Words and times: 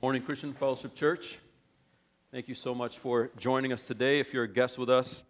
Morning, 0.00 0.22
Christian 0.22 0.52
Fellowship 0.52 0.94
Church. 0.94 1.40
Thank 2.30 2.46
you 2.46 2.54
so 2.54 2.72
much 2.72 2.98
for 2.98 3.32
joining 3.36 3.72
us 3.72 3.84
today. 3.84 4.20
If 4.20 4.32
you're 4.32 4.44
a 4.44 4.48
guest 4.48 4.78
with 4.78 4.88
us, 4.88 5.24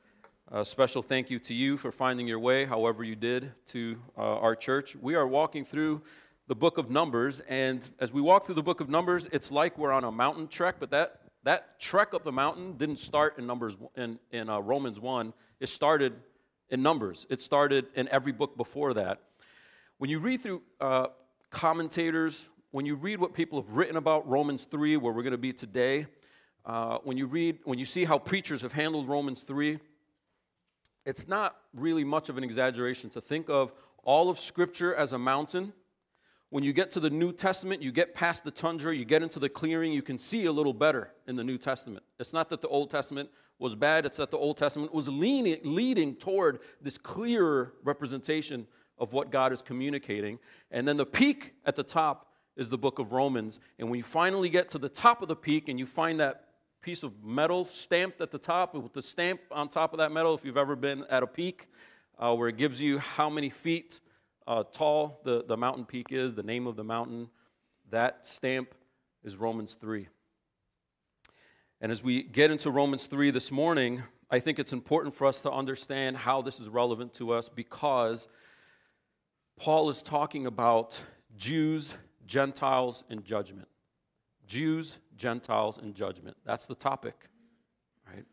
a 0.53 0.63
special 0.63 1.01
thank 1.01 1.31
you 1.31 1.39
to 1.39 1.55
you 1.55 1.79
for 1.79 1.91
finding 1.91 2.29
your 2.29 2.39
way, 2.39 2.67
however 2.67 3.03
you 3.03 3.17
did, 3.17 3.51
to 3.69 3.97
uh, 4.19 4.21
our 4.21 4.55
church. 4.55 4.95
We 4.95 5.15
are 5.15 5.27
walking 5.27 5.65
through 5.65 6.03
the 6.49 6.55
book 6.55 6.77
of 6.77 6.91
Numbers, 6.91 7.41
and 7.49 7.89
as 7.99 8.13
we 8.13 8.21
walk 8.21 8.45
through 8.45 8.57
the 8.57 8.63
book 8.63 8.81
of 8.81 8.91
Numbers, 8.91 9.27
it's 9.33 9.51
like 9.51 9.79
we're 9.79 9.91
on 9.91 10.05
a 10.05 10.13
mountain 10.13 10.49
trek, 10.49 10.75
but 10.79 10.91
that, 10.91 11.23
that 11.45 11.81
trek 11.81 12.13
up 12.13 12.23
the 12.23 12.31
mountain 12.31 12.77
didn't 12.77 12.99
start 12.99 13.39
in 13.39 13.47
Numbers 13.47 13.79
in, 13.97 14.19
in 14.33 14.51
uh, 14.51 14.59
Romans 14.59 15.01
1. 15.01 15.33
It 15.61 15.71
started 15.71 16.13
in 16.69 16.83
Numbers. 16.83 17.27
It 17.31 17.41
started 17.41 17.87
in 17.95 18.07
every 18.11 18.33
book 18.33 18.55
before 18.55 18.93
that. 18.93 19.23
When 19.97 20.11
you 20.11 20.19
read 20.19 20.43
through 20.43 20.61
uh, 20.79 21.07
commentators, 21.49 22.51
when 22.71 22.85
you 22.85 22.97
read 22.97 23.19
what 23.19 23.33
people 23.33 23.61
have 23.63 23.75
written 23.75 23.97
about 23.97 24.29
Romans 24.29 24.67
3, 24.71 24.99
where 24.99 25.13
we're 25.13 25.23
going 25.23 25.33
to 25.33 25.39
be 25.39 25.53
today, 25.53 26.07
uh, 26.67 26.99
when 27.03 27.17
you 27.17 27.27
read, 27.27 27.59
when 27.65 27.79
you 27.79 27.87
see 27.87 28.05
how 28.05 28.19
preachers 28.19 28.61
have 28.61 28.73
handled 28.73 29.09
Romans 29.09 29.41
3, 29.41 29.79
it's 31.07 31.27
not 31.27 31.57
really 31.73 32.05
much 32.05 32.29
of 32.29 32.37
an 32.37 32.45
exaggeration 32.45 33.09
to 33.11 33.21
think 33.23 33.49
of 33.49 33.73
all 34.05 34.29
of 34.29 34.39
Scripture 34.39 34.95
as 34.95 35.13
a 35.13 35.19
mountain. 35.19 35.73
When 36.51 36.63
you 36.63 36.75
get 36.75 36.91
to 36.93 37.01
the 37.01 37.09
New 37.09 37.33
Testament, 37.33 37.81
you 37.81 37.91
get 37.91 38.15
past 38.15 38.45
the 38.45 38.51
tundra, 38.51 38.95
you 38.95 39.07
get 39.07 39.23
into 39.23 39.39
the 39.39 39.49
clearing, 39.49 39.93
you 39.93 40.03
can 40.03 40.19
see 40.19 40.45
a 40.45 40.53
little 40.53 40.75
better 40.75 41.11
in 41.27 41.37
the 41.37 41.45
New 41.45 41.57
Testament. 41.57 42.05
It's 42.19 42.35
not 42.35 42.51
that 42.51 42.61
the 42.61 42.69
Old 42.69 42.91
Testament 42.91 43.31
was 43.59 43.75
bad, 43.75 44.05
it's 44.05 44.19
that 44.19 44.31
the 44.31 44.37
Old 44.37 44.59
Testament 44.59 44.93
was 44.93 45.09
leaning, 45.09 45.59
leading 45.65 46.15
toward 46.15 46.61
this 46.83 46.99
clearer 46.99 47.73
representation 47.83 48.67
of 48.99 49.13
what 49.15 49.31
God 49.31 49.53
is 49.53 49.63
communicating. 49.63 50.39
And 50.71 50.87
then 50.87 50.97
the 50.97 51.07
peak 51.07 51.55
at 51.65 51.77
the 51.77 51.83
top 51.83 52.28
is 52.59 52.69
the 52.69 52.77
book 52.77 52.99
of 52.99 53.13
Romans. 53.13 53.61
And 53.79 53.89
when 53.89 53.97
you 53.97 54.05
finally 54.05 54.51
get 54.51 54.69
to 54.71 54.79
the 54.79 54.89
top 54.89 55.23
of 55.23 55.29
the 55.29 55.37
peak 55.37 55.69
and 55.69 55.79
you 55.79 55.87
find 55.87 56.21
that 56.21 56.45
piece 56.83 57.05
of 57.05 57.25
metal 57.25 57.65
stamped 57.65 58.21
at 58.21 58.33
the 58.33 58.39
top, 58.39 58.75
with 58.75 58.93
the 58.93 59.01
stamp 59.01 59.41
on 59.53 59.69
top 59.69 59.95
of 59.95 59.99
that 59.99 60.11
metal, 60.13 60.35
if 60.35 60.45
you've 60.45 60.57
ever 60.57 60.75
been 60.75 61.05
at 61.09 61.23
a 61.23 61.27
peak, 61.27 61.69
uh, 62.19 62.35
where 62.35 62.49
it 62.49 62.57
gives 62.57 62.81
you 62.81 62.99
how 62.99 63.31
many 63.31 63.49
feet 63.49 64.01
uh, 64.49 64.65
tall 64.65 65.21
the, 65.25 65.45
the 65.47 65.57
mountain 65.57 65.85
peak 65.85 66.09
is, 66.11 66.35
the 66.35 66.43
name 66.43 66.67
of 66.67 66.75
the 66.75 66.83
mountain, 66.83 67.31
that 67.91 68.27
stamp 68.27 68.75
is 69.23 69.37
Romans 69.37 69.75
3. 69.75 70.09
And 71.81 71.93
as 71.93 72.03
we 72.03 72.25
get 72.25 72.51
into 72.51 72.73
Romans 72.73 73.07
3 73.07 73.31
this 73.31 73.53
morning, 73.53 74.03
I 74.31 74.41
think 74.41 74.59
it's 74.59 74.73
important 74.73 75.15
for 75.15 75.29
us 75.29 75.43
to 75.43 75.53
understand 75.53 76.17
how 76.17 76.43
this 76.43 76.59
is 76.59 76.69
relevant 76.69 77.15
to 77.15 77.33
us 77.33 77.49
because 77.49 78.27
Paul 79.57 79.91
is 79.91 80.03
talking 80.03 80.47
about 80.47 81.01
Jews 81.37 81.95
Gentiles 82.29 83.03
and 83.11 83.25
judgment. 83.25 83.67
Jews, 84.47 84.99
Gentiles, 85.17 85.79
and 85.79 85.95
judgment. 85.95 86.37
That's 86.45 86.67
the 86.67 86.75
topic, 86.75 87.29
right? 88.07 88.25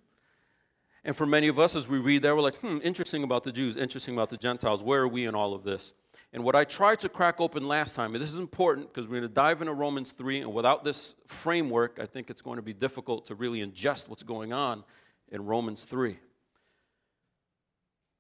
And 1.04 1.16
for 1.16 1.26
many 1.26 1.48
of 1.48 1.58
us, 1.60 1.76
as 1.76 1.88
we 1.88 1.98
read 1.98 2.22
there, 2.22 2.36
we're 2.36 2.42
like, 2.42 2.58
hmm, 2.58 2.78
interesting 2.84 3.24
about 3.24 3.44
the 3.44 3.52
Jews, 3.52 3.78
interesting 3.78 4.14
about 4.14 4.30
the 4.30 4.38
Gentiles. 4.38 4.84
Where 4.84 5.02
are 5.02 5.08
we 5.08 5.26
in 5.26 5.34
all 5.34 5.54
of 5.54 5.64
this? 5.64 5.94
And 6.34 6.44
what 6.44 6.56
I 6.56 6.66
tried 6.66 7.00
to 7.02 7.10
crack 7.10 7.40
open 7.40 7.68
last 7.68 7.96
time, 7.96 8.14
and 8.14 8.22
this 8.22 8.32
is 8.32 8.40
important 8.40 8.94
because 8.94 9.08
we're 9.08 9.20
going 9.20 9.30
to 9.30 9.34
dive 9.34 9.62
into 9.62 9.74
Romans 9.74 10.12
3, 10.12 10.42
and 10.42 10.54
without 10.54 10.84
this 10.84 11.16
framework, 11.28 11.98
I 12.02 12.06
think 12.06 12.30
it's 12.30 12.42
going 12.42 12.58
to 12.58 12.62
be 12.62 12.74
difficult 12.74 13.26
to 13.28 13.36
really 13.36 13.66
ingest 13.66 14.10
what's 14.10 14.24
going 14.24 14.52
on 14.52 14.84
in 15.30 15.46
Romans 15.46 15.84
3. 15.84 16.18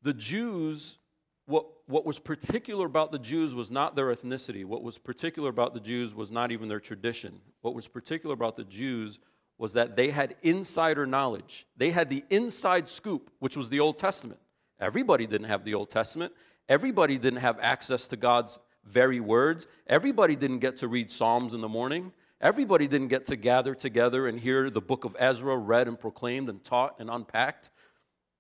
The 0.03 0.13
Jews 0.13 0.97
what, 1.45 1.65
what 1.87 2.05
was 2.05 2.17
particular 2.17 2.85
about 2.85 3.11
the 3.11 3.19
Jews 3.19 3.53
was 3.53 3.69
not 3.69 3.95
their 3.95 4.07
ethnicity. 4.07 4.65
What 4.65 4.81
was 4.81 4.97
particular 4.97 5.49
about 5.49 5.73
the 5.73 5.79
Jews 5.79 6.15
was 6.15 6.31
not 6.31 6.51
even 6.51 6.67
their 6.67 6.79
tradition. 6.79 7.39
What 7.61 7.75
was 7.75 7.87
particular 7.87 8.33
about 8.33 8.55
the 8.55 8.63
Jews 8.63 9.19
was 9.57 9.73
that 9.73 9.95
they 9.95 10.09
had 10.09 10.35
insider 10.41 11.05
knowledge. 11.05 11.65
They 11.77 11.91
had 11.91 12.09
the 12.09 12.23
inside 12.29 12.89
scoop, 12.89 13.29
which 13.39 13.55
was 13.55 13.69
the 13.69 13.79
Old 13.79 13.97
Testament. 13.97 14.39
Everybody 14.79 15.27
didn't 15.27 15.47
have 15.47 15.63
the 15.63 15.75
Old 15.75 15.89
Testament. 15.89 16.33
Everybody 16.67 17.17
didn't 17.17 17.39
have 17.39 17.59
access 17.61 18.07
to 18.09 18.17
God's 18.17 18.57
very 18.83 19.19
words. 19.19 19.67
Everybody 19.87 20.35
didn't 20.35 20.59
get 20.59 20.77
to 20.77 20.87
read 20.87 21.11
Psalms 21.11 21.53
in 21.53 21.61
the 21.61 21.69
morning. 21.69 22.11
Everybody 22.41 22.87
didn't 22.87 23.07
get 23.07 23.25
to 23.27 23.35
gather 23.35 23.73
together 23.73 24.27
and 24.27 24.39
hear 24.39 24.69
the 24.69 24.81
book 24.81 25.05
of 25.05 25.15
Ezra 25.17 25.55
read 25.55 25.87
and 25.87 25.99
proclaimed 25.99 26.49
and 26.49 26.63
taught 26.63 26.95
and 26.99 27.09
unpacked 27.09 27.69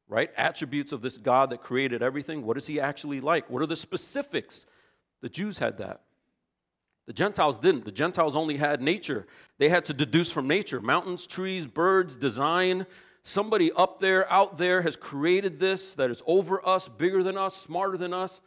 right? 0.07 0.31
Attributes 0.37 0.91
of 0.91 1.01
this 1.01 1.17
God 1.17 1.49
that 1.49 1.61
created 1.61 2.01
everything. 2.01 2.45
What 2.45 2.57
is 2.57 2.67
he 2.67 2.79
actually 2.79 3.21
like? 3.21 3.49
What 3.49 3.61
are 3.61 3.67
the 3.67 3.75
specifics? 3.75 4.65
The 5.21 5.29
Jews 5.29 5.57
had 5.57 5.77
that. 5.79 6.01
The 7.07 7.13
Gentiles 7.13 7.59
didn't. 7.59 7.85
The 7.85 7.91
Gentiles 7.91 8.35
only 8.35 8.57
had 8.57 8.81
nature. 8.81 9.27
They 9.57 9.69
had 9.69 9.85
to 9.85 9.93
deduce 9.93 10.31
from 10.31 10.47
nature 10.47 10.81
mountains, 10.81 11.27
trees, 11.27 11.67
birds, 11.67 12.15
design. 12.15 12.85
Somebody 13.23 13.71
up 13.71 13.99
there, 13.99 14.31
out 14.31 14.57
there, 14.57 14.81
has 14.81 14.95
created 14.95 15.59
this 15.59 15.95
that 15.95 16.09
is 16.09 16.23
over 16.25 16.67
us, 16.67 16.87
bigger 16.87 17.21
than 17.23 17.37
us, 17.37 17.55
smarter 17.55 17.97
than 17.97 18.13
us, 18.13 18.41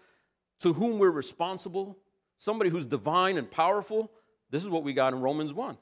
to 0.61 0.73
whom 0.73 0.99
we're 0.99 1.11
responsible. 1.11 1.97
Somebody 2.39 2.71
who's 2.71 2.87
divine 2.87 3.39
and 3.39 3.51
powerful. 3.51 4.11
This 4.51 4.63
is 4.63 4.69
what 4.69 4.83
we 4.83 4.93
got 4.93 5.13
in 5.13 5.21
Romans 5.21 5.53
1. 5.53 5.77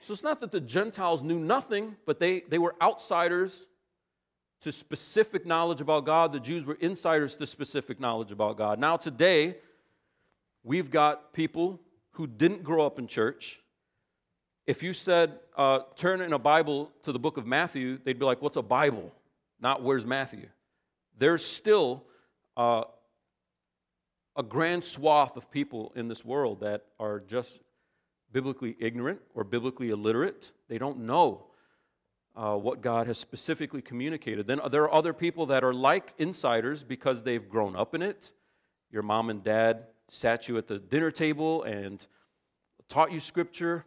So 0.00 0.12
it's 0.12 0.22
not 0.22 0.40
that 0.40 0.50
the 0.50 0.60
Gentiles 0.60 1.22
knew 1.22 1.38
nothing, 1.38 1.96
but 2.06 2.18
they, 2.18 2.42
they 2.48 2.58
were 2.58 2.74
outsiders 2.80 3.66
to 4.62 4.72
specific 4.72 5.46
knowledge 5.46 5.80
about 5.80 6.04
God. 6.04 6.32
The 6.32 6.40
Jews 6.40 6.64
were 6.64 6.74
insiders 6.74 7.36
to 7.36 7.46
specific 7.46 7.98
knowledge 7.98 8.30
about 8.30 8.56
God. 8.58 8.78
Now, 8.78 8.96
today, 8.96 9.56
we've 10.62 10.90
got 10.90 11.32
people 11.32 11.80
who 12.12 12.26
didn't 12.26 12.62
grow 12.62 12.84
up 12.84 12.98
in 12.98 13.06
church. 13.06 13.60
If 14.66 14.82
you 14.82 14.92
said, 14.92 15.38
uh, 15.56 15.80
turn 15.96 16.20
in 16.20 16.32
a 16.32 16.38
Bible 16.38 16.92
to 17.02 17.12
the 17.12 17.18
book 17.18 17.36
of 17.36 17.46
Matthew, 17.46 17.98
they'd 18.04 18.18
be 18.18 18.24
like, 18.24 18.42
What's 18.42 18.56
a 18.56 18.62
Bible? 18.62 19.12
Not 19.60 19.82
where's 19.82 20.06
Matthew? 20.06 20.48
There's 21.18 21.44
still 21.44 22.04
uh, 22.56 22.84
a 24.36 24.42
grand 24.42 24.84
swath 24.84 25.36
of 25.36 25.50
people 25.50 25.92
in 25.96 26.08
this 26.08 26.24
world 26.24 26.60
that 26.60 26.84
are 26.98 27.20
just 27.20 27.60
biblically 28.32 28.76
ignorant 28.78 29.20
or 29.34 29.44
biblically 29.44 29.90
illiterate. 29.90 30.52
They 30.68 30.78
don't 30.78 31.00
know 31.00 31.49
uh, 32.36 32.56
what 32.56 32.80
God 32.80 33.06
has 33.06 33.18
specifically 33.18 33.82
communicated. 33.82 34.46
Then 34.46 34.60
there 34.70 34.82
are 34.84 34.92
other 34.92 35.12
people 35.12 35.46
that 35.46 35.64
are 35.64 35.74
like 35.74 36.14
insiders 36.18 36.82
because 36.82 37.22
they've 37.22 37.48
grown 37.48 37.76
up 37.76 37.94
in 37.94 38.02
it. 38.02 38.32
Your 38.90 39.02
mom 39.02 39.30
and 39.30 39.42
dad 39.42 39.86
sat 40.08 40.48
you 40.48 40.58
at 40.58 40.66
the 40.66 40.78
dinner 40.78 41.10
table 41.10 41.62
and 41.62 42.04
taught 42.88 43.12
you 43.12 43.20
scripture. 43.20 43.84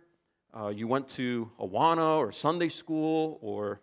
Uh, 0.55 0.67
you 0.69 0.87
went 0.87 1.07
to 1.09 1.49
Awana 1.59 2.17
or 2.17 2.31
Sunday 2.31 2.69
school, 2.69 3.39
or 3.41 3.81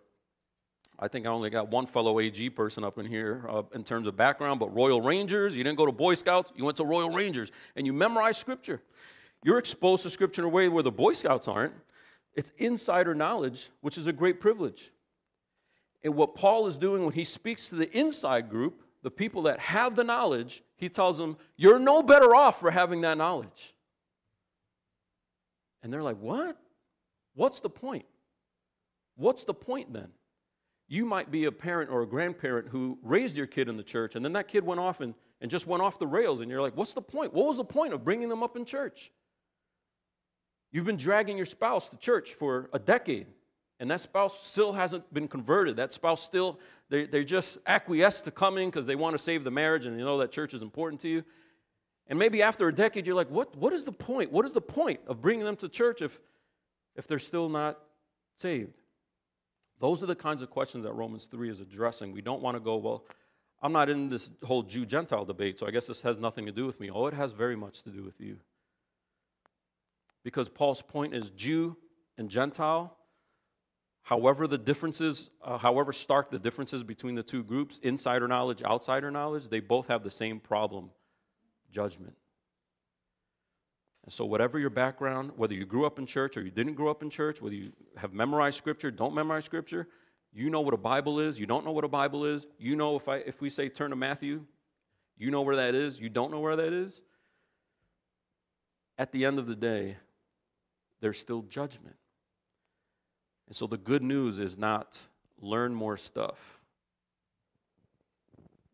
I 0.97 1.07
think 1.07 1.25
I 1.25 1.29
only 1.29 1.49
got 1.49 1.69
one 1.69 1.85
fellow 1.85 2.19
AG 2.19 2.49
person 2.51 2.83
up 2.83 2.97
in 2.97 3.05
here 3.05 3.45
uh, 3.49 3.63
in 3.73 3.83
terms 3.83 4.07
of 4.07 4.15
background, 4.15 4.59
but 4.59 4.73
Royal 4.73 5.01
Rangers. 5.01 5.55
You 5.55 5.63
didn't 5.63 5.77
go 5.77 5.85
to 5.85 5.91
Boy 5.91 6.13
Scouts, 6.13 6.51
you 6.55 6.63
went 6.63 6.77
to 6.77 6.85
Royal 6.85 7.09
Rangers, 7.09 7.51
and 7.75 7.85
you 7.85 7.93
memorized 7.93 8.39
scripture. 8.39 8.81
You're 9.43 9.57
exposed 9.57 10.03
to 10.03 10.09
scripture 10.09 10.43
in 10.43 10.45
a 10.45 10.49
way 10.49 10.69
where 10.69 10.83
the 10.83 10.91
Boy 10.91 11.13
Scouts 11.13 11.47
aren't. 11.47 11.73
It's 12.33 12.51
insider 12.57 13.13
knowledge, 13.13 13.69
which 13.81 13.97
is 13.97 14.07
a 14.07 14.13
great 14.13 14.39
privilege. 14.39 14.91
And 16.03 16.15
what 16.15 16.35
Paul 16.35 16.67
is 16.67 16.77
doing 16.77 17.03
when 17.03 17.13
he 17.13 17.23
speaks 17.23 17.69
to 17.69 17.75
the 17.75 17.91
inside 17.97 18.49
group, 18.49 18.81
the 19.03 19.11
people 19.11 19.43
that 19.43 19.59
have 19.59 19.95
the 19.95 20.03
knowledge, 20.03 20.63
he 20.77 20.89
tells 20.89 21.17
them, 21.17 21.37
You're 21.57 21.79
no 21.79 22.01
better 22.01 22.35
off 22.35 22.59
for 22.59 22.71
having 22.71 23.01
that 23.01 23.17
knowledge. 23.17 23.73
And 25.83 25.91
they're 25.91 26.03
like, 26.03 26.17
What? 26.17 26.57
What's 27.35 27.59
the 27.59 27.69
point? 27.69 28.05
What's 29.15 29.43
the 29.43 29.53
point 29.53 29.93
then? 29.93 30.09
You 30.87 31.05
might 31.05 31.31
be 31.31 31.45
a 31.45 31.51
parent 31.51 31.89
or 31.89 32.01
a 32.01 32.07
grandparent 32.07 32.67
who 32.67 32.97
raised 33.01 33.37
your 33.37 33.47
kid 33.47 33.69
in 33.69 33.77
the 33.77 33.83
church, 33.83 34.15
and 34.15 34.25
then 34.25 34.33
that 34.33 34.47
kid 34.47 34.65
went 34.65 34.79
off 34.79 34.99
and, 34.99 35.13
and 35.39 35.49
just 35.49 35.67
went 35.67 35.81
off 35.81 35.99
the 35.99 36.07
rails, 36.07 36.41
and 36.41 36.49
you're 36.49 36.61
like, 36.61 36.77
What's 36.77 36.93
the 36.93 37.01
point? 37.01 37.33
What 37.33 37.47
was 37.47 37.57
the 37.57 37.65
point 37.65 37.93
of 37.93 38.03
bringing 38.03 38.29
them 38.29 38.43
up 38.43 38.55
in 38.55 38.65
church? 38.65 39.11
You've 40.71 40.85
been 40.85 40.97
dragging 40.97 41.35
your 41.37 41.45
spouse 41.45 41.89
to 41.89 41.97
church 41.97 42.33
for 42.33 42.69
a 42.71 42.79
decade, 42.79 43.27
and 43.79 43.91
that 43.91 43.99
spouse 43.99 44.45
still 44.45 44.71
hasn't 44.71 45.13
been 45.13 45.27
converted. 45.27 45.75
That 45.75 45.91
spouse 45.91 46.23
still, 46.23 46.59
they, 46.89 47.05
they 47.05 47.25
just 47.25 47.57
acquiesce 47.67 48.21
to 48.21 48.31
coming 48.31 48.69
because 48.69 48.85
they 48.85 48.95
want 48.95 49.15
to 49.15 49.21
save 49.21 49.43
the 49.43 49.51
marriage 49.51 49.85
and 49.85 49.99
you 49.99 50.05
know 50.05 50.17
that 50.19 50.31
church 50.31 50.53
is 50.53 50.61
important 50.61 51.01
to 51.01 51.09
you. 51.09 51.23
And 52.07 52.17
maybe 52.17 52.41
after 52.41 52.67
a 52.67 52.73
decade, 52.73 53.05
you're 53.05 53.15
like, 53.15 53.29
what, 53.29 53.55
what 53.55 53.73
is 53.73 53.85
the 53.85 53.91
point? 53.91 54.31
What 54.31 54.45
is 54.45 54.53
the 54.53 54.61
point 54.61 54.99
of 55.07 55.21
bringing 55.21 55.45
them 55.45 55.55
to 55.57 55.69
church 55.69 56.01
if, 56.01 56.19
if 56.95 57.07
they're 57.07 57.19
still 57.19 57.49
not 57.49 57.79
saved? 58.35 58.77
Those 59.79 60.03
are 60.03 60.07
the 60.07 60.15
kinds 60.15 60.41
of 60.41 60.49
questions 60.49 60.83
that 60.83 60.93
Romans 60.93 61.25
3 61.25 61.49
is 61.49 61.59
addressing. 61.59 62.11
We 62.11 62.21
don't 62.21 62.41
want 62.41 62.55
to 62.55 62.59
go, 62.59 62.77
well, 62.77 63.05
I'm 63.61 63.73
not 63.73 63.89
in 63.89 64.09
this 64.09 64.31
whole 64.43 64.63
Jew 64.63 64.85
Gentile 64.85 65.25
debate, 65.25 65.59
so 65.59 65.67
I 65.67 65.71
guess 65.71 65.87
this 65.87 66.01
has 66.01 66.17
nothing 66.17 66.45
to 66.45 66.51
do 66.51 66.65
with 66.65 66.79
me. 66.79 66.89
Oh, 66.91 67.07
it 67.07 67.13
has 67.13 67.31
very 67.31 67.55
much 67.55 67.83
to 67.83 67.89
do 67.89 68.03
with 68.03 68.19
you 68.19 68.37
because 70.23 70.49
Paul's 70.49 70.81
point 70.81 71.13
is 71.13 71.29
Jew 71.31 71.77
and 72.17 72.29
Gentile. 72.29 72.97
However, 74.03 74.47
the 74.47 74.57
differences, 74.57 75.29
uh, 75.43 75.57
however 75.57 75.93
stark 75.93 76.31
the 76.31 76.39
differences 76.39 76.83
between 76.83 77.15
the 77.15 77.23
two 77.23 77.43
groups, 77.43 77.79
insider 77.79 78.27
knowledge, 78.27 78.63
outsider 78.63 79.11
knowledge, 79.11 79.49
they 79.49 79.59
both 79.59 79.87
have 79.87 80.03
the 80.03 80.11
same 80.11 80.39
problem 80.39 80.89
judgment. 81.71 82.15
And 84.03 84.11
so, 84.11 84.25
whatever 84.25 84.57
your 84.57 84.71
background, 84.71 85.31
whether 85.35 85.53
you 85.53 85.65
grew 85.65 85.85
up 85.85 85.99
in 85.99 86.07
church 86.07 86.35
or 86.35 86.41
you 86.41 86.49
didn't 86.49 86.73
grow 86.73 86.89
up 86.89 87.03
in 87.03 87.09
church, 87.09 87.41
whether 87.41 87.55
you 87.55 87.71
have 87.97 88.13
memorized 88.13 88.57
scripture, 88.57 88.89
don't 88.89 89.13
memorize 89.13 89.45
scripture, 89.45 89.87
you 90.33 90.49
know 90.49 90.61
what 90.61 90.73
a 90.73 90.77
Bible 90.77 91.19
is, 91.19 91.39
you 91.39 91.45
don't 91.45 91.65
know 91.65 91.71
what 91.71 91.83
a 91.83 91.89
Bible 91.89 92.25
is, 92.25 92.47
you 92.57 92.75
know 92.75 92.95
if, 92.95 93.07
I, 93.07 93.17
if 93.17 93.41
we 93.41 93.49
say 93.49 93.69
turn 93.69 93.91
to 93.91 93.95
Matthew, 93.95 94.45
you 95.17 95.29
know 95.29 95.41
where 95.41 95.57
that 95.57 95.75
is, 95.75 95.99
you 95.99 96.09
don't 96.09 96.31
know 96.31 96.39
where 96.39 96.55
that 96.55 96.73
is. 96.73 97.01
At 98.97 99.11
the 99.11 99.25
end 99.25 99.37
of 99.39 99.45
the 99.45 99.55
day, 99.55 99.97
there's 101.01 101.19
still 101.19 101.41
judgment. 101.43 101.95
And 103.47 103.55
so 103.55 103.67
the 103.67 103.77
good 103.77 104.01
news 104.01 104.39
is 104.39 104.57
not 104.57 104.99
learn 105.41 105.73
more 105.73 105.97
stuff, 105.97 106.59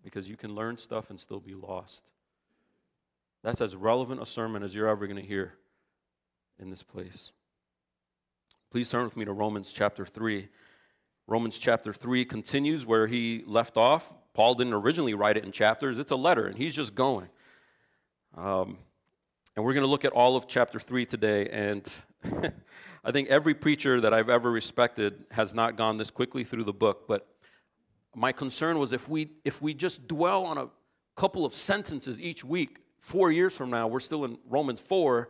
because 0.04 0.30
you 0.30 0.38
can 0.38 0.54
learn 0.54 0.78
stuff 0.78 1.10
and 1.10 1.20
still 1.20 1.40
be 1.40 1.54
lost. 1.54 2.04
That's 3.44 3.62
as 3.62 3.76
relevant 3.76 4.22
a 4.22 4.26
sermon 4.26 4.64
as 4.64 4.76
you're 4.76 4.88
ever 4.88 5.08
going 5.08 5.22
to 5.22 5.28
hear 5.28 5.54
in 6.60 6.70
this 6.70 6.84
place. 6.84 7.32
Please 8.72 8.90
turn 8.90 9.06
with 9.06 9.16
me 9.16 9.26
to 9.26 9.32
Romans 9.32 9.72
chapter 9.72 10.06
3. 10.06 10.48
Romans 11.28 11.58
chapter 11.58 11.94
3 11.94 12.26
continues 12.26 12.86
where 12.86 13.08
he 13.08 13.44
left 13.46 13.78
off. 13.78 14.14
Paul 14.34 14.56
didn't 14.56 14.74
originally 14.74 15.14
write 15.14 15.38
it 15.38 15.46
in 15.46 15.52
chapters, 15.52 15.98
it's 15.98 16.12
a 16.12 16.16
letter, 16.16 16.46
and 16.46 16.58
he's 16.58 16.76
just 16.76 16.94
going. 16.94 17.30
Um, 18.36 18.78
and 19.58 19.66
we're 19.66 19.74
going 19.74 19.84
to 19.84 19.90
look 19.90 20.06
at 20.06 20.12
all 20.14 20.36
of 20.36 20.48
chapter 20.48 20.80
3 20.80 21.08
today. 21.08 21.50
And 21.50 21.92
I 23.04 23.12
think 23.12 23.28
every 23.30 23.56
preacher 23.56 24.00
that 24.02 24.14
I've 24.14 24.30
ever 24.30 24.52
respected 24.52 25.26
has 25.32 25.56
not 25.56 25.76
gone 25.76 25.98
this 25.98 26.12
quickly 26.12 26.44
through 26.44 26.64
the 26.64 26.74
book. 26.74 27.08
But 27.08 27.28
my 28.16 28.32
concern 28.32 28.78
was 28.78 28.94
if 28.94 29.10
we, 29.10 29.32
if 29.44 29.60
we 29.60 29.74
just 29.74 30.08
dwell 30.08 30.46
on 30.46 30.60
a 30.60 30.68
couple 31.16 31.44
of 31.44 31.56
sentences 31.56 32.22
each 32.22 32.46
week, 32.46 32.82
four 33.00 33.32
years 33.32 33.58
from 33.58 33.72
now, 33.72 33.88
we're 33.88 34.00
still 34.00 34.26
in 34.26 34.38
Romans 34.48 34.80
4, 34.80 35.28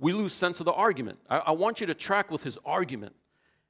we 0.00 0.12
lose 0.12 0.32
sense 0.32 0.58
of 0.58 0.66
the 0.66 0.72
argument. 0.72 1.20
I, 1.30 1.38
I 1.38 1.50
want 1.52 1.80
you 1.80 1.86
to 1.86 1.94
track 1.94 2.32
with 2.32 2.42
his 2.42 2.58
argument. 2.64 3.14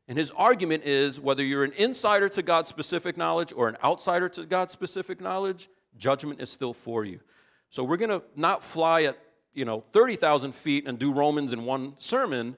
And 0.09 0.17
his 0.17 0.31
argument 0.31 0.85
is 0.85 1.21
whether 1.21 1.45
you're 1.45 1.65
an 1.65 1.73
insider 1.73 2.31
to 2.31 2.43
God's 2.43 2.71
specific 2.71 3.19
knowledge 3.19 3.53
or 3.55 3.69
an 3.69 3.77
outsider 3.85 4.31
to 4.31 4.47
God's 4.47 4.73
specific 4.73 5.21
knowledge, 5.21 5.69
judgment 5.99 6.41
is 6.41 6.49
still 6.49 6.73
for 6.73 7.05
you. 7.05 7.21
So 7.69 7.85
we're 7.85 7.99
going 7.99 8.09
to 8.09 8.23
not 8.35 8.63
fly 8.63 9.03
at, 9.03 9.19
you 9.55 9.65
know, 9.65 9.81
30,000 9.81 10.55
feet 10.55 10.87
and 10.87 10.99
do 10.99 11.13
Romans 11.13 11.53
in 11.53 11.65
one 11.65 11.95
sermon, 11.99 12.57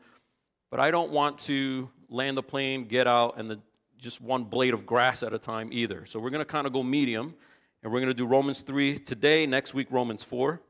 but 0.70 0.80
I 0.80 0.90
don't 0.90 1.10
want 1.10 1.38
to 1.40 1.88
land 2.08 2.36
the 2.36 2.42
plane, 2.42 2.84
get 2.84 3.06
out, 3.06 3.38
and 3.38 3.50
the, 3.50 3.60
just 3.98 4.20
one 4.20 4.44
blade 4.44 4.74
of 4.74 4.86
grass 4.86 5.22
at 5.22 5.32
a 5.32 5.38
time 5.38 5.70
either. 5.72 6.06
So 6.06 6.18
we're 6.18 6.30
going 6.30 6.40
to 6.40 6.50
kind 6.50 6.66
of 6.66 6.72
go 6.72 6.82
medium, 6.82 7.34
and 7.82 7.92
we're 7.92 8.00
going 8.00 8.08
to 8.08 8.14
do 8.14 8.26
Romans 8.26 8.60
3 8.60 8.98
today, 8.98 9.46
next 9.46 9.74
week, 9.74 9.88
Romans 9.90 10.22
4. 10.22 10.60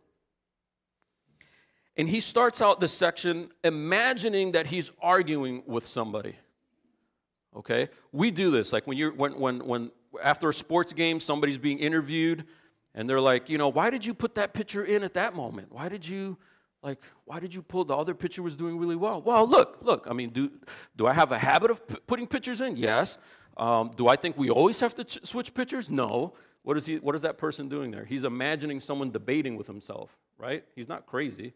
And 1.97 2.09
he 2.09 2.21
starts 2.21 2.63
out 2.63 2.81
this 2.81 2.93
section 2.93 3.51
imagining 3.63 4.53
that 4.53 4.67
he's 4.67 4.91
arguing 5.03 5.63
with 5.67 5.87
somebody 5.87 6.37
okay 7.57 7.89
we 8.13 8.31
do 8.31 8.51
this 8.51 8.73
like 8.73 8.87
when 8.87 8.97
you're 8.97 9.13
when 9.13 9.39
when 9.39 9.65
when 9.67 9.91
after 10.23 10.49
a 10.49 10.55
sports 10.55 10.93
game 10.93 11.19
somebody's 11.19 11.59
being 11.59 11.79
interviewed 11.79 12.45
and 12.95 13.09
they're 13.09 13.21
like 13.21 13.49
you 13.49 13.59
know 13.59 13.69
why 13.69 13.91
did 13.91 14.05
you 14.05 14.15
put 14.15 14.35
that 14.35 14.53
pitcher 14.55 14.85
in 14.85 15.03
at 15.03 15.15
that 15.15 15.35
moment? 15.35 15.73
Why 15.73 15.89
did 15.89 16.07
you 16.07 16.39
like 16.83 17.01
why 17.25 17.41
did 17.41 17.55
you 17.55 17.63
pull 17.63 17.85
the 17.85 17.97
other 17.97 18.15
pitcher 18.15 18.43
was 18.43 18.57
doing 18.57 18.79
really 18.79 18.97
well? 18.97 19.23
Well 19.23 19.47
look 19.47 19.79
look 19.83 20.07
i 20.09 20.13
mean 20.13 20.31
do 20.31 20.51
do 20.97 21.07
i 21.07 21.13
have 21.13 21.33
a 21.33 21.39
habit 21.39 21.71
of 21.71 21.87
p- 21.87 21.97
putting 22.07 22.27
pitchers 22.27 22.61
in? 22.61 22.77
Yes. 22.77 23.19
Um, 23.57 23.91
do 23.97 24.09
i 24.09 24.17
think 24.17 24.39
we 24.39 24.51
always 24.51 24.81
have 24.81 24.95
to 24.97 25.05
ch- 25.05 25.25
switch 25.25 25.55
pitchers 25.55 25.91
no. 25.91 26.35
What 26.63 26.77
is 26.77 26.85
he 26.87 26.97
what 26.97 27.15
is 27.15 27.23
that 27.23 27.39
person 27.39 27.69
doing 27.69 27.91
there? 27.91 28.05
He's 28.05 28.25
imagining 28.25 28.81
someone 28.81 29.11
debating 29.11 29.57
with 29.57 29.67
himself 29.67 30.17
right? 30.41 30.65
He's 30.75 30.89
not 30.89 31.07
crazy. 31.07 31.53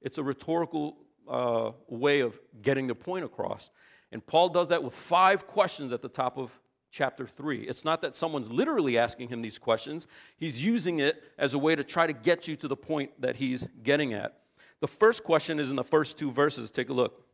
It's 0.00 0.16
a 0.16 0.22
rhetorical 0.22 0.96
uh, 1.28 1.72
way 1.88 2.20
of 2.20 2.38
getting 2.62 2.86
the 2.86 2.94
point 2.94 3.24
across. 3.24 3.70
And 4.12 4.24
Paul 4.24 4.48
does 4.48 4.68
that 4.68 4.82
with 4.82 4.94
five 4.94 5.46
questions 5.46 5.92
at 5.92 6.00
the 6.00 6.08
top 6.08 6.38
of 6.38 6.50
chapter 6.90 7.26
3. 7.26 7.60
It's 7.62 7.84
not 7.84 8.02
that 8.02 8.14
someone's 8.14 8.50
literally 8.50 8.98
asking 8.98 9.28
him 9.28 9.42
these 9.42 9.58
questions, 9.58 10.06
he's 10.36 10.64
using 10.64 11.00
it 11.00 11.22
as 11.38 11.54
a 11.54 11.58
way 11.58 11.76
to 11.76 11.84
try 11.84 12.06
to 12.06 12.12
get 12.12 12.48
you 12.48 12.56
to 12.56 12.68
the 12.68 12.76
point 12.76 13.10
that 13.20 13.36
he's 13.36 13.66
getting 13.82 14.14
at. 14.14 14.40
The 14.80 14.88
first 14.88 15.24
question 15.24 15.58
is 15.58 15.70
in 15.70 15.76
the 15.76 15.84
first 15.84 16.18
two 16.18 16.30
verses. 16.30 16.70
Take 16.70 16.88
a 16.88 16.92
look. 16.92 17.24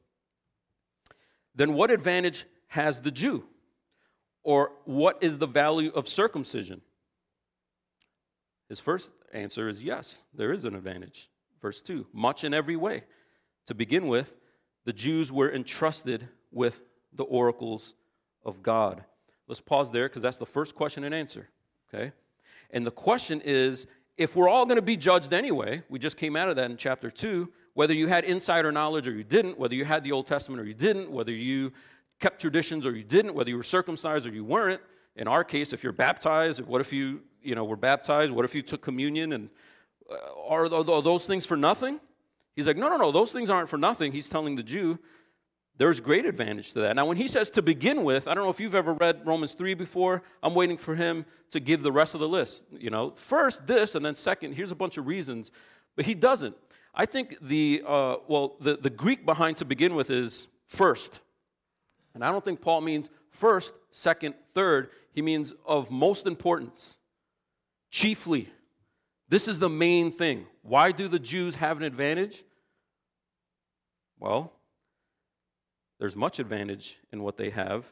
Then, 1.55 1.75
what 1.75 1.91
advantage 1.91 2.47
has 2.69 3.01
the 3.01 3.11
Jew? 3.11 3.45
Or 4.43 4.73
what 4.85 5.23
is 5.23 5.39
the 5.39 5.47
value 5.47 5.91
of 5.95 6.09
circumcision? 6.09 6.83
His 8.69 8.81
first 8.81 9.15
answer 9.33 9.69
is 9.69 9.83
yes, 9.83 10.23
there 10.35 10.53
is 10.53 10.65
an 10.65 10.75
advantage. 10.75 11.31
Verse 11.61 11.81
2 11.81 12.07
much 12.13 12.45
in 12.45 12.53
every 12.53 12.77
way. 12.77 13.05
To 13.67 13.75
begin 13.75 14.07
with, 14.07 14.35
the 14.85 14.93
Jews 14.93 15.33
were 15.33 15.51
entrusted 15.51 16.29
with 16.51 16.83
the 17.15 17.25
oracles 17.25 17.95
of 18.45 18.63
God. 18.63 19.05
Let's 19.47 19.61
pause 19.61 19.91
there 19.91 20.09
because 20.09 20.23
that's 20.23 20.39
the 20.39 20.47
first 20.47 20.75
question 20.75 21.05
and 21.05 21.15
answer, 21.15 21.49
okay? 21.93 22.13
And 22.71 22.85
the 22.85 22.91
question 22.91 23.41
is 23.45 23.87
if 24.17 24.37
we're 24.37 24.49
all 24.49 24.65
going 24.65 24.77
to 24.77 24.83
be 24.83 24.97
judged 24.97 25.33
anyway, 25.33 25.83
we 25.89 25.99
just 25.99 26.17
came 26.17 26.37
out 26.37 26.49
of 26.49 26.57
that 26.57 26.71
in 26.71 26.77
chapter 26.77 27.11
2, 27.11 27.51
whether 27.75 27.93
you 27.93 28.07
had 28.07 28.25
insider 28.25 28.71
knowledge 28.71 29.09
or 29.09 29.13
you 29.13 29.25
didn't, 29.25 29.59
whether 29.59 29.75
you 29.75 29.85
had 29.85 30.05
the 30.05 30.13
Old 30.13 30.27
Testament 30.27 30.61
or 30.61 30.65
you 30.65 30.75
didn't, 30.75 31.11
whether 31.11 31.33
you 31.33 31.73
kept 32.21 32.41
traditions 32.41 32.87
or 32.87 32.97
you 32.97 33.03
didn't, 33.03 33.35
whether 33.35 33.51
you 33.51 33.57
were 33.57 33.65
circumcised 33.65 34.27
or 34.27 34.31
you 34.33 34.45
weren't. 34.45 34.81
In 35.17 35.29
our 35.29 35.45
case, 35.45 35.73
if 35.73 35.83
you're 35.83 35.93
baptized, 35.93 36.61
what 36.61 36.81
if 36.81 36.93
you, 36.93 37.23
you 37.43 37.55
know, 37.55 37.65
were 37.65 37.77
baptized? 37.77 38.33
What 38.33 38.45
if 38.45 38.55
you 38.55 38.63
took 38.63 38.83
communion? 38.83 39.33
And 39.33 39.51
uh, 40.11 40.49
are 40.49 40.69
those 40.69 41.27
things 41.27 41.45
for 41.45 41.57
nothing? 41.57 42.01
He's 42.55 42.67
like, 42.67 42.77
no, 42.77 42.89
no, 42.89 42.97
no, 42.97 43.13
those 43.13 43.33
things 43.33 43.51
aren't 43.51 43.69
for 43.69 43.79
nothing. 43.79 44.13
He's 44.13 44.29
telling 44.29 44.55
the 44.55 44.63
Jew, 44.63 44.99
there's 45.77 45.99
great 45.99 46.25
advantage 46.25 46.73
to 46.73 46.81
that. 46.81 46.95
Now, 46.95 47.07
when 47.07 47.17
he 47.17 47.27
says 47.27 47.51
to 47.51 47.63
begin 47.63 48.05
with, 48.05 48.29
I 48.29 48.35
don't 48.35 48.45
know 48.45 48.51
if 48.51 48.61
you've 48.61 48.77
ever 48.77 48.95
read 48.95 49.27
Romans 49.27 49.55
3 49.55 49.75
before. 49.75 50.23
I'm 50.43 50.55
waiting 50.55 50.77
for 50.77 50.95
him 50.95 51.27
to 51.51 51.59
give 51.59 51.83
the 51.83 51.91
rest 51.91 52.15
of 52.15 52.21
the 52.21 52.29
list. 52.29 52.65
You 52.71 52.91
know, 52.91 53.11
first 53.11 53.67
this, 53.67 53.97
and 53.97 54.05
then 54.05 54.15
second, 54.15 54.53
here's 54.53 54.71
a 54.71 54.77
bunch 54.77 54.99
of 54.99 55.07
reasons. 55.07 55.51
But 55.97 56.07
he 56.07 56.15
doesn't. 56.15 56.57
I 56.95 57.07
think 57.07 57.37
the, 57.41 57.83
uh, 57.85 58.17
well, 58.29 58.57
the, 58.61 58.77
the 58.77 58.91
Greek 58.91 59.27
behind 59.27 59.57
to 59.57 59.65
begin 59.65 59.97
with 59.97 60.11
is 60.11 60.47
first. 60.69 61.21
And 62.15 62.25
I 62.25 62.31
don't 62.31 62.45
think 62.45 62.61
Paul 62.61 62.81
means 62.81 63.11
first, 63.31 63.75
second, 63.91 64.35
third. 64.53 64.91
He 65.11 65.23
means 65.23 65.53
of 65.67 65.91
most 65.91 66.27
importance, 66.27 66.97
chiefly. 67.91 68.49
This 69.29 69.49
is 69.49 69.59
the 69.59 69.69
main 69.69 70.13
thing. 70.13 70.47
Why 70.63 70.93
do 70.93 71.09
the 71.09 71.19
Jews 71.19 71.57
have 71.57 71.77
an 71.77 71.83
advantage? 71.83 72.45
Well, 74.21 74.53
there's 76.05 76.15
much 76.15 76.39
advantage 76.39 76.99
in 77.13 77.23
what 77.23 77.39
they 77.39 77.49
have. 77.49 77.87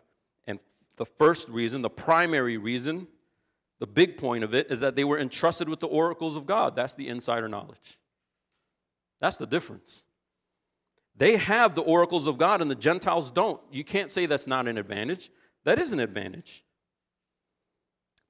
And 0.47 0.59
the 0.99 1.07
first 1.07 1.49
reason, 1.49 1.81
the 1.81 1.89
primary 1.89 2.59
reason, 2.59 3.07
the 3.81 3.87
big 3.87 4.19
point 4.19 4.45
of 4.45 4.55
it 4.55 4.71
is 4.71 4.81
that 4.81 4.97
they 4.97 5.05
were 5.05 5.19
entrusted 5.19 5.67
with 5.67 5.81
the 5.81 5.87
oracles 5.87 6.37
of 6.37 6.45
God. 6.45 6.77
That's 6.77 6.93
the 6.93 7.09
insider 7.09 7.49
knowledge. 7.49 7.99
That's 9.23 9.39
the 9.39 9.47
difference. 9.47 10.05
They 11.17 11.39
have 11.39 11.75
the 11.75 11.81
oracles 11.81 12.27
of 12.27 12.37
God 12.37 12.61
and 12.61 12.71
the 12.71 12.75
Gentiles 12.75 13.31
don't. 13.31 13.59
You 13.71 13.83
can't 13.83 14.11
say 14.11 14.27
that's 14.27 14.47
not 14.47 14.69
an 14.69 14.77
advantage. 14.77 15.31
That 15.65 15.79
is 15.79 15.93
an 15.93 15.99
advantage. 15.99 16.67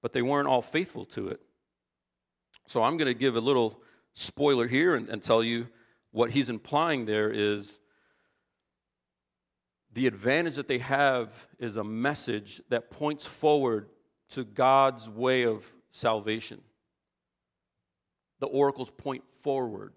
But 0.00 0.12
they 0.12 0.22
weren't 0.22 0.46
all 0.46 0.62
faithful 0.62 1.06
to 1.06 1.26
it. 1.26 1.40
So 2.68 2.84
I'm 2.84 2.96
going 2.98 3.12
to 3.12 3.18
give 3.18 3.34
a 3.34 3.40
little 3.40 3.82
spoiler 4.14 4.68
here 4.68 4.94
and, 4.94 5.08
and 5.08 5.20
tell 5.20 5.42
you 5.42 5.66
what 6.12 6.30
he's 6.30 6.50
implying 6.50 7.04
there 7.04 7.32
is 7.32 7.80
the 9.94 10.06
advantage 10.06 10.56
that 10.56 10.68
they 10.68 10.78
have 10.78 11.30
is 11.58 11.76
a 11.76 11.84
message 11.84 12.62
that 12.70 12.90
points 12.90 13.26
forward 13.26 13.88
to 14.30 14.44
God's 14.44 15.08
way 15.08 15.44
of 15.44 15.64
salvation. 15.90 16.60
The 18.40 18.46
oracles 18.46 18.90
point 18.90 19.24
forward. 19.42 19.92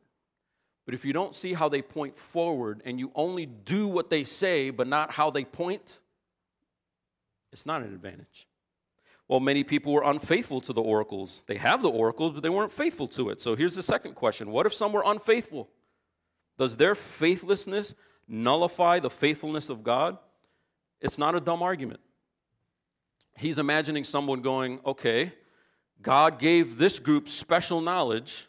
But 0.85 0.93
if 0.93 1.05
you 1.05 1.13
don't 1.13 1.33
see 1.33 1.53
how 1.53 1.69
they 1.69 1.81
point 1.81 2.17
forward 2.17 2.81
and 2.85 2.99
you 2.99 3.11
only 3.15 3.45
do 3.45 3.87
what 3.87 4.09
they 4.09 4.23
say 4.23 4.69
but 4.69 4.87
not 4.87 5.11
how 5.11 5.31
they 5.31 5.45
point, 5.45 5.99
it's 7.51 7.65
not 7.65 7.81
an 7.81 7.93
advantage. 7.93 8.47
Well, 9.27 9.39
many 9.39 9.63
people 9.63 9.93
were 9.93 10.03
unfaithful 10.03 10.61
to 10.61 10.73
the 10.73 10.81
oracles. 10.81 11.43
They 11.47 11.55
have 11.55 11.81
the 11.81 11.89
oracles, 11.89 12.33
but 12.33 12.43
they 12.43 12.49
weren't 12.49 12.71
faithful 12.71 13.07
to 13.09 13.29
it. 13.29 13.41
So 13.41 13.55
here's 13.55 13.75
the 13.75 13.81
second 13.81 14.13
question 14.13 14.51
What 14.51 14.65
if 14.65 14.73
some 14.73 14.93
were 14.93 15.03
unfaithful? 15.05 15.69
Does 16.57 16.75
their 16.75 16.95
faithlessness 16.95 17.95
nullify 18.27 18.99
the 18.99 19.09
faithfulness 19.09 19.69
of 19.69 19.83
God, 19.83 20.17
it's 21.01 21.17
not 21.17 21.35
a 21.35 21.39
dumb 21.39 21.61
argument. 21.61 21.99
He's 23.37 23.59
imagining 23.59 24.03
someone 24.03 24.41
going, 24.41 24.79
okay, 24.85 25.33
God 26.01 26.39
gave 26.39 26.77
this 26.77 26.99
group 26.99 27.27
special 27.27 27.81
knowledge, 27.81 28.47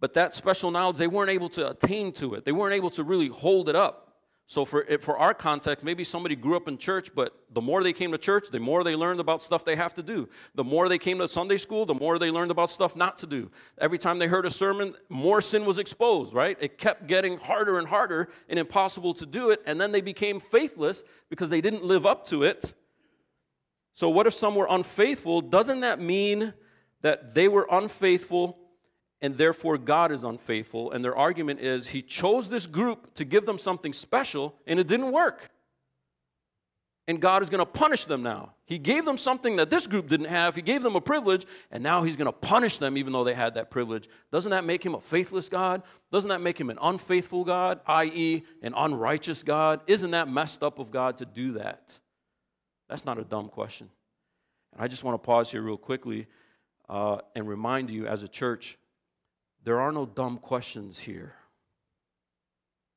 but 0.00 0.14
that 0.14 0.34
special 0.34 0.70
knowledge, 0.70 0.96
they 0.96 1.06
weren't 1.06 1.30
able 1.30 1.48
to 1.50 1.70
attain 1.70 2.12
to 2.12 2.34
it. 2.34 2.44
They 2.44 2.52
weren't 2.52 2.74
able 2.74 2.90
to 2.90 3.02
really 3.02 3.28
hold 3.28 3.68
it 3.68 3.76
up. 3.76 4.07
So, 4.50 4.64
for, 4.64 4.86
for 5.02 5.18
our 5.18 5.34
context, 5.34 5.84
maybe 5.84 6.04
somebody 6.04 6.34
grew 6.34 6.56
up 6.56 6.68
in 6.68 6.78
church, 6.78 7.14
but 7.14 7.38
the 7.52 7.60
more 7.60 7.82
they 7.82 7.92
came 7.92 8.12
to 8.12 8.18
church, 8.18 8.48
the 8.50 8.58
more 8.58 8.82
they 8.82 8.96
learned 8.96 9.20
about 9.20 9.42
stuff 9.42 9.62
they 9.62 9.76
have 9.76 9.92
to 9.92 10.02
do. 10.02 10.26
The 10.54 10.64
more 10.64 10.88
they 10.88 10.96
came 10.96 11.18
to 11.18 11.28
Sunday 11.28 11.58
school, 11.58 11.84
the 11.84 11.94
more 11.94 12.18
they 12.18 12.30
learned 12.30 12.50
about 12.50 12.70
stuff 12.70 12.96
not 12.96 13.18
to 13.18 13.26
do. 13.26 13.50
Every 13.76 13.98
time 13.98 14.18
they 14.18 14.26
heard 14.26 14.46
a 14.46 14.50
sermon, 14.50 14.94
more 15.10 15.42
sin 15.42 15.66
was 15.66 15.78
exposed, 15.78 16.32
right? 16.32 16.56
It 16.62 16.78
kept 16.78 17.06
getting 17.06 17.36
harder 17.36 17.78
and 17.78 17.86
harder 17.86 18.30
and 18.48 18.58
impossible 18.58 19.12
to 19.14 19.26
do 19.26 19.50
it, 19.50 19.60
and 19.66 19.78
then 19.78 19.92
they 19.92 20.00
became 20.00 20.40
faithless 20.40 21.04
because 21.28 21.50
they 21.50 21.60
didn't 21.60 21.84
live 21.84 22.06
up 22.06 22.26
to 22.28 22.42
it. 22.44 22.72
So, 23.92 24.08
what 24.08 24.26
if 24.26 24.32
some 24.32 24.54
were 24.54 24.68
unfaithful? 24.70 25.42
Doesn't 25.42 25.80
that 25.80 26.00
mean 26.00 26.54
that 27.02 27.34
they 27.34 27.48
were 27.48 27.68
unfaithful 27.70 28.58
and 29.20 29.36
therefore 29.36 29.78
God 29.78 30.12
is 30.12 30.22
unfaithful. 30.24 30.92
And 30.92 31.04
their 31.04 31.16
argument 31.16 31.60
is 31.60 31.88
he 31.88 32.02
chose 32.02 32.48
this 32.48 32.66
group 32.66 33.14
to 33.14 33.24
give 33.24 33.46
them 33.46 33.58
something 33.58 33.92
special, 33.92 34.54
and 34.66 34.78
it 34.78 34.86
didn't 34.86 35.12
work. 35.12 35.50
And 37.08 37.22
God 37.22 37.42
is 37.42 37.48
going 37.48 37.60
to 37.60 37.66
punish 37.66 38.04
them 38.04 38.22
now. 38.22 38.52
He 38.66 38.78
gave 38.78 39.06
them 39.06 39.16
something 39.16 39.56
that 39.56 39.70
this 39.70 39.86
group 39.86 40.08
didn't 40.08 40.26
have. 40.26 40.54
He 40.54 40.60
gave 40.60 40.82
them 40.82 40.94
a 40.94 41.00
privilege, 41.00 41.46
and 41.70 41.82
now 41.82 42.02
he's 42.02 42.16
going 42.16 42.26
to 42.26 42.32
punish 42.32 42.76
them 42.76 42.98
even 42.98 43.14
though 43.14 43.24
they 43.24 43.32
had 43.32 43.54
that 43.54 43.70
privilege. 43.70 44.10
Doesn't 44.30 44.50
that 44.50 44.64
make 44.64 44.84
him 44.84 44.94
a 44.94 45.00
faithless 45.00 45.48
God? 45.48 45.84
Doesn't 46.12 46.28
that 46.28 46.42
make 46.42 46.60
him 46.60 46.68
an 46.68 46.78
unfaithful 46.80 47.44
God, 47.44 47.80
i.e., 47.86 48.42
an 48.60 48.74
unrighteous 48.76 49.42
God? 49.42 49.80
Isn't 49.86 50.10
that 50.10 50.28
messed 50.28 50.62
up 50.62 50.78
of 50.78 50.90
God 50.90 51.16
to 51.18 51.24
do 51.24 51.52
that? 51.52 51.98
That's 52.90 53.06
not 53.06 53.18
a 53.18 53.24
dumb 53.24 53.48
question. 53.48 53.88
And 54.74 54.82
I 54.82 54.86
just 54.86 55.02
want 55.02 55.14
to 55.14 55.26
pause 55.26 55.50
here 55.50 55.62
real 55.62 55.78
quickly 55.78 56.26
uh, 56.90 57.18
and 57.34 57.48
remind 57.48 57.90
you 57.90 58.06
as 58.06 58.22
a 58.22 58.28
church 58.28 58.76
there 59.68 59.82
are 59.82 59.92
no 59.92 60.06
dumb 60.06 60.38
questions 60.38 60.98
here. 60.98 61.34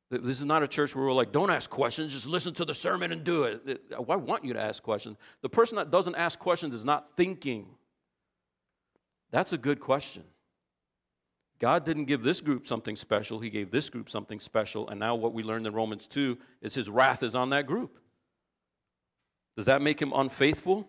This 0.10 0.40
is 0.40 0.46
not 0.46 0.64
a 0.64 0.70
church 0.70 0.96
where 0.96 1.04
we're 1.04 1.12
like, 1.12 1.34
don't 1.34 1.50
ask 1.50 1.70
questions, 1.70 2.14
just 2.14 2.28
listen 2.28 2.54
to 2.54 2.64
the 2.64 2.74
sermon 2.74 3.12
and 3.12 3.26
do 3.26 3.44
it. 3.44 3.82
I 3.94 4.00
want 4.00 4.46
you 4.46 4.54
to 4.54 4.62
ask 4.62 4.82
questions. 4.82 5.18
The 5.42 5.50
person 5.50 5.76
that 5.76 5.92
doesn't 5.92 6.16
ask 6.16 6.40
questions 6.40 6.74
is 6.74 6.86
not 6.86 7.18
thinking. 7.18 7.68
That's 9.32 9.52
a 9.52 9.58
good 9.58 9.82
question. 9.82 10.24
God 11.60 11.84
didn't 11.84 12.06
give 12.06 12.24
this 12.24 12.40
group 12.40 12.66
something 12.66 12.96
special, 12.96 13.40
He 13.40 13.50
gave 13.50 13.70
this 13.70 13.90
group 13.90 14.10
something 14.10 14.40
special. 14.40 14.88
And 14.88 14.98
now, 14.98 15.16
what 15.16 15.34
we 15.34 15.44
learned 15.44 15.68
in 15.68 15.74
Romans 15.74 16.08
2 16.08 16.38
is 16.62 16.74
His 16.74 16.90
wrath 16.90 17.22
is 17.22 17.36
on 17.36 17.50
that 17.50 17.68
group. 17.68 18.00
Does 19.58 19.66
that 19.66 19.82
make 19.82 20.02
Him 20.02 20.14
unfaithful? 20.16 20.88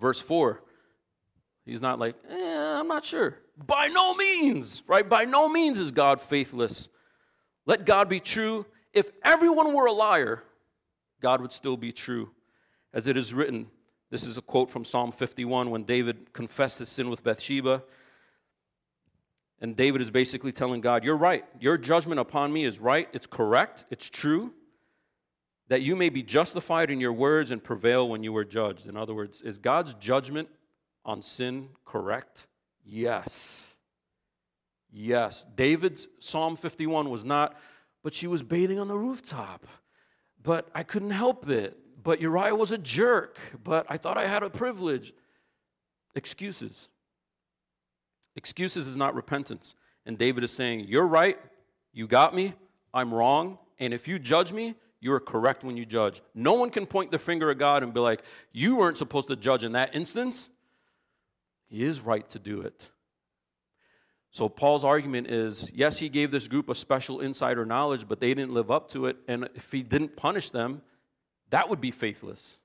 Verse 0.00 0.20
4 0.20 0.60
He's 1.64 1.80
not 1.80 2.00
like, 2.00 2.16
eh, 2.28 2.80
I'm 2.80 2.88
not 2.88 3.04
sure. 3.04 3.38
By 3.56 3.88
no 3.88 4.14
means, 4.14 4.82
right? 4.86 5.08
By 5.08 5.24
no 5.24 5.48
means 5.48 5.80
is 5.80 5.90
God 5.90 6.20
faithless. 6.20 6.88
Let 7.64 7.86
God 7.86 8.08
be 8.08 8.20
true. 8.20 8.66
If 8.92 9.10
everyone 9.22 9.72
were 9.72 9.86
a 9.86 9.92
liar, 9.92 10.42
God 11.20 11.40
would 11.40 11.52
still 11.52 11.76
be 11.76 11.92
true. 11.92 12.30
As 12.92 13.06
it 13.06 13.16
is 13.16 13.32
written, 13.32 13.66
this 14.10 14.24
is 14.24 14.36
a 14.36 14.42
quote 14.42 14.70
from 14.70 14.84
Psalm 14.84 15.10
51 15.10 15.70
when 15.70 15.84
David 15.84 16.32
confessed 16.32 16.78
his 16.78 16.88
sin 16.88 17.10
with 17.10 17.24
Bathsheba. 17.24 17.82
And 19.60 19.74
David 19.74 20.02
is 20.02 20.10
basically 20.10 20.52
telling 20.52 20.80
God, 20.80 21.02
You're 21.02 21.16
right. 21.16 21.44
Your 21.58 21.78
judgment 21.78 22.20
upon 22.20 22.52
me 22.52 22.64
is 22.64 22.78
right. 22.78 23.08
It's 23.12 23.26
correct. 23.26 23.84
It's 23.90 24.08
true. 24.08 24.52
That 25.68 25.82
you 25.82 25.96
may 25.96 26.10
be 26.10 26.22
justified 26.22 26.90
in 26.90 27.00
your 27.00 27.12
words 27.12 27.50
and 27.50 27.64
prevail 27.64 28.08
when 28.08 28.22
you 28.22 28.36
are 28.36 28.44
judged. 28.44 28.86
In 28.86 28.96
other 28.96 29.14
words, 29.14 29.42
is 29.42 29.58
God's 29.58 29.94
judgment 29.94 30.48
on 31.04 31.22
sin 31.22 31.70
correct? 31.84 32.46
Yes. 32.86 33.74
Yes. 34.92 35.44
David's 35.54 36.08
Psalm 36.20 36.56
51 36.56 37.10
was 37.10 37.24
not, 37.24 37.56
but 38.02 38.14
she 38.14 38.26
was 38.26 38.42
bathing 38.42 38.78
on 38.78 38.88
the 38.88 38.96
rooftop. 38.96 39.66
But 40.42 40.68
I 40.74 40.84
couldn't 40.84 41.10
help 41.10 41.48
it. 41.50 41.76
But 42.02 42.20
Uriah 42.20 42.54
was 42.54 42.70
a 42.70 42.78
jerk. 42.78 43.38
But 43.62 43.86
I 43.88 43.96
thought 43.96 44.16
I 44.16 44.28
had 44.28 44.44
a 44.44 44.50
privilege. 44.50 45.12
Excuses. 46.14 46.88
Excuses 48.36 48.86
is 48.86 48.96
not 48.96 49.14
repentance. 49.14 49.74
And 50.06 50.16
David 50.16 50.44
is 50.44 50.52
saying, 50.52 50.86
You're 50.88 51.06
right. 51.06 51.38
You 51.92 52.06
got 52.06 52.34
me. 52.34 52.54
I'm 52.94 53.12
wrong. 53.12 53.58
And 53.78 53.92
if 53.92 54.06
you 54.06 54.18
judge 54.18 54.52
me, 54.52 54.76
you 55.00 55.12
are 55.12 55.20
correct 55.20 55.64
when 55.64 55.76
you 55.76 55.84
judge. 55.84 56.22
No 56.34 56.54
one 56.54 56.70
can 56.70 56.86
point 56.86 57.10
the 57.10 57.18
finger 57.18 57.50
at 57.50 57.58
God 57.58 57.82
and 57.82 57.92
be 57.92 58.00
like, 58.00 58.22
You 58.52 58.76
weren't 58.76 58.96
supposed 58.96 59.28
to 59.28 59.36
judge 59.36 59.64
in 59.64 59.72
that 59.72 59.94
instance. 59.94 60.50
He 61.68 61.84
is 61.84 62.00
right 62.00 62.28
to 62.30 62.38
do 62.38 62.60
it. 62.60 62.90
So, 64.30 64.48
Paul's 64.48 64.84
argument 64.84 65.30
is 65.30 65.70
yes, 65.74 65.98
he 65.98 66.08
gave 66.08 66.30
this 66.30 66.46
group 66.46 66.68
a 66.68 66.74
special 66.74 67.20
insider 67.20 67.64
knowledge, 67.64 68.06
but 68.06 68.20
they 68.20 68.34
didn't 68.34 68.52
live 68.52 68.70
up 68.70 68.90
to 68.90 69.06
it. 69.06 69.16
And 69.26 69.48
if 69.54 69.72
he 69.72 69.82
didn't 69.82 70.16
punish 70.16 70.50
them, 70.50 70.82
that 71.50 71.70
would 71.70 71.80
be 71.80 71.90
faithless. 71.90 72.58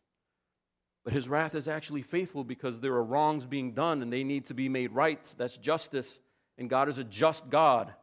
But 1.04 1.14
his 1.14 1.28
wrath 1.28 1.56
is 1.56 1.68
actually 1.68 2.04
faithful 2.04 2.44
because 2.44 2.80
there 2.80 2.94
are 2.94 3.04
wrongs 3.04 3.46
being 3.46 3.72
done 3.72 4.02
and 4.02 4.12
they 4.14 4.24
need 4.24 4.46
to 4.48 4.54
be 4.54 4.70
made 4.70 4.92
right. 4.92 5.34
That's 5.38 5.58
justice. 5.58 6.20
And 6.58 6.70
God 6.70 6.90
is 6.90 6.98
a 6.98 7.04
just 7.04 7.50
God. 7.50 7.94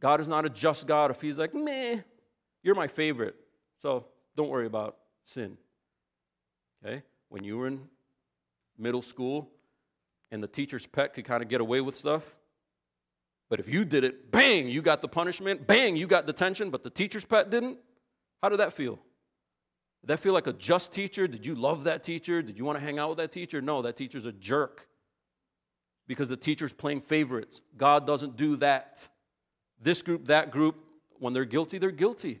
God 0.00 0.20
is 0.20 0.28
not 0.28 0.46
a 0.46 0.48
just 0.48 0.86
God 0.86 1.10
if 1.10 1.20
he's 1.20 1.38
like, 1.38 1.54
meh, 1.54 1.98
you're 2.62 2.74
my 2.74 2.86
favorite. 2.86 3.34
So 3.82 4.06
don't 4.36 4.48
worry 4.48 4.66
about 4.66 4.96
sin. 5.24 5.58
Okay? 6.82 7.02
When 7.28 7.44
you 7.44 7.58
were 7.58 7.66
in 7.66 7.80
middle 8.78 9.02
school, 9.02 9.50
and 10.30 10.42
the 10.42 10.48
teacher's 10.48 10.86
pet 10.86 11.14
could 11.14 11.24
kind 11.24 11.42
of 11.42 11.48
get 11.48 11.60
away 11.60 11.80
with 11.80 11.96
stuff. 11.96 12.22
But 13.48 13.60
if 13.60 13.68
you 13.68 13.84
did 13.84 14.04
it, 14.04 14.30
bang, 14.30 14.68
you 14.68 14.82
got 14.82 15.00
the 15.00 15.08
punishment, 15.08 15.66
bang, 15.66 15.96
you 15.96 16.06
got 16.06 16.26
detention, 16.26 16.70
but 16.70 16.84
the 16.84 16.90
teacher's 16.90 17.24
pet 17.24 17.50
didn't. 17.50 17.78
How 18.42 18.48
did 18.48 18.60
that 18.60 18.74
feel? 18.74 18.98
Did 20.02 20.08
that 20.08 20.20
feel 20.20 20.34
like 20.34 20.46
a 20.46 20.52
just 20.52 20.92
teacher? 20.92 21.26
Did 21.26 21.46
you 21.46 21.54
love 21.54 21.84
that 21.84 22.02
teacher? 22.02 22.42
Did 22.42 22.58
you 22.58 22.64
want 22.64 22.78
to 22.78 22.84
hang 22.84 22.98
out 22.98 23.08
with 23.08 23.18
that 23.18 23.32
teacher? 23.32 23.62
No, 23.62 23.82
that 23.82 23.96
teacher's 23.96 24.26
a 24.26 24.32
jerk 24.32 24.86
because 26.06 26.28
the 26.28 26.36
teacher's 26.36 26.72
playing 26.72 27.00
favorites. 27.00 27.62
God 27.76 28.06
doesn't 28.06 28.36
do 28.36 28.56
that. 28.56 29.08
This 29.80 30.02
group, 30.02 30.26
that 30.26 30.50
group, 30.50 30.76
when 31.18 31.32
they're 31.32 31.44
guilty, 31.44 31.78
they're 31.78 31.90
guilty. 31.90 32.40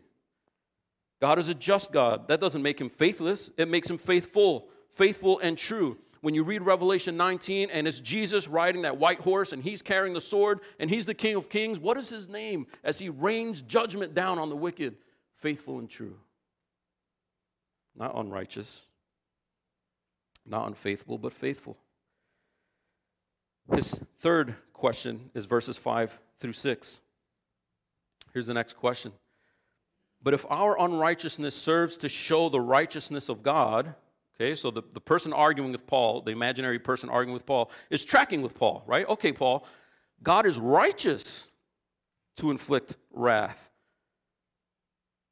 God 1.20 1.38
is 1.38 1.48
a 1.48 1.54
just 1.54 1.90
God. 1.90 2.28
That 2.28 2.40
doesn't 2.40 2.62
make 2.62 2.80
him 2.80 2.88
faithless, 2.88 3.50
it 3.56 3.68
makes 3.68 3.88
him 3.88 3.98
faithful, 3.98 4.68
faithful 4.90 5.38
and 5.40 5.56
true 5.56 5.96
when 6.20 6.34
you 6.34 6.42
read 6.42 6.62
Revelation 6.62 7.16
19 7.16 7.70
and 7.70 7.86
it's 7.86 8.00
Jesus 8.00 8.48
riding 8.48 8.82
that 8.82 8.98
white 8.98 9.20
horse 9.20 9.52
and 9.52 9.62
he's 9.62 9.82
carrying 9.82 10.14
the 10.14 10.20
sword 10.20 10.60
and 10.78 10.90
he's 10.90 11.06
the 11.06 11.14
King 11.14 11.36
of 11.36 11.48
Kings, 11.48 11.78
what 11.78 11.96
is 11.96 12.08
his 12.08 12.28
name 12.28 12.66
as 12.84 12.98
he 12.98 13.08
rains 13.08 13.62
judgment 13.62 14.14
down 14.14 14.38
on 14.38 14.48
the 14.48 14.56
wicked? 14.56 14.96
Faithful 15.36 15.78
and 15.78 15.88
true. 15.88 16.16
Not 17.96 18.16
unrighteous, 18.16 18.82
not 20.46 20.66
unfaithful, 20.66 21.18
but 21.18 21.32
faithful. 21.32 21.76
His 23.74 24.00
third 24.18 24.54
question 24.72 25.30
is 25.34 25.44
verses 25.44 25.76
5 25.76 26.18
through 26.38 26.52
6. 26.54 27.00
Here's 28.32 28.46
the 28.46 28.54
next 28.54 28.76
question. 28.76 29.12
But 30.22 30.34
if 30.34 30.44
our 30.48 30.80
unrighteousness 30.80 31.54
serves 31.54 31.96
to 31.98 32.08
show 32.08 32.48
the 32.48 32.60
righteousness 32.60 33.28
of 33.28 33.42
God, 33.42 33.94
Okay, 34.40 34.54
so 34.54 34.70
the, 34.70 34.82
the 34.92 35.00
person 35.00 35.32
arguing 35.32 35.72
with 35.72 35.86
Paul, 35.86 36.22
the 36.22 36.30
imaginary 36.30 36.78
person 36.78 37.08
arguing 37.08 37.34
with 37.34 37.44
Paul, 37.44 37.70
is 37.90 38.04
tracking 38.04 38.40
with 38.40 38.54
Paul, 38.54 38.84
right? 38.86 39.08
Okay, 39.08 39.32
Paul, 39.32 39.66
God 40.22 40.46
is 40.46 40.58
righteous 40.58 41.48
to 42.36 42.52
inflict 42.52 42.96
wrath. 43.12 43.68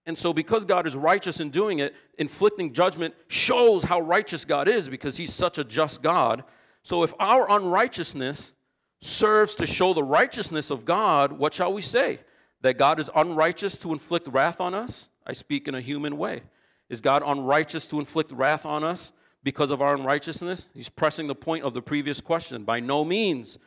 And 0.06 0.18
so, 0.18 0.32
because 0.32 0.64
God 0.64 0.86
is 0.86 0.96
righteous 0.96 1.40
in 1.40 1.50
doing 1.50 1.80
it, 1.80 1.94
inflicting 2.18 2.72
judgment 2.72 3.14
shows 3.28 3.84
how 3.84 4.00
righteous 4.00 4.44
God 4.44 4.68
is 4.68 4.88
because 4.88 5.16
He's 5.16 5.34
such 5.34 5.58
a 5.58 5.64
just 5.64 6.02
God. 6.02 6.44
So, 6.82 7.02
if 7.02 7.12
our 7.18 7.50
unrighteousness 7.50 8.52
serves 9.00 9.54
to 9.56 9.66
show 9.66 9.94
the 9.94 10.04
righteousness 10.04 10.70
of 10.70 10.84
God, 10.84 11.32
what 11.32 11.54
shall 11.54 11.72
we 11.72 11.82
say? 11.82 12.20
That 12.62 12.78
God 12.78 12.98
is 13.00 13.10
unrighteous 13.14 13.76
to 13.78 13.92
inflict 13.92 14.28
wrath 14.28 14.60
on 14.60 14.74
us? 14.74 15.08
I 15.26 15.32
speak 15.32 15.66
in 15.66 15.74
a 15.74 15.80
human 15.80 16.16
way. 16.16 16.42
Is 16.88 17.00
God 17.00 17.22
unrighteous 17.24 17.86
to 17.88 17.98
inflict 17.98 18.32
wrath 18.32 18.64
on 18.64 18.84
us 18.84 19.12
because 19.42 19.70
of 19.70 19.82
our 19.82 19.94
unrighteousness? 19.94 20.68
He's 20.74 20.88
pressing 20.88 21.26
the 21.26 21.34
point 21.34 21.64
of 21.64 21.74
the 21.74 21.82
previous 21.82 22.20
question. 22.20 22.64
By 22.64 22.80
no 22.80 23.04
means. 23.04 23.58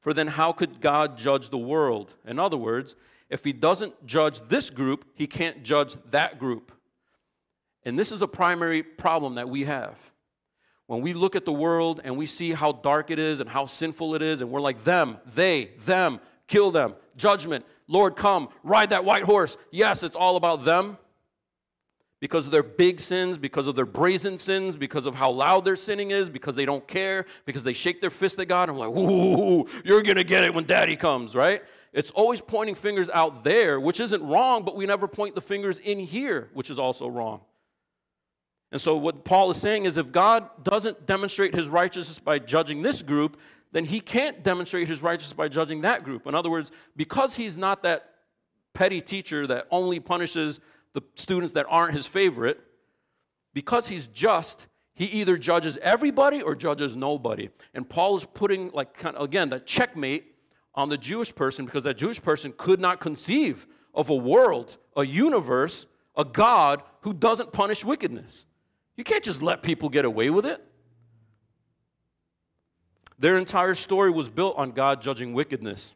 For 0.00 0.12
then, 0.12 0.28
how 0.28 0.52
could 0.52 0.80
God 0.80 1.18
judge 1.18 1.50
the 1.50 1.58
world? 1.58 2.14
In 2.24 2.38
other 2.38 2.56
words, 2.56 2.96
if 3.28 3.42
he 3.42 3.52
doesn't 3.52 4.06
judge 4.06 4.40
this 4.48 4.70
group, 4.70 5.04
he 5.14 5.26
can't 5.26 5.62
judge 5.62 5.96
that 6.10 6.38
group. 6.38 6.72
And 7.84 7.98
this 7.98 8.12
is 8.12 8.22
a 8.22 8.28
primary 8.28 8.82
problem 8.82 9.34
that 9.34 9.48
we 9.48 9.64
have. 9.64 9.96
When 10.86 11.00
we 11.00 11.12
look 11.12 11.34
at 11.34 11.44
the 11.44 11.52
world 11.52 12.00
and 12.04 12.16
we 12.16 12.26
see 12.26 12.52
how 12.52 12.72
dark 12.72 13.10
it 13.10 13.18
is 13.18 13.40
and 13.40 13.50
how 13.50 13.66
sinful 13.66 14.14
it 14.14 14.22
is, 14.22 14.40
and 14.40 14.50
we're 14.50 14.60
like, 14.60 14.84
them, 14.84 15.18
they, 15.26 15.72
them, 15.80 16.20
kill 16.46 16.70
them, 16.70 16.94
judgment, 17.16 17.64
Lord, 17.88 18.14
come, 18.14 18.48
ride 18.62 18.90
that 18.90 19.04
white 19.04 19.24
horse. 19.24 19.56
Yes, 19.72 20.04
it's 20.04 20.16
all 20.16 20.36
about 20.36 20.64
them 20.64 20.98
because 22.26 22.44
of 22.44 22.50
their 22.50 22.64
big 22.64 22.98
sins, 22.98 23.38
because 23.38 23.68
of 23.68 23.76
their 23.76 23.86
brazen 23.86 24.36
sins, 24.36 24.76
because 24.76 25.06
of 25.06 25.14
how 25.14 25.30
loud 25.30 25.64
their 25.64 25.76
sinning 25.76 26.10
is, 26.10 26.28
because 26.28 26.56
they 26.56 26.64
don't 26.64 26.84
care, 26.88 27.24
because 27.44 27.62
they 27.62 27.72
shake 27.72 28.00
their 28.00 28.10
fist 28.10 28.36
at 28.40 28.48
God. 28.48 28.68
I'm 28.68 28.76
like, 28.76 28.88
ooh, 28.88 29.64
you're 29.84 30.02
going 30.02 30.16
to 30.16 30.24
get 30.24 30.42
it 30.42 30.52
when 30.52 30.64
daddy 30.64 30.96
comes, 30.96 31.36
right? 31.36 31.62
It's 31.92 32.10
always 32.10 32.40
pointing 32.40 32.74
fingers 32.74 33.08
out 33.10 33.44
there, 33.44 33.78
which 33.78 34.00
isn't 34.00 34.20
wrong, 34.20 34.64
but 34.64 34.74
we 34.74 34.86
never 34.86 35.06
point 35.06 35.36
the 35.36 35.40
fingers 35.40 35.78
in 35.78 36.00
here, 36.00 36.50
which 36.52 36.68
is 36.68 36.80
also 36.80 37.06
wrong. 37.06 37.42
And 38.72 38.80
so, 38.80 38.96
what 38.96 39.24
Paul 39.24 39.52
is 39.52 39.58
saying 39.58 39.84
is 39.84 39.96
if 39.96 40.10
God 40.10 40.50
doesn't 40.64 41.06
demonstrate 41.06 41.54
his 41.54 41.68
righteousness 41.68 42.18
by 42.18 42.40
judging 42.40 42.82
this 42.82 43.02
group, 43.02 43.38
then 43.70 43.84
he 43.84 44.00
can't 44.00 44.42
demonstrate 44.42 44.88
his 44.88 45.00
righteousness 45.00 45.32
by 45.32 45.46
judging 45.46 45.82
that 45.82 46.02
group. 46.02 46.26
In 46.26 46.34
other 46.34 46.50
words, 46.50 46.72
because 46.96 47.36
he's 47.36 47.56
not 47.56 47.84
that 47.84 48.14
petty 48.74 49.00
teacher 49.00 49.46
that 49.46 49.68
only 49.70 50.00
punishes 50.00 50.58
the 50.96 51.02
students 51.14 51.52
that 51.52 51.66
aren't 51.68 51.94
his 51.94 52.06
favorite, 52.06 52.58
because 53.52 53.86
he's 53.86 54.06
just, 54.06 54.66
he 54.94 55.04
either 55.04 55.36
judges 55.36 55.76
everybody 55.82 56.40
or 56.40 56.54
judges 56.54 56.96
nobody. 56.96 57.50
And 57.74 57.86
Paul 57.86 58.16
is 58.16 58.24
putting, 58.24 58.70
like, 58.70 58.94
kind 58.94 59.14
of, 59.14 59.22
again, 59.22 59.50
that 59.50 59.66
checkmate 59.66 60.34
on 60.74 60.88
the 60.88 60.96
Jewish 60.96 61.34
person 61.34 61.66
because 61.66 61.84
that 61.84 61.98
Jewish 61.98 62.22
person 62.22 62.54
could 62.56 62.80
not 62.80 62.98
conceive 62.98 63.66
of 63.92 64.08
a 64.08 64.14
world, 64.14 64.78
a 64.96 65.04
universe, 65.04 65.84
a 66.16 66.24
God 66.24 66.82
who 67.02 67.12
doesn't 67.12 67.52
punish 67.52 67.84
wickedness. 67.84 68.46
You 68.96 69.04
can't 69.04 69.22
just 69.22 69.42
let 69.42 69.62
people 69.62 69.90
get 69.90 70.06
away 70.06 70.30
with 70.30 70.46
it. 70.46 70.64
Their 73.18 73.36
entire 73.36 73.74
story 73.74 74.10
was 74.10 74.30
built 74.30 74.56
on 74.56 74.72
God 74.72 75.02
judging 75.02 75.34
wickedness. 75.34 75.94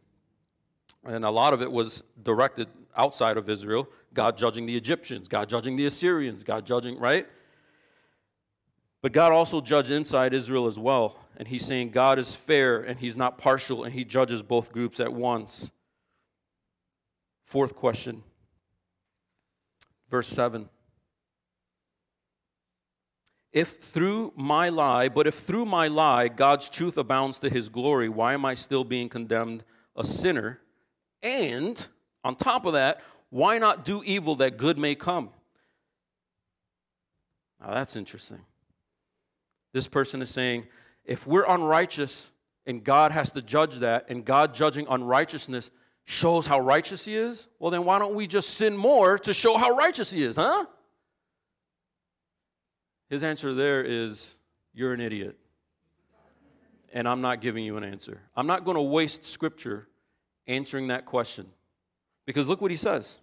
And 1.06 1.24
a 1.24 1.30
lot 1.30 1.54
of 1.54 1.62
it 1.62 1.72
was 1.72 2.02
directed 2.22 2.68
outside 2.96 3.36
of 3.36 3.48
Israel 3.48 3.88
God 4.12 4.36
judging 4.36 4.66
the 4.66 4.76
Egyptians, 4.76 5.28
God 5.28 5.48
judging 5.48 5.76
the 5.76 5.86
Assyrians, 5.86 6.42
God 6.42 6.66
judging, 6.66 6.98
right? 6.98 7.26
But 9.02 9.12
God 9.12 9.32
also 9.32 9.60
judged 9.60 9.90
inside 9.90 10.34
Israel 10.34 10.66
as 10.66 10.78
well. 10.78 11.18
And 11.36 11.48
he's 11.48 11.64
saying 11.64 11.90
God 11.90 12.18
is 12.18 12.34
fair 12.34 12.80
and 12.80 12.98
he's 12.98 13.16
not 13.16 13.38
partial 13.38 13.84
and 13.84 13.94
he 13.94 14.04
judges 14.04 14.42
both 14.42 14.72
groups 14.72 15.00
at 15.00 15.12
once. 15.12 15.70
Fourth 17.44 17.74
question, 17.74 18.22
verse 20.10 20.28
7. 20.28 20.68
If 23.52 23.78
through 23.78 24.32
my 24.36 24.68
lie, 24.68 25.08
but 25.08 25.26
if 25.26 25.34
through 25.34 25.64
my 25.64 25.88
lie 25.88 26.28
God's 26.28 26.68
truth 26.68 26.96
abounds 26.98 27.40
to 27.40 27.50
his 27.50 27.68
glory, 27.68 28.08
why 28.08 28.34
am 28.34 28.44
I 28.44 28.54
still 28.54 28.84
being 28.84 29.08
condemned 29.08 29.64
a 29.96 30.04
sinner? 30.04 30.60
And 31.22 31.84
on 32.24 32.36
top 32.36 32.66
of 32.66 32.74
that, 32.74 33.00
why 33.30 33.58
not 33.58 33.84
do 33.84 34.02
evil 34.04 34.36
that 34.36 34.56
good 34.56 34.78
may 34.78 34.94
come? 34.94 35.30
Now 37.60 37.74
that's 37.74 37.96
interesting. 37.96 38.40
This 39.72 39.86
person 39.86 40.20
is 40.22 40.30
saying, 40.30 40.66
if 41.04 41.26
we're 41.26 41.46
unrighteous 41.46 42.30
and 42.66 42.82
God 42.82 43.12
has 43.12 43.30
to 43.32 43.42
judge 43.42 43.76
that, 43.76 44.06
and 44.10 44.24
God 44.24 44.54
judging 44.54 44.86
unrighteousness 44.88 45.70
shows 46.04 46.46
how 46.46 46.60
righteous 46.60 47.04
He 47.04 47.16
is, 47.16 47.46
well, 47.58 47.70
then 47.70 47.84
why 47.84 47.98
don't 47.98 48.14
we 48.14 48.26
just 48.26 48.50
sin 48.50 48.76
more 48.76 49.18
to 49.20 49.32
show 49.32 49.56
how 49.56 49.76
righteous 49.76 50.10
He 50.10 50.22
is, 50.22 50.36
huh? 50.36 50.66
His 53.08 53.22
answer 53.22 53.54
there 53.54 53.82
is, 53.82 54.34
You're 54.72 54.92
an 54.92 55.00
idiot. 55.00 55.36
And 56.92 57.08
I'm 57.08 57.20
not 57.20 57.40
giving 57.40 57.64
you 57.64 57.76
an 57.76 57.84
answer. 57.84 58.20
I'm 58.36 58.48
not 58.48 58.64
going 58.64 58.76
to 58.76 58.82
waste 58.82 59.24
scripture 59.24 59.86
answering 60.48 60.88
that 60.88 61.06
question. 61.06 61.46
Because 62.30 62.46
look 62.46 62.60
what 62.60 62.70
he 62.70 62.76
says. 62.76 63.18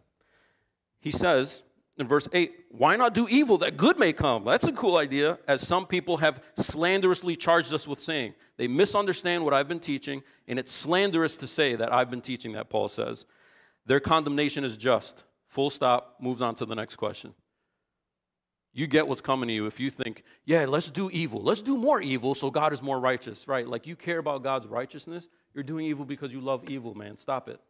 He 0.99 1.11
says, 1.11 1.63
in 1.97 2.07
verse 2.07 2.27
8, 2.33 2.53
why 2.71 2.97
not 2.97 3.13
do 3.13 3.27
evil 3.29 3.57
that 3.59 3.77
good 3.77 3.97
may 3.97 4.11
come? 4.11 4.43
That's 4.43 4.65
a 4.65 4.73
cool 4.73 4.97
idea, 4.97 5.39
as 5.47 5.65
some 5.65 5.85
people 5.85 6.17
have 6.17 6.43
slanderously 6.57 7.37
charged 7.37 7.73
us 7.73 7.87
with 7.87 7.99
saying. 7.99 8.33
They 8.57 8.67
misunderstand 8.67 9.45
what 9.45 9.53
I've 9.53 9.69
been 9.69 9.79
teaching, 9.79 10.23
and 10.47 10.59
it's 10.59 10.73
slanderous 10.73 11.37
to 11.37 11.47
say 11.47 11.75
that 11.75 11.93
I've 11.93 12.09
been 12.09 12.21
teaching 12.21 12.51
that, 12.53 12.69
Paul 12.69 12.89
says. 12.89 13.25
Their 13.85 14.01
condemnation 14.01 14.65
is 14.65 14.75
just. 14.75 15.23
Full 15.47 15.69
stop, 15.69 16.17
moves 16.19 16.41
on 16.41 16.55
to 16.55 16.65
the 16.65 16.75
next 16.75 16.97
question. 16.97 17.33
You 18.73 18.87
get 18.87 19.07
what's 19.07 19.21
coming 19.21 19.47
to 19.47 19.53
you 19.53 19.67
if 19.67 19.79
you 19.79 19.89
think, 19.89 20.23
yeah, 20.45 20.65
let's 20.65 20.89
do 20.89 21.09
evil. 21.11 21.41
Let's 21.41 21.61
do 21.61 21.77
more 21.77 22.01
evil 22.01 22.35
so 22.35 22.51
God 22.51 22.73
is 22.73 22.81
more 22.81 22.99
righteous, 22.99 23.47
right? 23.47 23.65
Like 23.65 23.87
you 23.87 23.95
care 23.95 24.19
about 24.19 24.43
God's 24.43 24.67
righteousness. 24.67 25.29
You're 25.53 25.63
doing 25.63 25.85
evil 25.85 26.03
because 26.03 26.33
you 26.33 26.41
love 26.41 26.69
evil, 26.69 26.93
man. 26.93 27.15
Stop 27.15 27.47
it. 27.47 27.61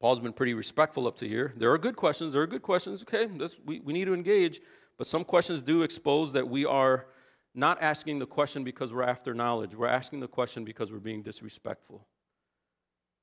Paul's 0.00 0.20
been 0.20 0.32
pretty 0.32 0.54
respectful 0.54 1.08
up 1.08 1.16
to 1.16 1.28
here. 1.28 1.52
There 1.56 1.72
are 1.72 1.78
good 1.78 1.96
questions. 1.96 2.32
There 2.32 2.42
are 2.42 2.46
good 2.46 2.62
questions. 2.62 3.02
Okay, 3.02 3.26
this, 3.26 3.56
we, 3.64 3.80
we 3.80 3.92
need 3.92 4.04
to 4.04 4.14
engage. 4.14 4.60
But 4.96 5.06
some 5.06 5.24
questions 5.24 5.62
do 5.62 5.82
expose 5.82 6.32
that 6.32 6.48
we 6.48 6.64
are 6.64 7.06
not 7.54 7.82
asking 7.82 8.18
the 8.18 8.26
question 8.26 8.62
because 8.62 8.92
we're 8.92 9.02
after 9.02 9.34
knowledge. 9.34 9.74
We're 9.74 9.88
asking 9.88 10.20
the 10.20 10.28
question 10.28 10.64
because 10.64 10.92
we're 10.92 10.98
being 10.98 11.22
disrespectful. 11.22 12.06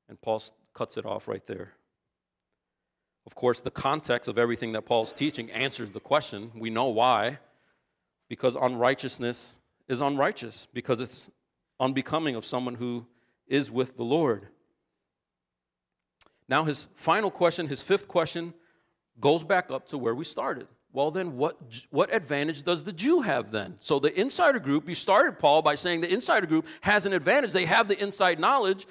And 0.09 0.19
Paul 0.21 0.43
cuts 0.73 0.97
it 0.97 1.05
off 1.05 1.27
right 1.27 1.45
there. 1.47 1.73
Of 3.25 3.35
course, 3.35 3.61
the 3.61 3.71
context 3.71 4.27
of 4.27 4.37
everything 4.37 4.73
that 4.73 4.83
Paul's 4.83 5.13
teaching 5.13 5.49
answers 5.51 5.89
the 5.89 5.99
question. 5.99 6.51
We 6.55 6.69
know 6.69 6.87
why. 6.87 7.39
Because 8.27 8.55
unrighteousness 8.55 9.55
is 9.87 10.01
unrighteous, 10.01 10.67
because 10.73 10.99
it's 10.99 11.29
unbecoming 11.79 12.35
of 12.35 12.45
someone 12.45 12.75
who 12.75 13.05
is 13.47 13.69
with 13.69 13.97
the 13.97 14.03
Lord. 14.03 14.47
Now, 16.47 16.63
his 16.63 16.87
final 16.95 17.31
question, 17.31 17.67
his 17.67 17.81
fifth 17.81 18.07
question, 18.07 18.53
goes 19.19 19.43
back 19.43 19.71
up 19.71 19.87
to 19.89 19.97
where 19.97 20.13
we 20.13 20.25
started. 20.25 20.67
Well, 20.93 21.11
then, 21.11 21.35
what, 21.35 21.57
what 21.89 22.13
advantage 22.13 22.63
does 22.63 22.83
the 22.83 22.93
Jew 22.93 23.21
have 23.21 23.51
then? 23.51 23.75
So, 23.79 23.99
the 23.99 24.17
insider 24.19 24.59
group, 24.59 24.87
you 24.87 24.95
started, 24.95 25.39
Paul, 25.39 25.61
by 25.61 25.75
saying 25.75 26.01
the 26.01 26.13
insider 26.13 26.47
group 26.47 26.65
has 26.81 27.05
an 27.05 27.13
advantage. 27.13 27.51
They 27.51 27.65
have 27.65 27.87
the 27.87 28.01
inside 28.01 28.39
knowledge. 28.39 28.87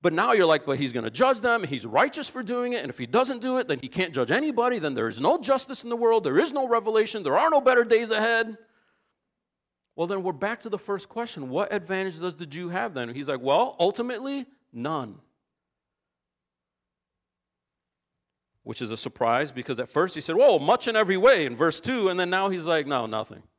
But 0.00 0.12
now 0.12 0.32
you're 0.32 0.46
like, 0.46 0.66
but 0.66 0.78
he's 0.78 0.92
going 0.92 1.04
to 1.04 1.10
judge 1.10 1.40
them. 1.40 1.62
He's 1.62 1.86
righteous 1.86 2.28
for 2.28 2.42
doing 2.42 2.72
it. 2.72 2.82
And 2.82 2.90
if 2.90 2.98
he 2.98 3.06
doesn't 3.06 3.40
do 3.40 3.58
it, 3.58 3.68
then 3.68 3.78
he 3.78 3.86
can't 3.86 4.12
judge 4.12 4.32
anybody. 4.32 4.80
Then 4.80 4.94
there 4.94 5.06
is 5.06 5.20
no 5.20 5.38
justice 5.38 5.84
in 5.84 5.90
the 5.90 5.96
world. 5.96 6.24
There 6.24 6.40
is 6.40 6.52
no 6.52 6.66
revelation. 6.66 7.22
There 7.22 7.38
are 7.38 7.48
no 7.48 7.60
better 7.60 7.84
days 7.84 8.10
ahead. 8.10 8.58
Well, 9.94 10.08
then 10.08 10.24
we're 10.24 10.32
back 10.32 10.60
to 10.62 10.68
the 10.68 10.78
first 10.78 11.08
question. 11.08 11.50
What 11.50 11.72
advantage 11.72 12.18
does 12.18 12.34
the 12.34 12.46
Jew 12.46 12.68
have 12.70 12.94
then? 12.94 13.14
He's 13.14 13.28
like, 13.28 13.40
well, 13.40 13.76
ultimately, 13.78 14.46
none. 14.72 15.20
Which 18.64 18.80
is 18.80 18.90
a 18.90 18.96
surprise 18.96 19.50
because 19.50 19.80
at 19.80 19.90
first 19.90 20.14
he 20.14 20.20
said, 20.20 20.36
Whoa, 20.36 20.58
much 20.58 20.88
in 20.88 20.96
every 20.96 21.16
way 21.16 21.46
in 21.46 21.56
verse 21.56 21.80
2, 21.80 22.08
and 22.08 22.18
then 22.18 22.30
now 22.30 22.48
he's 22.48 22.66
like, 22.66 22.86
No, 22.86 23.06
nothing. 23.06 23.42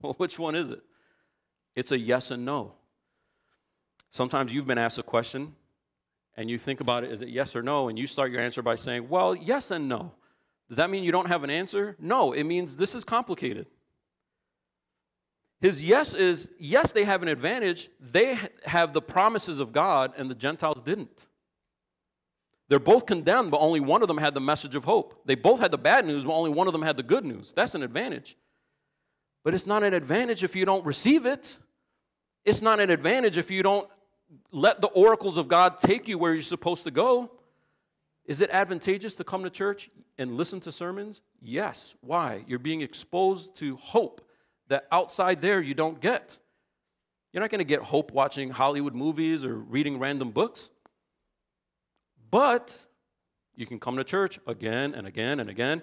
Well, 0.00 0.14
which 0.14 0.36
one 0.36 0.56
is 0.56 0.72
it? 0.72 0.82
It's 1.76 1.92
a 1.92 1.98
yes 1.98 2.32
and 2.32 2.44
no. 2.44 2.74
Sometimes 4.10 4.52
you've 4.52 4.66
been 4.66 4.76
asked 4.76 4.98
a 4.98 5.04
question 5.04 5.54
and 6.36 6.50
you 6.50 6.58
think 6.58 6.80
about 6.80 7.04
it, 7.04 7.12
is 7.12 7.22
it 7.22 7.28
yes 7.28 7.54
or 7.54 7.62
no? 7.62 7.88
And 7.88 7.96
you 7.96 8.08
start 8.08 8.32
your 8.32 8.40
answer 8.40 8.62
by 8.62 8.74
saying, 8.74 9.08
Well, 9.08 9.34
yes 9.34 9.70
and 9.70 9.88
no. 9.88 10.12
Does 10.68 10.78
that 10.78 10.90
mean 10.90 11.04
you 11.04 11.12
don't 11.12 11.28
have 11.28 11.44
an 11.44 11.50
answer? 11.50 11.96
No, 12.00 12.32
it 12.32 12.44
means 12.44 12.76
this 12.76 12.94
is 12.94 13.04
complicated. 13.04 13.66
His 15.60 15.84
yes 15.84 16.12
is 16.12 16.50
yes, 16.58 16.90
they 16.90 17.04
have 17.04 17.22
an 17.22 17.28
advantage. 17.28 17.88
They 18.00 18.40
have 18.64 18.92
the 18.92 19.02
promises 19.02 19.60
of 19.60 19.72
God, 19.72 20.12
and 20.16 20.28
the 20.28 20.34
Gentiles 20.34 20.82
didn't. 20.82 21.28
They're 22.72 22.78
both 22.78 23.04
condemned, 23.04 23.50
but 23.50 23.58
only 23.58 23.80
one 23.80 24.00
of 24.00 24.08
them 24.08 24.16
had 24.16 24.32
the 24.32 24.40
message 24.40 24.74
of 24.74 24.84
hope. 24.84 25.26
They 25.26 25.34
both 25.34 25.60
had 25.60 25.70
the 25.70 25.76
bad 25.76 26.06
news, 26.06 26.24
but 26.24 26.32
only 26.32 26.48
one 26.48 26.66
of 26.68 26.72
them 26.72 26.80
had 26.80 26.96
the 26.96 27.02
good 27.02 27.22
news. 27.22 27.52
That's 27.52 27.74
an 27.74 27.82
advantage. 27.82 28.34
But 29.44 29.52
it's 29.52 29.66
not 29.66 29.84
an 29.84 29.92
advantage 29.92 30.42
if 30.42 30.56
you 30.56 30.64
don't 30.64 30.82
receive 30.86 31.26
it. 31.26 31.58
It's 32.46 32.62
not 32.62 32.80
an 32.80 32.88
advantage 32.88 33.36
if 33.36 33.50
you 33.50 33.62
don't 33.62 33.86
let 34.52 34.80
the 34.80 34.86
oracles 34.86 35.36
of 35.36 35.48
God 35.48 35.80
take 35.80 36.08
you 36.08 36.16
where 36.16 36.32
you're 36.32 36.42
supposed 36.42 36.84
to 36.84 36.90
go. 36.90 37.30
Is 38.24 38.40
it 38.40 38.48
advantageous 38.48 39.16
to 39.16 39.24
come 39.24 39.44
to 39.44 39.50
church 39.50 39.90
and 40.16 40.38
listen 40.38 40.58
to 40.60 40.72
sermons? 40.72 41.20
Yes. 41.42 41.94
Why? 42.00 42.42
You're 42.46 42.58
being 42.58 42.80
exposed 42.80 43.54
to 43.56 43.76
hope 43.76 44.26
that 44.68 44.86
outside 44.90 45.42
there 45.42 45.60
you 45.60 45.74
don't 45.74 46.00
get. 46.00 46.38
You're 47.34 47.42
not 47.42 47.50
going 47.50 47.58
to 47.58 47.64
get 47.64 47.82
hope 47.82 48.12
watching 48.12 48.48
Hollywood 48.48 48.94
movies 48.94 49.44
or 49.44 49.56
reading 49.56 49.98
random 49.98 50.30
books. 50.30 50.70
But 52.32 52.86
you 53.54 53.66
can 53.66 53.78
come 53.78 53.98
to 53.98 54.04
church 54.04 54.40
again 54.46 54.94
and 54.94 55.06
again 55.06 55.38
and 55.38 55.50
again, 55.50 55.82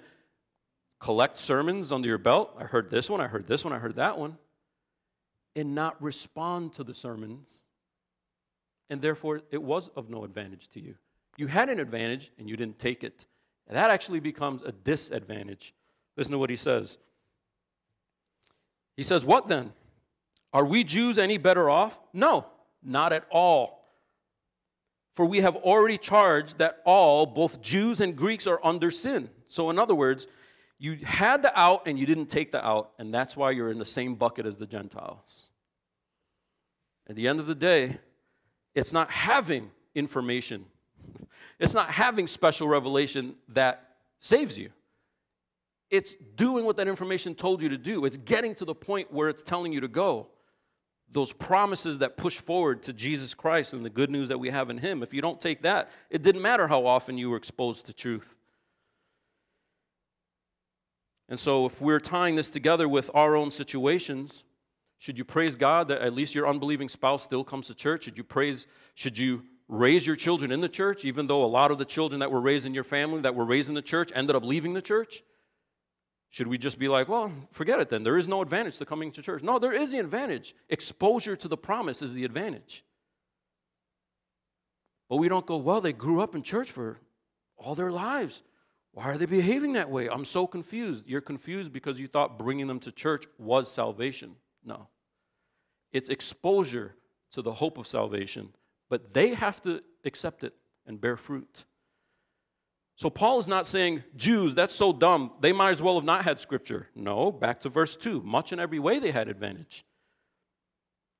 collect 0.98 1.38
sermons 1.38 1.92
under 1.92 2.08
your 2.08 2.18
belt. 2.18 2.54
I 2.58 2.64
heard 2.64 2.90
this 2.90 3.08
one, 3.08 3.20
I 3.20 3.28
heard 3.28 3.46
this 3.46 3.64
one, 3.64 3.72
I 3.72 3.78
heard 3.78 3.96
that 3.96 4.18
one, 4.18 4.36
and 5.54 5.74
not 5.74 6.02
respond 6.02 6.74
to 6.74 6.84
the 6.84 6.92
sermons. 6.92 7.62
And 8.90 9.00
therefore, 9.00 9.42
it 9.52 9.62
was 9.62 9.88
of 9.94 10.10
no 10.10 10.24
advantage 10.24 10.68
to 10.70 10.80
you. 10.80 10.96
You 11.36 11.46
had 11.46 11.68
an 11.68 11.78
advantage 11.78 12.32
and 12.38 12.50
you 12.50 12.56
didn't 12.56 12.80
take 12.80 13.04
it. 13.04 13.26
And 13.68 13.76
that 13.76 13.92
actually 13.92 14.18
becomes 14.18 14.62
a 14.62 14.72
disadvantage. 14.72 15.72
Listen 16.16 16.32
to 16.32 16.38
what 16.38 16.50
he 16.50 16.56
says. 16.56 16.98
He 18.96 19.04
says, 19.04 19.24
What 19.24 19.46
then? 19.46 19.72
Are 20.52 20.64
we 20.64 20.82
Jews 20.82 21.16
any 21.16 21.38
better 21.38 21.70
off? 21.70 22.00
No, 22.12 22.46
not 22.82 23.12
at 23.12 23.24
all. 23.30 23.79
For 25.20 25.26
we 25.26 25.42
have 25.42 25.56
already 25.56 25.98
charged 25.98 26.56
that 26.60 26.80
all, 26.86 27.26
both 27.26 27.60
Jews 27.60 28.00
and 28.00 28.16
Greeks, 28.16 28.46
are 28.46 28.58
under 28.64 28.90
sin. 28.90 29.28
So, 29.48 29.68
in 29.68 29.78
other 29.78 29.94
words, 29.94 30.26
you 30.78 30.96
had 31.04 31.42
the 31.42 31.52
out 31.60 31.86
and 31.86 31.98
you 31.98 32.06
didn't 32.06 32.28
take 32.28 32.52
the 32.52 32.66
out, 32.66 32.92
and 32.98 33.12
that's 33.12 33.36
why 33.36 33.50
you're 33.50 33.70
in 33.70 33.78
the 33.78 33.84
same 33.84 34.14
bucket 34.14 34.46
as 34.46 34.56
the 34.56 34.66
Gentiles. 34.66 35.50
At 37.06 37.16
the 37.16 37.28
end 37.28 37.38
of 37.38 37.46
the 37.46 37.54
day, 37.54 37.98
It's 38.74 38.94
not 38.94 39.10
having 39.10 39.70
information, 39.94 40.64
it's 41.60 41.74
not 41.74 41.90
having 41.90 42.26
special 42.26 42.66
revelation 42.66 43.34
that 43.48 43.96
saves 44.20 44.56
you. 44.56 44.70
It's 45.90 46.14
doing 46.34 46.64
what 46.64 46.78
that 46.78 46.88
information 46.88 47.34
told 47.34 47.60
you 47.60 47.68
to 47.68 47.76
do. 47.76 48.06
It's 48.06 48.16
getting 48.16 48.54
to 48.54 48.64
the 48.64 48.74
point 48.74 49.12
where 49.12 49.28
it's 49.28 49.42
telling 49.42 49.70
you 49.70 49.80
to 49.82 49.88
go. 49.88 50.28
Those 51.12 51.32
promises 51.32 51.98
that 51.98 52.16
push 52.16 52.38
forward 52.38 52.82
to 52.84 52.92
Jesus 52.92 53.34
Christ 53.34 53.72
and 53.72 53.84
the 53.84 53.90
good 53.90 54.10
news 54.10 54.28
that 54.28 54.38
we 54.38 54.50
have 54.50 54.70
in 54.70 54.78
Him. 54.78 55.02
If 55.02 55.12
you 55.12 55.20
don't 55.20 55.40
take 55.40 55.62
that, 55.62 55.90
it 56.08 56.22
didn't 56.22 56.42
matter 56.42 56.68
how 56.68 56.86
often 56.86 57.18
you 57.18 57.30
were 57.30 57.36
exposed 57.36 57.86
to 57.86 57.92
truth. 57.92 58.34
And 61.28 61.38
so, 61.38 61.66
if 61.66 61.80
we're 61.80 62.00
tying 62.00 62.34
this 62.36 62.50
together 62.50 62.88
with 62.88 63.10
our 63.14 63.36
own 63.36 63.50
situations, 63.50 64.44
should 64.98 65.16
you 65.16 65.24
praise 65.24 65.56
God 65.56 65.88
that 65.88 66.02
at 66.02 66.12
least 66.12 66.34
your 66.34 66.48
unbelieving 66.48 66.88
spouse 66.88 67.22
still 67.22 67.44
comes 67.44 67.68
to 67.68 67.74
church? 67.74 68.04
Should 68.04 68.18
you 68.18 68.24
praise, 68.24 68.66
should 68.94 69.16
you 69.16 69.44
raise 69.68 70.06
your 70.06 70.16
children 70.16 70.50
in 70.52 70.60
the 70.60 70.68
church, 70.68 71.04
even 71.04 71.26
though 71.26 71.44
a 71.44 71.46
lot 71.46 71.70
of 71.70 71.78
the 71.78 71.84
children 71.84 72.20
that 72.20 72.30
were 72.30 72.40
raised 72.40 72.66
in 72.66 72.74
your 72.74 72.84
family 72.84 73.20
that 73.20 73.34
were 73.34 73.44
raised 73.44 73.68
in 73.68 73.74
the 73.74 73.82
church 73.82 74.10
ended 74.14 74.36
up 74.36 74.44
leaving 74.44 74.74
the 74.74 74.82
church? 74.82 75.22
Should 76.30 76.46
we 76.46 76.58
just 76.58 76.78
be 76.78 76.88
like, 76.88 77.08
well, 77.08 77.32
forget 77.50 77.80
it 77.80 77.88
then? 77.88 78.04
There 78.04 78.16
is 78.16 78.28
no 78.28 78.40
advantage 78.40 78.78
to 78.78 78.86
coming 78.86 79.10
to 79.12 79.22
church. 79.22 79.42
No, 79.42 79.58
there 79.58 79.72
is 79.72 79.90
the 79.90 79.98
advantage. 79.98 80.54
Exposure 80.68 81.34
to 81.34 81.48
the 81.48 81.56
promise 81.56 82.02
is 82.02 82.14
the 82.14 82.24
advantage. 82.24 82.84
But 85.08 85.16
we 85.16 85.28
don't 85.28 85.44
go, 85.44 85.56
well, 85.56 85.80
they 85.80 85.92
grew 85.92 86.20
up 86.20 86.36
in 86.36 86.42
church 86.42 86.70
for 86.70 87.00
all 87.56 87.74
their 87.74 87.90
lives. 87.90 88.42
Why 88.92 89.04
are 89.04 89.18
they 89.18 89.26
behaving 89.26 89.72
that 89.72 89.90
way? 89.90 90.08
I'm 90.08 90.24
so 90.24 90.46
confused. 90.46 91.06
You're 91.08 91.20
confused 91.20 91.72
because 91.72 91.98
you 91.98 92.06
thought 92.06 92.38
bringing 92.38 92.68
them 92.68 92.80
to 92.80 92.92
church 92.92 93.26
was 93.36 93.70
salvation. 93.70 94.36
No. 94.64 94.88
It's 95.92 96.08
exposure 96.08 96.94
to 97.32 97.42
the 97.42 97.52
hope 97.52 97.76
of 97.76 97.88
salvation, 97.88 98.50
but 98.88 99.12
they 99.14 99.34
have 99.34 99.60
to 99.62 99.80
accept 100.04 100.44
it 100.44 100.54
and 100.86 101.00
bear 101.00 101.16
fruit. 101.16 101.64
So 103.00 103.08
Paul 103.08 103.38
is 103.38 103.48
not 103.48 103.66
saying, 103.66 104.04
Jews, 104.14 104.54
that's 104.54 104.74
so 104.74 104.92
dumb. 104.92 105.30
They 105.40 105.52
might 105.52 105.70
as 105.70 105.80
well 105.80 105.94
have 105.94 106.04
not 106.04 106.22
had 106.22 106.38
scripture. 106.38 106.86
No, 106.94 107.32
back 107.32 107.62
to 107.62 107.70
verse 107.70 107.96
2. 107.96 108.20
Much 108.20 108.52
in 108.52 108.60
every 108.60 108.78
way 108.78 108.98
they 108.98 109.10
had 109.10 109.26
advantage. 109.26 109.86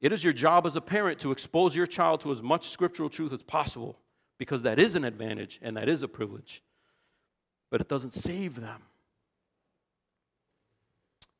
It 0.02 0.12
is 0.12 0.22
your 0.22 0.34
job 0.34 0.66
as 0.66 0.76
a 0.76 0.82
parent 0.82 1.18
to 1.20 1.32
expose 1.32 1.74
your 1.74 1.86
child 1.86 2.20
to 2.20 2.32
as 2.32 2.42
much 2.42 2.68
scriptural 2.68 3.08
truth 3.08 3.32
as 3.32 3.42
possible 3.42 3.98
because 4.36 4.60
that 4.60 4.78
is 4.78 4.94
an 4.94 5.06
advantage 5.06 5.58
and 5.62 5.74
that 5.78 5.88
is 5.88 6.02
a 6.02 6.08
privilege. 6.08 6.62
But 7.70 7.80
it 7.80 7.88
doesn't 7.88 8.12
save 8.12 8.60
them. 8.60 8.82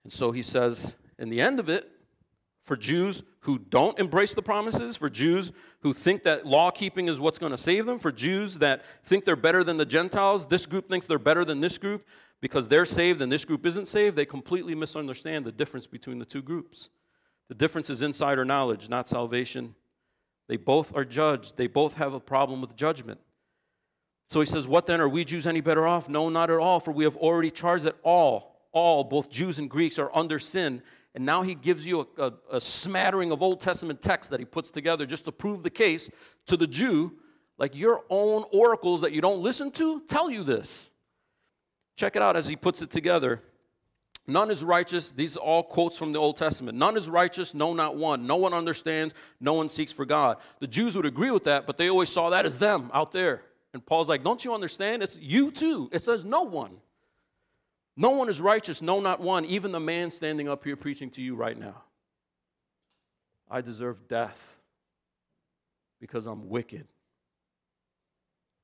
And 0.05 0.13
so 0.13 0.33
he 0.33 0.43
says, 0.43 0.97
in 1.19 1.29
the 1.29 1.43
end 1.43 1.61
of 1.61 1.69
it, 1.69 1.93
for 2.71 2.77
Jews 2.77 3.25
who 3.41 3.59
don't 3.59 3.99
embrace 3.99 4.33
the 4.33 4.43
promises, 4.43 4.97
for 4.97 5.11
Jews 5.11 5.51
who 5.81 5.93
think 5.93 6.23
that 6.23 6.47
law 6.47 6.71
keeping 6.71 7.09
is 7.09 7.19
what's 7.19 7.37
going 7.37 7.51
to 7.51 7.59
save 7.59 7.85
them, 7.85 7.99
for 7.99 8.13
Jews 8.13 8.61
that 8.61 8.85
think 9.03 9.25
they're 9.25 9.35
better 9.35 9.65
than 9.65 9.77
the 9.77 9.85
Gentiles, 9.85 10.47
this 10.47 10.67
group 10.67 10.89
thinks 10.89 11.05
they're 11.05 11.19
better 11.19 11.45
than 11.45 11.61
this 11.61 11.79
group 11.79 12.07
because 12.41 12.69
they're 12.69 12.85
saved 12.85 13.23
and 13.23 13.33
this 13.33 13.45
group 13.45 13.67
isn't 13.67 13.89
saved, 13.89 14.15
they 14.15 14.25
completely 14.25 14.77
misunderstand 14.77 15.45
the 15.45 15.51
difference 15.51 15.89
between 15.89 16.21
the 16.21 16.25
two 16.25 16.43
groups. 16.43 16.91
The 17.49 17.57
difference 17.57 17.91
is 17.91 18.03
insider 18.03 18.45
knowledge, 18.45 18.89
not 18.89 19.09
salvation. 19.09 19.75
They 20.47 20.57
both 20.57 20.95
are 20.95 21.05
judged, 21.05 21.57
they 21.57 21.67
both 21.67 21.95
have 21.95 22.15
a 22.15 22.21
problem 22.21 22.61
with 22.61 22.77
judgment. 22.77 23.19
So 24.29 24.39
he 24.39 24.47
says, 24.47 24.69
What 24.69 24.87
then? 24.87 25.01
Are 25.01 25.09
we 25.09 25.25
Jews 25.25 25.45
any 25.45 25.61
better 25.61 25.89
off? 25.89 26.09
No, 26.09 26.29
not 26.29 26.53
at 26.53 26.59
all, 26.59 26.79
for 26.79 26.93
we 26.93 27.03
have 27.03 27.17
already 27.17 27.51
charged 27.51 27.83
that 27.83 27.97
all, 28.05 28.61
all, 28.71 29.03
both 29.03 29.29
Jews 29.29 29.59
and 29.59 29.69
Greeks, 29.69 29.99
are 29.99 30.17
under 30.17 30.39
sin 30.39 30.83
and 31.15 31.27
now 31.27 31.43
he 31.43 31.55
gives 31.55 31.87
you 31.87 32.07
a, 32.19 32.23
a, 32.23 32.33
a, 32.53 32.61
smattering 32.61 33.33
of 33.33 33.43
Old 33.43 33.61
Testament 33.61 34.01
texts 34.01 34.31
that 34.31 34.39
he 34.39 34.47
puts 34.47 34.71
together 34.71 35.07
just 35.07 35.25
to 35.25 35.33
prove 35.33 35.63
the 35.63 35.71
case 35.71 36.09
to 36.47 36.57
the 36.57 36.67
Jew. 36.67 37.13
Like 37.59 37.77
your 37.77 38.05
own 38.09 38.45
oracles 38.53 39.03
that 39.03 39.13
you 39.13 39.21
don't 39.21 39.43
listen 39.43 39.71
to 39.73 40.01
tell 40.09 40.31
you 40.31 40.45
this. 40.45 40.89
Check 41.97 42.17
it 42.17 42.23
out 42.23 42.37
as 42.37 42.47
he 42.47 42.57
puts 42.57 42.81
it 42.81 42.91
together. 42.91 43.43
None 44.27 44.51
is 44.51 44.63
righteous. 44.63 45.11
These 45.11 45.37
are 45.37 45.41
all 45.41 45.63
quotes 45.63 45.99
from 45.99 46.13
the 46.13 46.19
Old 46.19 46.37
Testament. 46.37 46.79
None 46.79 46.97
is 46.97 47.09
righteous, 47.09 47.53
no, 47.53 47.75
not 47.75 47.97
one. 47.97 48.27
No 48.27 48.37
one 48.37 48.55
understands, 48.55 49.13
no 49.41 49.55
one 49.55 49.69
seeks 49.69 49.93
for 49.93 50.07
God. 50.07 50.39
The 50.61 50.69
Jews 50.69 50.97
would 50.97 51.07
agree 51.07 51.33
with 51.33 51.45
that, 51.45 51.67
but 51.67 51.77
they 51.77 51.91
always 51.91 52.09
saw 52.09 52.31
that 52.31 52.47
as 52.47 52.57
them 52.57 52.91
out 52.95 53.13
there. 53.13 53.43
And 53.75 53.85
Paul's 53.85 54.09
like, 54.09 54.23
Don't 54.23 54.45
you 54.45 54.55
understand? 54.55 55.03
It's 55.03 55.19
you 55.19 55.51
too. 55.51 55.91
It 55.93 56.03
says 56.03 56.25
no 56.25 56.43
one. 56.43 56.77
No 58.01 58.13
one 58.13 58.31
is 58.31 58.41
righteous, 58.41 58.81
no, 58.81 58.99
not 58.99 59.21
one, 59.21 59.45
even 59.45 59.73
the 59.73 59.79
man 59.79 60.11
standing 60.11 60.49
up 60.49 60.65
here 60.65 60.75
preaching 60.75 61.11
to 61.11 61.21
you 61.21 61.35
right 61.35 61.59
now. 61.59 61.83
I 63.51 63.61
deserve 63.61 64.09
death 64.09 64.57
because 66.01 66.27
I'm 66.27 66.49
wicked 66.49 66.87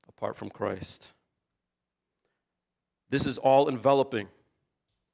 apart 0.09 0.37
from 0.37 0.49
Christ. 0.49 1.11
This 3.11 3.27
is 3.27 3.37
all 3.37 3.69
enveloping. 3.69 4.27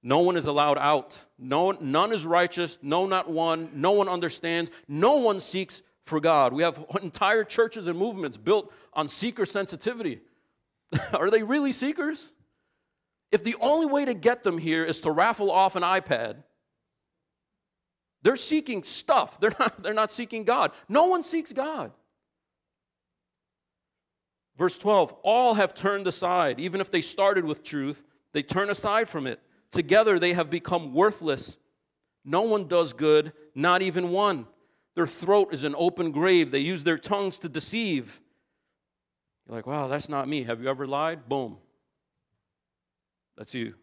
No 0.01 0.19
one 0.19 0.37
is 0.37 0.45
allowed 0.45 0.77
out. 0.77 1.25
No, 1.37 1.71
none 1.71 2.13
is 2.13 2.25
righteous. 2.25 2.77
No, 2.81 3.05
not 3.05 3.29
one. 3.29 3.71
No 3.73 3.91
one 3.91 4.07
understands. 4.07 4.71
No 4.87 5.15
one 5.15 5.41
seeks 5.41 5.81
for 6.03 6.21
God. 6.21 6.53
We 6.53 6.63
have 6.63 6.85
entire 7.01 7.43
churches 7.43 7.87
and 7.87 7.99
movements 7.99 8.37
built 8.37 8.71
on 8.93 9.09
seeker 9.09 9.45
sensitivity. 9.45 10.21
Are 11.13 11.29
they 11.29 11.43
really 11.43 11.73
seekers? 11.73 12.31
If 13.33 13.43
the 13.43 13.55
only 13.59 13.87
way 13.87 14.05
to 14.05 14.13
get 14.13 14.43
them 14.43 14.59
here 14.59 14.85
is 14.85 14.99
to 15.01 15.11
raffle 15.11 15.49
off 15.49 15.75
an 15.75 15.81
iPad, 15.81 16.35
they're 18.21 18.35
seeking 18.35 18.83
stuff. 18.83 19.39
They're 19.41 19.55
not, 19.59 19.83
they're 19.83 19.93
not 19.93 20.11
seeking 20.11 20.45
God. 20.45 20.71
No 20.87 21.05
one 21.05 21.23
seeks 21.23 21.51
God. 21.51 21.91
Verse 24.55 24.77
12 24.77 25.13
All 25.23 25.55
have 25.55 25.73
turned 25.73 26.07
aside. 26.07 26.59
Even 26.59 26.79
if 26.79 26.91
they 26.91 27.01
started 27.01 27.43
with 27.43 27.63
truth, 27.63 28.05
they 28.31 28.43
turn 28.43 28.69
aside 28.69 29.09
from 29.09 29.27
it. 29.27 29.41
Together 29.71 30.19
they 30.19 30.33
have 30.33 30.49
become 30.49 30.93
worthless. 30.93 31.57
No 32.23 32.43
one 32.43 32.67
does 32.67 32.93
good, 32.93 33.33
not 33.55 33.81
even 33.81 34.11
one. 34.11 34.47
Their 34.95 35.07
throat 35.07 35.53
is 35.53 35.63
an 35.63 35.75
open 35.77 36.11
grave. 36.11 36.51
They 36.51 36.59
use 36.59 36.83
their 36.83 36.99
tongues 36.99 37.39
to 37.39 37.49
deceive. 37.49 38.21
You're 39.47 39.57
like, 39.57 39.67
wow, 39.67 39.87
that's 39.87 40.07
not 40.07 40.29
me. 40.29 40.43
Have 40.43 40.61
you 40.61 40.69
ever 40.69 40.87
lied? 40.87 41.27
Boom. 41.27 41.57
That's 43.37 43.53
you. 43.53 43.75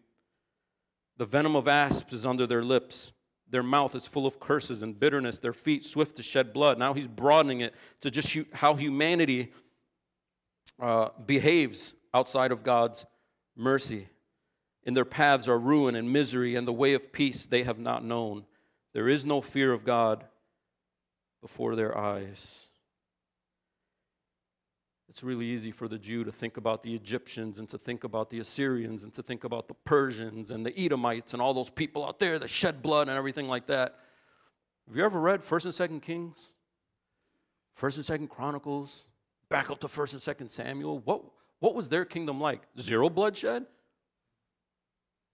The 1.17 1.25
venom 1.25 1.55
of 1.55 1.67
asps 1.67 2.13
is 2.13 2.25
under 2.25 2.47
their 2.47 2.63
lips. 2.63 3.13
Their 3.49 3.63
mouth 3.63 3.95
is 3.95 4.07
full 4.07 4.25
of 4.25 4.39
curses 4.39 4.81
and 4.81 4.97
bitterness. 4.97 5.37
Their 5.37 5.53
feet 5.53 5.83
swift 5.83 6.15
to 6.17 6.23
shed 6.23 6.53
blood. 6.53 6.79
Now 6.79 6.93
he's 6.93 7.07
broadening 7.07 7.59
it 7.61 7.75
to 7.99 8.09
just 8.09 8.35
how 8.53 8.75
humanity 8.75 9.51
uh, 10.79 11.09
behaves 11.25 11.93
outside 12.13 12.51
of 12.51 12.63
God's 12.63 13.05
mercy. 13.55 14.07
In 14.83 14.93
their 14.93 15.05
paths 15.05 15.47
are 15.47 15.59
ruin 15.59 15.95
and 15.95 16.11
misery, 16.11 16.55
and 16.55 16.67
the 16.67 16.73
way 16.73 16.93
of 16.93 17.13
peace 17.13 17.45
they 17.45 17.63
have 17.63 17.77
not 17.77 18.03
known. 18.03 18.45
There 18.93 19.07
is 19.07 19.25
no 19.25 19.41
fear 19.41 19.73
of 19.73 19.85
God 19.85 20.25
before 21.41 21.75
their 21.75 21.95
eyes. 21.97 22.67
It's 25.11 25.23
really 25.23 25.45
easy 25.45 25.71
for 25.71 25.89
the 25.89 25.97
Jew 25.97 26.23
to 26.23 26.31
think 26.31 26.55
about 26.55 26.83
the 26.83 26.95
Egyptians 26.95 27.59
and 27.59 27.67
to 27.67 27.77
think 27.77 28.05
about 28.05 28.29
the 28.29 28.39
Assyrians 28.39 29.03
and 29.03 29.11
to 29.15 29.21
think 29.21 29.43
about 29.43 29.67
the 29.67 29.73
Persians 29.73 30.51
and 30.51 30.65
the 30.65 30.73
Edomites 30.79 31.33
and 31.33 31.41
all 31.41 31.53
those 31.53 31.69
people 31.69 32.05
out 32.05 32.17
there 32.17 32.39
that 32.39 32.49
shed 32.49 32.81
blood 32.81 33.09
and 33.09 33.17
everything 33.17 33.49
like 33.49 33.67
that. 33.67 33.99
Have 34.87 34.95
you 34.95 35.03
ever 35.03 35.19
read 35.19 35.41
1st 35.41 35.65
and 35.65 35.91
2nd 35.91 36.01
Kings? 36.01 36.53
1st 37.77 38.09
and 38.09 38.21
2nd 38.21 38.29
Chronicles? 38.29 39.09
Back 39.49 39.69
up 39.69 39.81
to 39.81 39.89
1st 39.89 40.13
and 40.13 40.49
2nd 40.49 40.49
Samuel? 40.49 40.99
What, 40.99 41.23
what 41.59 41.75
was 41.75 41.89
their 41.89 42.05
kingdom 42.05 42.39
like? 42.39 42.61
Zero 42.79 43.09
bloodshed? 43.09 43.65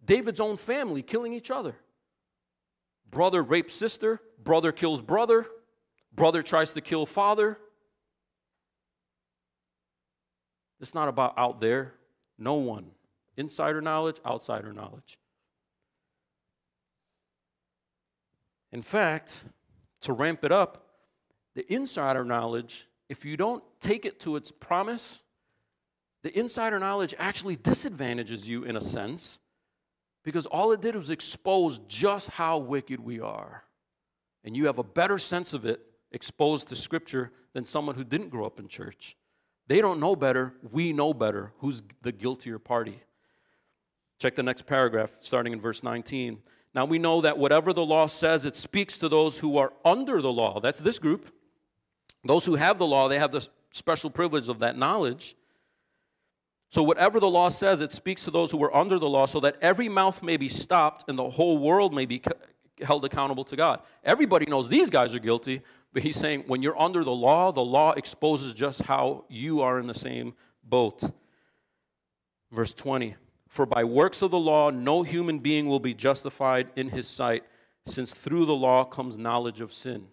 David's 0.04 0.40
own 0.40 0.58
family 0.58 1.04
killing 1.04 1.34
each 1.34 1.52
other. 1.52 1.76
Brother 3.12 3.44
rapes 3.44 3.76
sister, 3.76 4.22
brother 4.44 4.72
kills 4.72 5.04
brother, 5.04 5.46
brother 6.16 6.42
tries 6.42 6.74
to 6.74 6.82
kill 6.82 7.06
father. 7.06 7.60
It's 10.80 10.94
not 10.94 11.08
about 11.08 11.34
out 11.38 11.60
there. 11.60 11.94
No 12.38 12.56
one. 12.56 12.92
Insider 13.36 13.82
knowledge, 13.82 14.18
outsider 14.26 14.74
knowledge. 14.74 15.18
In 18.72 18.82
fact, 18.82 19.44
to 20.02 20.14
ramp 20.14 20.44
it 20.44 20.52
up, 20.52 20.86
the 21.56 21.72
insider 21.74 22.24
knowledge, 22.24 22.88
if 23.10 23.26
you 23.26 23.38
don't 23.38 23.64
take 23.80 24.06
it 24.06 24.20
to 24.22 24.36
its 24.36 24.52
promise, 24.52 25.22
the 26.24 26.38
insider 26.38 26.80
knowledge 26.80 27.16
actually 27.18 27.56
disadvantages 27.56 28.48
you 28.48 28.64
in 28.64 28.76
a 28.76 28.82
sense 28.82 29.40
because 30.24 30.46
all 30.46 30.72
it 30.74 30.82
did 30.82 30.96
was 30.96 31.10
expose 31.10 31.80
just 31.88 32.30
how 32.30 32.58
wicked 32.58 33.00
we 33.00 33.20
are. 33.20 33.64
And 34.44 34.58
you 34.58 34.66
have 34.66 34.78
a 34.78 34.84
better 34.84 35.18
sense 35.18 35.54
of 35.54 35.66
it 35.66 35.80
exposed 36.12 36.68
to 36.70 36.76
Scripture 36.76 37.32
than 37.54 37.66
someone 37.66 37.96
who 37.96 38.04
didn't 38.04 38.30
grow 38.30 38.46
up 38.46 38.60
in 38.60 38.68
church. 38.68 39.16
They 39.68 39.82
don't 39.82 40.00
know 40.00 40.16
better. 40.16 40.54
We 40.72 40.94
know 40.94 41.14
better. 41.14 41.52
Who's 41.60 41.82
the 42.02 42.12
guiltier 42.12 42.60
party? 42.60 43.02
Check 44.20 44.36
the 44.36 44.44
next 44.44 44.66
paragraph, 44.66 45.12
starting 45.20 45.54
in 45.54 45.62
verse 45.62 45.84
19. 45.84 46.40
Now 46.74 46.86
we 46.86 47.00
know 47.00 47.22
that 47.22 47.38
whatever 47.38 47.74
the 47.74 47.86
law 47.86 48.08
says, 48.08 48.46
it 48.46 48.56
speaks 48.56 48.98
to 49.00 49.10
those 49.10 49.40
who 49.40 49.58
are 49.58 49.74
under 49.84 50.22
the 50.22 50.32
law. 50.32 50.60
That's 50.60 50.80
this 50.80 51.00
group. 51.00 51.32
Those 52.24 52.46
who 52.46 52.56
have 52.56 52.78
the 52.78 52.86
law, 52.86 53.08
they 53.08 53.20
have 53.20 53.32
the 53.32 53.46
special 53.72 54.10
privilege 54.10 54.50
of 54.50 54.60
that 54.60 54.78
knowledge. 54.78 55.36
So, 56.70 56.84
whatever 56.84 57.20
the 57.20 57.30
law 57.30 57.50
says, 57.50 57.80
it 57.80 57.92
speaks 57.92 58.26
to 58.26 58.32
those 58.32 58.52
who 58.52 58.62
are 58.64 58.76
under 58.76 59.00
the 59.00 59.08
law 59.08 59.26
so 59.26 59.40
that 59.40 59.56
every 59.62 59.88
mouth 59.88 60.22
may 60.22 60.36
be 60.36 60.50
stopped 60.50 61.06
and 61.08 61.18
the 61.18 61.30
whole 61.30 61.58
world 61.58 61.94
may 61.94 62.06
be 62.06 62.22
held 62.82 63.06
accountable 63.06 63.46
to 63.46 63.56
God. 63.56 63.82
Everybody 64.04 64.46
knows 64.46 64.68
these 64.68 64.90
guys 64.90 65.16
are 65.16 65.20
guilty, 65.20 65.62
but 65.98 66.04
he's 66.04 66.16
saying 66.16 66.44
when 66.46 66.62
you're 66.62 66.80
under 66.80 67.04
the 67.04 67.12
law, 67.12 67.52
the 67.52 67.60
law 67.60 67.92
exposes 67.94 68.54
just 68.54 68.84
how 68.84 69.26
you 69.30 69.62
are 69.62 69.80
in 69.80 69.88
the 69.88 69.96
same 69.96 70.36
boat. 70.64 71.02
Verse 72.52 72.72
20 72.72 73.16
For 73.48 73.66
by 73.66 73.84
works 73.84 74.22
of 74.22 74.30
the 74.30 74.38
law, 74.38 74.70
no 74.70 75.02
human 75.02 75.40
being 75.40 75.68
will 75.68 75.80
be 75.80 75.96
justified 75.96 76.70
in 76.76 76.90
his 76.90 77.08
sight, 77.08 77.46
since 77.88 78.12
through 78.12 78.46
the 78.46 78.54
law 78.54 78.84
comes 78.84 79.18
knowledge 79.18 79.60
of 79.60 79.74
sin. 79.74 80.06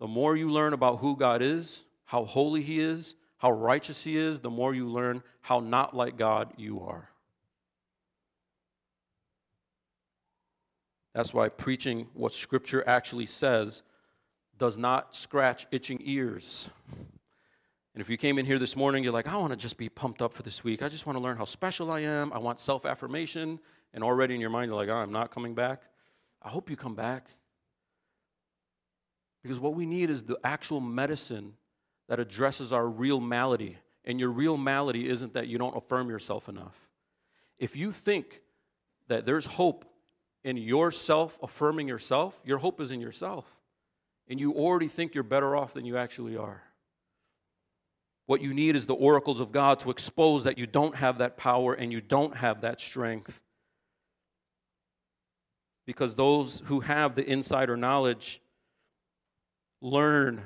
The 0.00 0.06
more 0.06 0.34
you 0.34 0.48
learn 0.48 0.72
about 0.72 1.00
who 1.00 1.14
God 1.14 1.42
is, 1.42 1.84
how 2.06 2.24
holy 2.24 2.62
he 2.62 2.80
is, 2.80 3.16
how 3.36 3.50
righteous 3.52 4.02
he 4.02 4.16
is, 4.16 4.40
the 4.40 4.48
more 4.48 4.74
you 4.74 4.88
learn 4.88 5.22
how 5.42 5.60
not 5.60 5.94
like 5.94 6.16
God 6.16 6.54
you 6.56 6.80
are. 6.80 7.10
That's 11.14 11.34
why 11.34 11.50
preaching 11.50 12.06
what 12.14 12.32
Scripture 12.32 12.82
actually 12.86 13.26
says 13.26 13.82
does 14.64 14.78
not 14.78 15.14
scratch 15.14 15.66
itching 15.72 16.00
ears. 16.06 16.70
And 17.92 18.00
if 18.00 18.08
you 18.08 18.16
came 18.16 18.38
in 18.38 18.46
here 18.46 18.58
this 18.58 18.76
morning, 18.76 19.04
you're 19.04 19.12
like, 19.12 19.28
I 19.28 19.36
want 19.36 19.50
to 19.50 19.58
just 19.58 19.76
be 19.76 19.90
pumped 19.90 20.22
up 20.22 20.32
for 20.32 20.42
this 20.42 20.64
week. 20.64 20.82
I 20.82 20.88
just 20.88 21.04
want 21.04 21.18
to 21.18 21.22
learn 21.22 21.36
how 21.36 21.44
special 21.44 21.90
I 21.90 22.00
am. 22.00 22.32
I 22.32 22.38
want 22.38 22.58
self 22.58 22.86
affirmation. 22.86 23.60
And 23.92 24.02
already 24.02 24.34
in 24.34 24.40
your 24.40 24.48
mind, 24.48 24.70
you're 24.70 24.76
like, 24.76 24.88
oh, 24.88 24.94
I'm 24.94 25.12
not 25.12 25.30
coming 25.30 25.54
back. 25.54 25.82
I 26.40 26.48
hope 26.48 26.70
you 26.70 26.76
come 26.76 26.94
back. 26.94 27.26
Because 29.42 29.60
what 29.60 29.74
we 29.74 29.84
need 29.84 30.08
is 30.08 30.22
the 30.22 30.38
actual 30.42 30.80
medicine 30.80 31.52
that 32.08 32.18
addresses 32.18 32.72
our 32.72 32.88
real 32.88 33.20
malady. 33.20 33.76
And 34.06 34.18
your 34.18 34.30
real 34.30 34.56
malady 34.56 35.10
isn't 35.10 35.34
that 35.34 35.46
you 35.46 35.58
don't 35.58 35.76
affirm 35.76 36.08
yourself 36.08 36.48
enough. 36.48 36.88
If 37.58 37.76
you 37.76 37.92
think 37.92 38.40
that 39.08 39.26
there's 39.26 39.44
hope 39.44 39.84
in 40.42 40.56
yourself 40.56 41.38
affirming 41.42 41.86
yourself, 41.86 42.40
your 42.46 42.56
hope 42.56 42.80
is 42.80 42.90
in 42.90 43.02
yourself. 43.02 43.44
And 44.28 44.40
you 44.40 44.52
already 44.52 44.88
think 44.88 45.14
you're 45.14 45.24
better 45.24 45.54
off 45.54 45.74
than 45.74 45.84
you 45.84 45.96
actually 45.96 46.36
are. 46.36 46.62
What 48.26 48.40
you 48.40 48.54
need 48.54 48.74
is 48.74 48.86
the 48.86 48.94
oracles 48.94 49.40
of 49.40 49.52
God 49.52 49.80
to 49.80 49.90
expose 49.90 50.44
that 50.44 50.56
you 50.56 50.66
don't 50.66 50.96
have 50.96 51.18
that 51.18 51.36
power 51.36 51.74
and 51.74 51.92
you 51.92 52.00
don't 52.00 52.34
have 52.36 52.62
that 52.62 52.80
strength. 52.80 53.42
Because 55.86 56.14
those 56.14 56.62
who 56.64 56.80
have 56.80 57.14
the 57.14 57.30
insider 57.30 57.76
knowledge 57.76 58.40
learn 59.82 60.42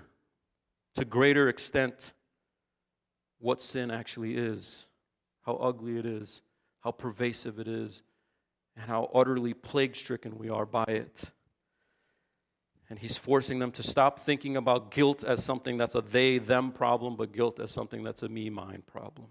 to 0.97 1.05
greater 1.05 1.49
extent 1.49 2.13
what 3.39 3.63
sin 3.63 3.93
actually 3.93 4.37
is, 4.37 4.85
how 5.43 5.55
ugly 5.55 5.97
it 5.97 6.07
is, 6.07 6.43
how 6.81 6.91
pervasive 6.91 7.61
it 7.61 7.69
is, 7.69 8.03
and 8.77 8.85
how 8.85 9.09
utterly 9.15 9.55
plague 9.55 9.95
stricken 9.95 10.37
we 10.37 10.49
are 10.49 10.67
by 10.67 10.85
it. 10.85 11.25
And 12.91 12.99
he's 12.99 13.17
forcing 13.17 13.59
them 13.59 13.71
to 13.73 13.83
stop 13.83 14.19
thinking 14.21 14.57
about 14.57 14.91
guilt 14.91 15.23
as 15.23 15.45
something 15.45 15.77
that's 15.77 15.95
a 15.95 16.01
they 16.01 16.39
them 16.39 16.73
problem, 16.73 17.17
but 17.17 17.33
guilt 17.33 17.61
as 17.61 17.71
something 17.71 18.03
that's 18.03 18.23
a 18.23 18.29
me 18.29 18.49
mine 18.49 18.83
problem. 18.87 19.29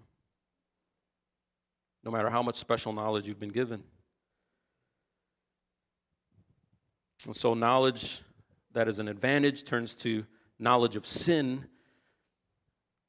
No 2.04 2.12
matter 2.12 2.30
how 2.30 2.42
much 2.42 2.56
special 2.56 2.92
knowledge 2.92 3.26
you've 3.26 3.40
been 3.40 3.48
given. 3.48 3.82
And 7.26 7.34
so, 7.34 7.54
knowledge 7.54 8.22
that 8.72 8.86
is 8.86 9.00
an 9.00 9.08
advantage 9.08 9.64
turns 9.64 9.96
to 9.96 10.24
knowledge 10.60 10.94
of 10.94 11.04
sin, 11.04 11.66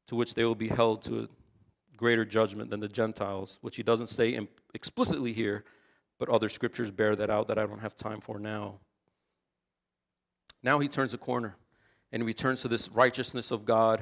to 0.08 0.16
which 0.16 0.34
they 0.34 0.44
will 0.44 0.56
be 0.56 0.68
held 0.68 1.04
to 1.04 1.20
a 1.20 1.28
greater 1.96 2.26
judgment 2.26 2.72
than 2.72 2.80
the 2.80 2.88
Gentiles, 2.88 3.60
which 3.62 3.76
he 3.76 3.84
doesn't 3.84 4.08
say 4.08 4.40
explicitly 4.74 5.34
here, 5.34 5.64
but 6.18 6.30
other 6.30 6.50
scriptures 6.50 6.90
bear 6.90 7.16
that 7.16 7.30
out 7.30 7.48
that 7.48 7.60
I 7.60 7.66
don't 7.68 7.82
have 7.82 7.96
time 7.96 8.20
for 8.20 8.40
now. 8.40 8.80
Now 10.62 10.80
he 10.80 10.88
turns 10.88 11.14
a 11.14 11.18
corner 11.18 11.56
and 12.12 12.22
he 12.22 12.28
returns 12.28 12.62
to 12.62 12.68
this 12.68 12.90
righteousness 12.90 13.52
of 13.52 13.66
God 13.66 14.02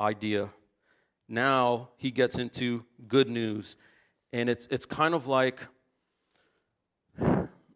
idea. 0.00 0.50
Now 1.28 1.90
he 1.96 2.10
gets 2.10 2.36
into 2.36 2.84
good 3.06 3.28
news. 3.28 3.76
And 4.32 4.48
it's, 4.48 4.66
it's 4.70 4.84
kind 4.84 5.14
of 5.14 5.26
like, 5.26 5.60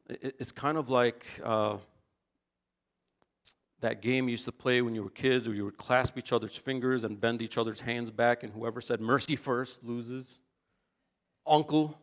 it's 0.08 0.52
kind 0.52 0.76
of 0.76 0.90
like 0.90 1.24
uh, 1.42 1.78
that 3.80 4.02
game 4.02 4.28
you 4.28 4.32
used 4.32 4.44
to 4.44 4.52
play 4.52 4.82
when 4.82 4.94
you 4.94 5.02
were 5.02 5.10
kids 5.10 5.46
where 5.46 5.56
you 5.56 5.64
would 5.64 5.78
clasp 5.78 6.18
each 6.18 6.32
other's 6.32 6.56
fingers 6.56 7.04
and 7.04 7.20
bend 7.20 7.42
each 7.42 7.58
other's 7.58 7.80
hands 7.80 8.10
back, 8.10 8.42
and 8.42 8.52
whoever 8.52 8.80
said 8.80 9.00
mercy 9.00 9.36
first 9.36 9.82
loses. 9.82 10.40
Uncle, 11.46 11.98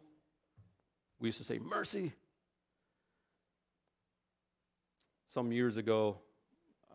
we 1.19 1.29
used 1.29 1.37
to 1.37 1.43
say 1.43 1.59
mercy 1.59 2.13
some 5.29 5.51
years 5.51 5.77
ago. 5.77 6.17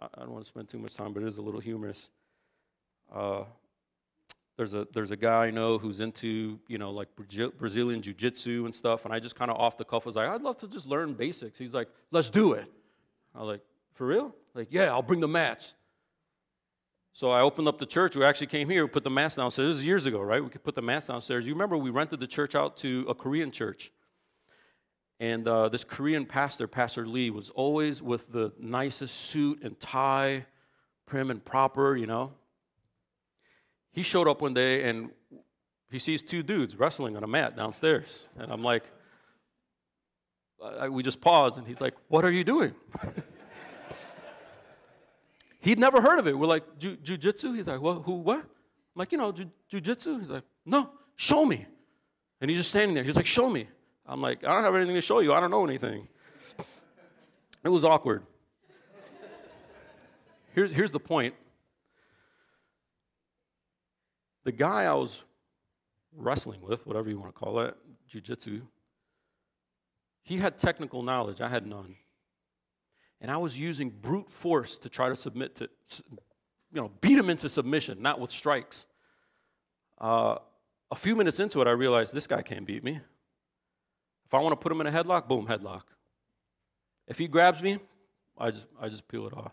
I 0.00 0.20
don't 0.20 0.32
want 0.32 0.44
to 0.44 0.48
spend 0.48 0.68
too 0.68 0.78
much 0.78 0.94
time, 0.94 1.12
but 1.12 1.22
it 1.22 1.28
is 1.28 1.38
a 1.38 1.42
little 1.42 1.60
humorous. 1.60 2.10
Uh, 3.14 3.44
there's 4.56 4.74
a 4.74 4.86
there's 4.92 5.12
a 5.12 5.16
guy 5.16 5.46
I 5.46 5.50
know 5.50 5.78
who's 5.78 6.00
into 6.00 6.58
you 6.68 6.78
know 6.78 6.90
like 6.90 7.08
Brazilian 7.56 8.02
jiu-jitsu 8.02 8.64
and 8.66 8.74
stuff, 8.74 9.04
and 9.04 9.14
I 9.14 9.20
just 9.20 9.36
kind 9.36 9.50
of 9.50 9.56
off 9.56 9.78
the 9.78 9.84
cuff 9.84 10.04
was 10.04 10.16
like, 10.16 10.28
I'd 10.28 10.42
love 10.42 10.58
to 10.58 10.68
just 10.68 10.86
learn 10.86 11.14
basics. 11.14 11.58
He's 11.58 11.72
like, 11.72 11.88
let's 12.10 12.28
do 12.28 12.52
it. 12.52 12.70
I 13.34 13.38
was 13.38 13.48
like, 13.48 13.60
for 13.92 14.06
real? 14.06 14.34
Like, 14.52 14.68
yeah, 14.70 14.92
I'll 14.92 15.02
bring 15.02 15.20
the 15.20 15.28
mats. 15.28 15.74
So 17.12 17.30
I 17.30 17.40
opened 17.40 17.68
up 17.68 17.78
the 17.78 17.86
church. 17.86 18.16
We 18.16 18.24
actually 18.24 18.48
came 18.48 18.68
here, 18.68 18.88
put 18.88 19.04
the 19.04 19.10
mats 19.10 19.36
downstairs. 19.36 19.68
This 19.68 19.78
is 19.78 19.86
years 19.86 20.06
ago, 20.06 20.20
right? 20.20 20.42
We 20.42 20.50
could 20.50 20.64
put 20.64 20.74
the 20.74 20.82
mats 20.82 21.06
downstairs. 21.06 21.46
You 21.46 21.52
remember 21.52 21.76
we 21.76 21.90
rented 21.90 22.18
the 22.18 22.26
church 22.26 22.56
out 22.56 22.76
to 22.78 23.06
a 23.08 23.14
Korean 23.14 23.52
church. 23.52 23.92
And 25.20 25.46
uh, 25.46 25.68
this 25.68 25.84
Korean 25.84 26.26
pastor, 26.26 26.66
Pastor 26.66 27.06
Lee, 27.06 27.30
was 27.30 27.50
always 27.50 28.02
with 28.02 28.30
the 28.32 28.52
nicest 28.58 29.14
suit 29.14 29.62
and 29.62 29.78
tie, 29.78 30.44
prim 31.06 31.30
and 31.30 31.44
proper, 31.44 31.96
you 31.96 32.06
know. 32.06 32.32
He 33.92 34.02
showed 34.02 34.26
up 34.26 34.42
one 34.42 34.54
day 34.54 34.88
and 34.88 35.10
he 35.90 36.00
sees 36.00 36.22
two 36.22 36.42
dudes 36.42 36.76
wrestling 36.76 37.16
on 37.16 37.22
a 37.22 37.28
mat 37.28 37.56
downstairs. 37.56 38.26
And 38.36 38.52
I'm 38.52 38.62
like, 38.62 38.90
I, 40.62 40.88
we 40.88 41.02
just 41.02 41.20
paused 41.20 41.58
and 41.58 41.66
he's 41.66 41.80
like, 41.80 41.94
What 42.08 42.24
are 42.24 42.32
you 42.32 42.42
doing? 42.42 42.74
He'd 45.64 45.78
never 45.78 46.00
heard 46.02 46.18
of 46.18 46.28
it. 46.28 46.38
We're 46.38 46.46
like, 46.46 46.78
Jiu-jitsu? 46.78 47.54
He's 47.54 47.68
like, 47.68 47.80
what, 47.80 48.02
who, 48.02 48.16
what? 48.16 48.40
I'm 48.40 48.44
like, 48.96 49.12
you 49.12 49.18
know, 49.18 49.32
jiu-jitsu? 49.32 50.20
He's 50.20 50.28
like, 50.28 50.44
no, 50.66 50.90
show 51.16 51.46
me. 51.46 51.66
And 52.40 52.50
he's 52.50 52.58
just 52.58 52.68
standing 52.68 52.94
there. 52.94 53.02
He's 53.02 53.16
like, 53.16 53.24
show 53.24 53.48
me. 53.48 53.66
I'm 54.06 54.20
like, 54.20 54.44
I 54.44 54.52
don't 54.52 54.64
have 54.64 54.74
anything 54.74 54.94
to 54.94 55.00
show 55.00 55.20
you. 55.20 55.32
I 55.32 55.40
don't 55.40 55.50
know 55.50 55.64
anything. 55.64 56.08
It 57.64 57.68
was 57.70 57.84
awkward. 57.84 58.22
Here's, 60.54 60.70
here's 60.70 60.92
the 60.92 61.00
point 61.00 61.34
the 64.44 64.52
guy 64.52 64.84
I 64.84 64.92
was 64.92 65.24
wrestling 66.14 66.60
with, 66.60 66.86
whatever 66.86 67.08
you 67.08 67.18
want 67.18 67.34
to 67.34 67.38
call 67.38 67.60
it, 67.60 67.74
jujitsu, 68.12 68.60
he 70.22 70.36
had 70.36 70.58
technical 70.58 71.02
knowledge. 71.02 71.40
I 71.40 71.48
had 71.48 71.66
none. 71.66 71.96
And 73.20 73.30
I 73.30 73.38
was 73.38 73.58
using 73.58 73.88
brute 73.88 74.30
force 74.30 74.78
to 74.80 74.90
try 74.90 75.08
to 75.08 75.16
submit 75.16 75.56
to, 75.56 75.68
you 76.72 76.80
know, 76.80 76.90
beat 77.00 77.16
him 77.16 77.30
into 77.30 77.48
submission, 77.48 78.02
not 78.02 78.20
with 78.20 78.30
strikes. 78.30 78.86
Uh, 79.98 80.36
a 80.90 80.96
few 80.96 81.16
minutes 81.16 81.40
into 81.40 81.62
it, 81.62 81.66
I 81.66 81.70
realized 81.70 82.12
this 82.12 82.26
guy 82.26 82.42
can't 82.42 82.66
beat 82.66 82.84
me. 82.84 83.00
If 84.34 84.38
I 84.38 84.42
want 84.42 84.52
to 84.52 84.56
put 84.56 84.72
him 84.72 84.80
in 84.80 84.88
a 84.88 84.90
headlock, 84.90 85.28
boom, 85.28 85.46
headlock. 85.46 85.82
If 87.06 87.18
he 87.18 87.28
grabs 87.28 87.62
me, 87.62 87.78
I 88.36 88.50
just, 88.50 88.66
I 88.80 88.88
just 88.88 89.06
peel 89.06 89.28
it 89.28 89.32
off. 89.32 89.52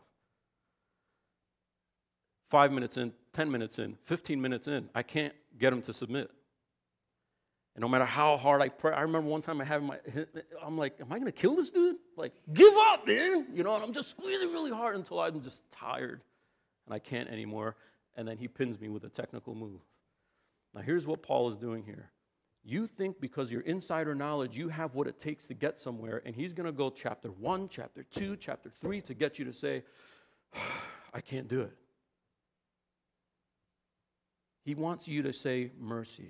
Five 2.49 2.71
minutes 2.71 2.97
in, 2.97 3.13
10 3.33 3.51
minutes 3.51 3.77
in, 3.77 3.95
15 4.05 4.41
minutes 4.41 4.67
in, 4.67 4.89
I 4.95 5.03
can't 5.03 5.35
get 5.59 5.71
him 5.71 5.83
to 5.83 5.93
submit. 5.93 6.31
And 7.75 7.83
no 7.83 7.87
matter 7.87 8.05
how 8.05 8.37
hard 8.37 8.63
I 8.63 8.69
pray, 8.69 8.91
I 8.91 9.01
remember 9.01 9.29
one 9.29 9.43
time 9.43 9.61
I 9.61 9.65
had 9.65 9.83
my, 9.83 9.99
I'm 10.65 10.79
like, 10.79 10.95
am 10.99 11.13
I 11.13 11.19
going 11.19 11.25
to 11.25 11.31
kill 11.31 11.55
this 11.55 11.69
dude? 11.69 11.97
Like, 12.17 12.33
give 12.51 12.73
up, 12.75 13.05
man. 13.05 13.49
You 13.53 13.61
know, 13.63 13.75
and 13.75 13.83
I'm 13.83 13.93
just 13.93 14.09
squeezing 14.09 14.51
really 14.51 14.71
hard 14.71 14.95
until 14.95 15.19
I'm 15.19 15.43
just 15.43 15.61
tired 15.69 16.23
and 16.87 16.95
I 16.95 16.97
can't 16.97 17.29
anymore. 17.29 17.75
And 18.15 18.27
then 18.27 18.39
he 18.39 18.47
pins 18.47 18.81
me 18.81 18.89
with 18.89 19.03
a 19.03 19.09
technical 19.09 19.53
move. 19.53 19.81
Now, 20.73 20.81
here's 20.81 21.05
what 21.05 21.21
Paul 21.21 21.51
is 21.51 21.57
doing 21.57 21.83
here. 21.83 22.09
You 22.63 22.85
think 22.85 23.19
because 23.19 23.51
your 23.51 23.61
insider 23.61 24.13
knowledge, 24.13 24.55
you 24.55 24.69
have 24.69 24.93
what 24.93 25.07
it 25.07 25.19
takes 25.19 25.47
to 25.47 25.53
get 25.53 25.79
somewhere, 25.79 26.21
and 26.25 26.35
he's 26.35 26.53
going 26.53 26.67
to 26.67 26.71
go 26.71 26.89
chapter 26.89 27.29
one, 27.29 27.67
chapter 27.69 28.03
two, 28.03 28.35
chapter 28.37 28.69
three 28.69 29.01
to 29.01 29.13
get 29.13 29.39
you 29.39 29.45
to 29.45 29.53
say, 29.53 29.83
I 31.13 31.21
can't 31.21 31.47
do 31.47 31.61
it. 31.61 31.75
He 34.63 34.75
wants 34.75 35.07
you 35.07 35.23
to 35.23 35.33
say 35.33 35.71
mercy 35.79 36.29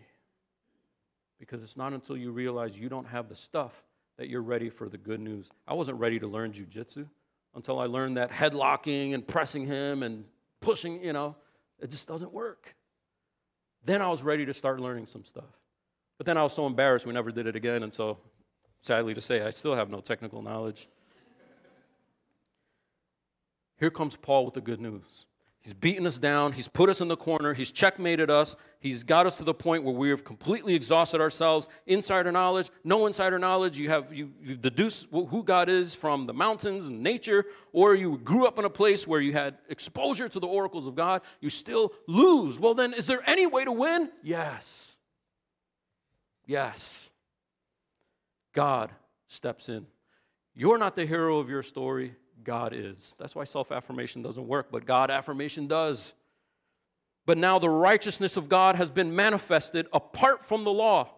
because 1.37 1.63
it's 1.63 1.75
not 1.75 1.91
until 1.91 2.15
you 2.15 2.31
realize 2.31 2.77
you 2.77 2.87
don't 2.87 3.07
have 3.07 3.27
the 3.27 3.35
stuff 3.35 3.73
that 4.17 4.29
you're 4.29 4.41
ready 4.41 4.69
for 4.69 4.87
the 4.87 4.97
good 4.97 5.19
news. 5.19 5.49
I 5.67 5.73
wasn't 5.73 5.99
ready 5.99 6.19
to 6.19 6.27
learn 6.27 6.53
jujitsu 6.53 7.07
until 7.55 7.79
I 7.79 7.87
learned 7.87 8.17
that 8.17 8.31
headlocking 8.31 9.13
and 9.13 9.27
pressing 9.27 9.65
him 9.65 10.03
and 10.03 10.23
pushing, 10.61 11.03
you 11.03 11.11
know, 11.11 11.35
it 11.79 11.89
just 11.89 12.07
doesn't 12.07 12.31
work. 12.31 12.75
Then 13.83 14.01
I 14.01 14.07
was 14.07 14.23
ready 14.23 14.45
to 14.45 14.53
start 14.53 14.79
learning 14.79 15.07
some 15.07 15.25
stuff. 15.25 15.60
But 16.21 16.27
then 16.27 16.37
I 16.37 16.43
was 16.43 16.53
so 16.53 16.67
embarrassed 16.67 17.07
we 17.07 17.13
never 17.13 17.31
did 17.31 17.47
it 17.47 17.55
again, 17.55 17.81
and 17.81 17.91
so 17.91 18.19
sadly 18.83 19.15
to 19.15 19.21
say, 19.21 19.41
I 19.41 19.49
still 19.49 19.73
have 19.73 19.89
no 19.89 20.01
technical 20.01 20.43
knowledge. 20.43 20.87
Here 23.79 23.89
comes 23.89 24.15
Paul 24.17 24.45
with 24.45 24.53
the 24.53 24.61
good 24.61 24.79
news. 24.79 25.25
He's 25.61 25.73
beaten 25.73 26.05
us 26.05 26.19
down. 26.19 26.51
He's 26.51 26.67
put 26.67 26.89
us 26.89 27.01
in 27.01 27.07
the 27.07 27.17
corner. 27.17 27.55
He's 27.55 27.71
checkmated 27.71 28.29
us. 28.29 28.55
He's 28.79 29.01
got 29.01 29.25
us 29.25 29.37
to 29.37 29.43
the 29.43 29.55
point 29.55 29.83
where 29.83 29.95
we 29.95 30.11
have 30.11 30.23
completely 30.23 30.75
exhausted 30.75 31.21
ourselves. 31.21 31.67
Insider 31.87 32.31
knowledge, 32.31 32.69
no 32.83 33.07
insider 33.07 33.39
knowledge. 33.39 33.79
You 33.79 33.89
have 33.89 34.13
you, 34.13 34.29
you've 34.43 34.61
deduced 34.61 35.07
who 35.09 35.41
God 35.41 35.69
is 35.69 35.95
from 35.95 36.27
the 36.27 36.35
mountains 36.35 36.85
and 36.85 37.01
nature, 37.01 37.45
or 37.73 37.95
you 37.95 38.19
grew 38.19 38.45
up 38.45 38.59
in 38.59 38.65
a 38.65 38.69
place 38.69 39.07
where 39.07 39.21
you 39.21 39.33
had 39.33 39.57
exposure 39.69 40.29
to 40.29 40.39
the 40.39 40.45
oracles 40.45 40.85
of 40.85 40.93
God. 40.93 41.23
You 41.39 41.49
still 41.49 41.93
lose. 42.05 42.59
Well, 42.59 42.75
then, 42.75 42.93
is 42.93 43.07
there 43.07 43.27
any 43.27 43.47
way 43.47 43.65
to 43.65 43.71
win? 43.71 44.11
Yes. 44.21 44.90
Yes. 46.51 47.09
God 48.51 48.91
steps 49.27 49.69
in. 49.69 49.85
You're 50.53 50.77
not 50.77 50.97
the 50.97 51.05
hero 51.05 51.39
of 51.39 51.49
your 51.49 51.63
story. 51.63 52.13
God 52.43 52.73
is. 52.73 53.15
That's 53.17 53.33
why 53.33 53.45
self 53.45 53.71
affirmation 53.71 54.21
doesn't 54.21 54.45
work, 54.45 54.67
but 54.69 54.85
God 54.85 55.09
affirmation 55.09 55.67
does. 55.67 56.13
But 57.25 57.37
now 57.37 57.57
the 57.57 57.69
righteousness 57.69 58.35
of 58.35 58.49
God 58.49 58.75
has 58.75 58.91
been 58.91 59.15
manifested 59.15 59.87
apart 59.93 60.43
from 60.43 60.65
the 60.65 60.71
law, 60.71 61.13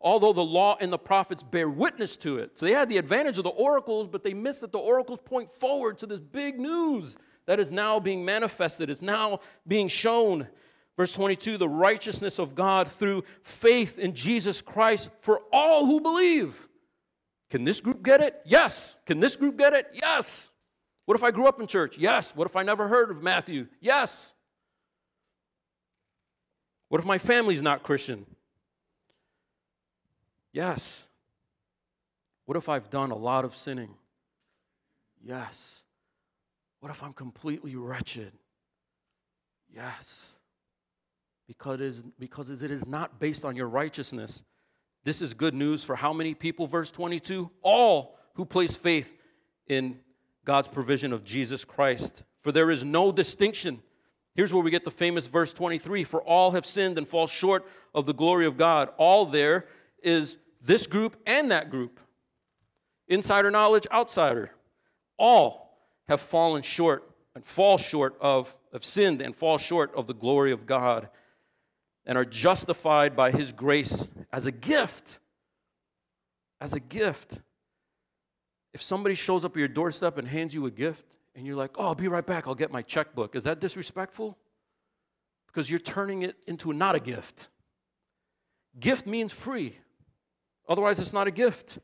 although 0.00 0.32
the 0.32 0.40
law 0.40 0.78
and 0.80 0.90
the 0.90 0.98
prophets 0.98 1.42
bear 1.42 1.68
witness 1.68 2.16
to 2.18 2.38
it. 2.38 2.58
So 2.58 2.64
they 2.64 2.72
had 2.72 2.88
the 2.88 2.96
advantage 2.96 3.36
of 3.36 3.44
the 3.44 3.50
oracles, 3.50 4.08
but 4.08 4.24
they 4.24 4.32
missed 4.32 4.62
that 4.62 4.72
the 4.72 4.78
oracles 4.78 5.18
point 5.22 5.52
forward 5.52 5.98
to 5.98 6.06
this 6.06 6.20
big 6.20 6.58
news 6.58 7.18
that 7.44 7.60
is 7.60 7.70
now 7.70 8.00
being 8.00 8.24
manifested, 8.24 8.88
is 8.88 9.02
now 9.02 9.40
being 9.66 9.88
shown. 9.88 10.48
Verse 10.98 11.12
22 11.12 11.56
the 11.58 11.68
righteousness 11.68 12.40
of 12.40 12.56
God 12.56 12.88
through 12.88 13.22
faith 13.42 14.00
in 14.00 14.14
Jesus 14.14 14.60
Christ 14.60 15.08
for 15.20 15.40
all 15.52 15.86
who 15.86 16.00
believe. 16.00 16.68
Can 17.50 17.62
this 17.64 17.80
group 17.80 18.02
get 18.02 18.20
it? 18.20 18.42
Yes. 18.44 18.98
Can 19.06 19.20
this 19.20 19.36
group 19.36 19.56
get 19.56 19.72
it? 19.72 19.86
Yes. 19.94 20.50
What 21.06 21.16
if 21.16 21.22
I 21.22 21.30
grew 21.30 21.46
up 21.46 21.60
in 21.60 21.68
church? 21.68 21.96
Yes. 21.96 22.34
What 22.34 22.48
if 22.48 22.56
I 22.56 22.64
never 22.64 22.88
heard 22.88 23.12
of 23.12 23.22
Matthew? 23.22 23.68
Yes. 23.80 24.34
What 26.88 27.00
if 27.00 27.06
my 27.06 27.16
family's 27.16 27.62
not 27.62 27.84
Christian? 27.84 28.26
Yes. 30.52 31.08
What 32.44 32.56
if 32.56 32.68
I've 32.68 32.90
done 32.90 33.12
a 33.12 33.16
lot 33.16 33.44
of 33.44 33.54
sinning? 33.54 33.94
Yes. 35.22 35.84
What 36.80 36.90
if 36.90 37.04
I'm 37.04 37.12
completely 37.12 37.76
wretched? 37.76 38.32
Yes. 39.72 40.37
Because 41.48 41.80
it, 41.80 41.86
is, 41.86 42.04
because 42.18 42.62
it 42.62 42.70
is 42.70 42.86
not 42.86 43.18
based 43.18 43.44
on 43.44 43.56
your 43.56 43.66
righteousness. 43.66 44.44
This 45.04 45.22
is 45.22 45.32
good 45.32 45.54
news 45.54 45.82
for 45.82 45.96
how 45.96 46.12
many 46.12 46.34
people? 46.34 46.66
Verse 46.66 46.90
22 46.90 47.50
All 47.62 48.18
who 48.34 48.44
place 48.44 48.76
faith 48.76 49.16
in 49.66 49.98
God's 50.44 50.68
provision 50.68 51.12
of 51.12 51.24
Jesus 51.24 51.64
Christ. 51.64 52.22
For 52.42 52.52
there 52.52 52.70
is 52.70 52.84
no 52.84 53.10
distinction. 53.10 53.80
Here's 54.34 54.52
where 54.52 54.62
we 54.62 54.70
get 54.70 54.84
the 54.84 54.90
famous 54.90 55.26
verse 55.26 55.52
23 55.52 56.04
For 56.04 56.22
all 56.22 56.50
have 56.52 56.66
sinned 56.66 56.98
and 56.98 57.08
fall 57.08 57.26
short 57.26 57.66
of 57.94 58.06
the 58.06 58.14
glory 58.14 58.46
of 58.46 58.56
God. 58.56 58.90
All 58.98 59.24
there 59.24 59.66
is 60.02 60.36
this 60.62 60.86
group 60.86 61.16
and 61.26 61.50
that 61.50 61.70
group. 61.70 61.98
Insider 63.08 63.50
knowledge, 63.50 63.86
outsider. 63.90 64.52
All 65.16 65.78
have 66.08 66.20
fallen 66.20 66.62
short 66.62 67.10
and 67.34 67.44
fall 67.44 67.78
short 67.78 68.16
of, 68.20 68.54
have 68.72 68.84
sinned 68.84 69.22
and 69.22 69.34
fall 69.34 69.58
short 69.58 69.94
of 69.94 70.06
the 70.06 70.14
glory 70.14 70.52
of 70.52 70.66
God 70.66 71.08
and 72.08 72.16
are 72.16 72.24
justified 72.24 73.14
by 73.14 73.30
his 73.30 73.52
grace 73.52 74.08
as 74.32 74.46
a 74.46 74.50
gift. 74.50 75.20
As 76.60 76.72
a 76.72 76.80
gift. 76.80 77.40
If 78.72 78.82
somebody 78.82 79.14
shows 79.14 79.44
up 79.44 79.52
at 79.52 79.58
your 79.58 79.68
doorstep 79.68 80.16
and 80.16 80.26
hands 80.26 80.54
you 80.54 80.66
a 80.66 80.70
gift, 80.70 81.16
and 81.36 81.46
you're 81.46 81.54
like, 81.54 81.72
oh, 81.76 81.88
I'll 81.88 81.94
be 81.94 82.08
right 82.08 82.26
back, 82.26 82.48
I'll 82.48 82.54
get 82.54 82.72
my 82.72 82.82
checkbook, 82.82 83.36
is 83.36 83.44
that 83.44 83.60
disrespectful? 83.60 84.36
Because 85.46 85.70
you're 85.70 85.78
turning 85.78 86.22
it 86.22 86.36
into 86.46 86.72
not 86.72 86.96
a 86.96 87.00
gift. 87.00 87.48
Gift 88.80 89.06
means 89.06 89.32
free, 89.32 89.76
otherwise, 90.68 90.98
it's 90.98 91.12
not 91.12 91.26
a 91.26 91.30
gift. 91.30 91.78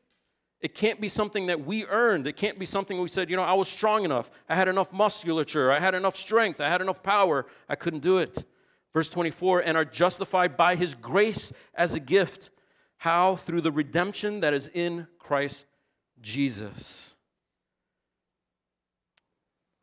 It 0.61 0.73
can't 0.73 0.99
be 0.99 1.09
something 1.09 1.47
that 1.47 1.65
we 1.65 1.85
earned. 1.85 2.25
It 2.25 2.37
can't 2.37 2.57
be 2.57 2.65
something 2.65 2.99
we 2.99 3.09
said, 3.09 3.29
you 3.29 3.35
know, 3.35 3.43
I 3.43 3.53
was 3.53 3.67
strong 3.67 4.03
enough. 4.03 4.31
I 4.49 4.55
had 4.55 4.67
enough 4.67 4.91
musculature. 4.91 5.71
I 5.71 5.79
had 5.79 5.93
enough 5.93 6.15
strength. 6.15 6.59
I 6.59 6.69
had 6.69 6.81
enough 6.81 7.03
power. 7.03 7.45
I 7.69 7.75
couldn't 7.75 7.99
do 7.99 8.17
it. 8.17 8.45
Verse 8.95 9.09
24, 9.09 9.59
and 9.59 9.75
are 9.75 9.83
justified 9.83 10.55
by 10.55 10.77
his 10.77 10.95
grace 10.95 11.51
as 11.73 11.93
a 11.93 11.99
gift. 11.99 12.49
How? 12.95 13.35
Through 13.35 13.59
the 13.59 13.71
redemption 13.71 14.39
that 14.39 14.53
is 14.53 14.69
in 14.73 15.07
Christ 15.19 15.65
Jesus, 16.21 17.15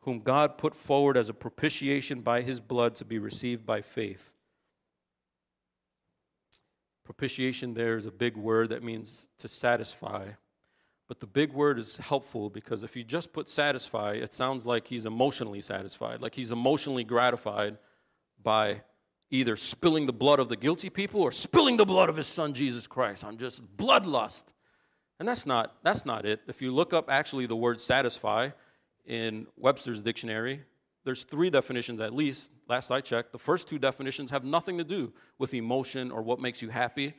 whom 0.01 0.21
God 0.21 0.57
put 0.57 0.75
forward 0.75 1.19
as 1.19 1.29
a 1.29 1.35
propitiation 1.35 2.23
by 2.23 2.41
his 2.41 2.59
blood 2.59 2.95
to 2.95 3.05
be 3.05 3.19
received 3.19 3.67
by 3.67 3.83
faith. 3.83 4.31
Propitiation 7.05 7.75
there 7.75 7.99
is 7.99 8.07
a 8.07 8.11
big 8.11 8.35
word 8.35 8.71
that 8.71 8.83
means 8.83 9.29
to 9.41 9.47
satisfy. 9.47 10.29
But 11.07 11.21
the 11.21 11.27
big 11.27 11.53
word 11.53 11.79
is 11.79 11.99
helpful 11.99 12.49
because 12.49 12.83
if 12.83 12.97
you 12.97 13.05
just 13.05 13.35
put 13.35 13.51
satisfy, 13.51 14.13
it 14.13 14.33
sounds 14.33 14.65
like 14.65 14.87
he's 14.87 15.05
emotionally 15.05 15.61
satisfied, 15.61 16.23
like 16.23 16.35
he's 16.35 16.51
emotionally 16.51 17.05
gratified 17.05 17.77
by 18.43 18.81
either 19.33 19.57
spilling 19.57 20.05
the 20.07 20.13
blood 20.13 20.39
of 20.39 20.49
the 20.51 20.57
guilty 20.57 20.91
people 20.91 21.23
or 21.23 21.33
spilling 21.33 21.79
the 21.79 21.87
blood 21.87 22.09
of 22.09 22.17
his 22.17 22.27
son 22.27 22.53
Jesus 22.53 22.87
Christ. 22.87 23.25
I'm 23.25 23.39
just 23.39 23.77
bloodlust. 23.77 24.45
And 25.19 25.27
that's 25.27 25.47
not, 25.47 25.77
that's 25.83 26.05
not 26.05 26.27
it. 26.27 26.41
If 26.47 26.61
you 26.61 26.71
look 26.71 26.93
up 26.93 27.11
actually 27.11 27.47
the 27.47 27.57
word 27.57 27.81
satisfy 27.81 28.51
in 29.07 29.47
Webster's 29.57 30.03
dictionary, 30.03 30.61
there's 31.05 31.25
three 31.25 31.49
definitions 31.49 32.01
at 32.01 32.15
least. 32.15 32.53
Last 32.69 32.91
I 32.91 33.01
checked, 33.01 33.33
the 33.33 33.39
first 33.39 33.69
two 33.69 33.79
definitions 33.79 34.31
have 34.31 34.45
nothing 34.45 34.77
to 34.79 34.85
do 34.85 35.13
with 35.39 35.55
emotion 35.55 36.11
or 36.11 36.23
what 36.23 36.39
makes 36.39 36.61
you 36.61 36.69
happy. 36.69 37.15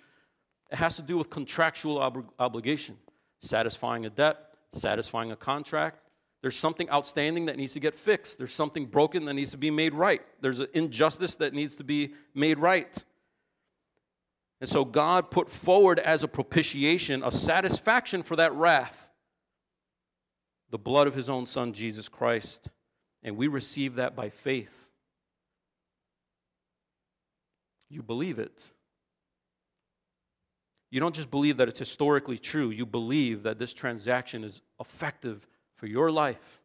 It 0.71 0.76
has 0.76 0.95
to 0.97 1.02
do 1.02 1.17
with 1.17 1.32
contractual 1.32 1.99
ob- 1.99 2.32
obligation, 2.39 2.95
satisfying 3.41 4.06
a 4.06 4.10
debt, 4.10 4.38
satisfying 4.73 5.32
a 5.32 5.36
contract. 5.36 5.99
There's 6.43 6.58
something 6.58 6.89
outstanding 6.89 7.45
that 7.45 7.56
needs 7.56 7.71
to 7.71 7.79
get 7.79 7.95
fixed. 7.95 8.38
There's 8.38 8.53
something 8.53 8.86
broken 8.86 9.23
that 9.25 9.34
needs 9.34 9.51
to 9.51 9.58
be 9.58 9.71
made 9.71 9.93
right. 9.93 10.21
There's 10.41 10.60
an 10.60 10.67
injustice 10.73 11.38
that 11.38 11.53
needs 11.53 11.77
to 11.77 11.86
be 11.86 12.15
made 12.36 12.60
right. 12.60 13.01
And 14.60 14.69
so 14.69 14.84
God 14.84 15.32
put 15.32 15.49
forward 15.49 15.99
as 15.99 16.21
a 16.21 16.27
propitiation, 16.27 17.23
a 17.23 17.32
satisfaction 17.32 18.23
for 18.23 18.36
that 18.36 18.53
wrath, 18.56 19.10
the 20.69 20.77
blood 20.77 21.08
of 21.08 21.15
his 21.15 21.29
own 21.29 21.45
son, 21.45 21.71
Jesus 21.71 22.10
Christ. 22.10 22.67
And 23.23 23.38
we 23.38 23.47
receive 23.47 23.95
that 23.95 24.13
by 24.13 24.29
faith. 24.29 24.89
You 27.89 28.03
believe 28.03 28.38
it. 28.38 28.69
You 30.91 30.99
don't 30.99 31.15
just 31.15 31.32
believe 31.32 31.56
that 31.56 31.69
it's 31.69 31.79
historically 31.79 32.38
true, 32.38 32.69
you 32.69 32.86
believe 32.86 33.43
that 33.43 33.60
this 33.60 33.73
transaction 33.73 34.43
is 34.43 34.62
effective 34.82 35.47
for 35.84 35.88
your 35.88 36.10
life 36.10 36.62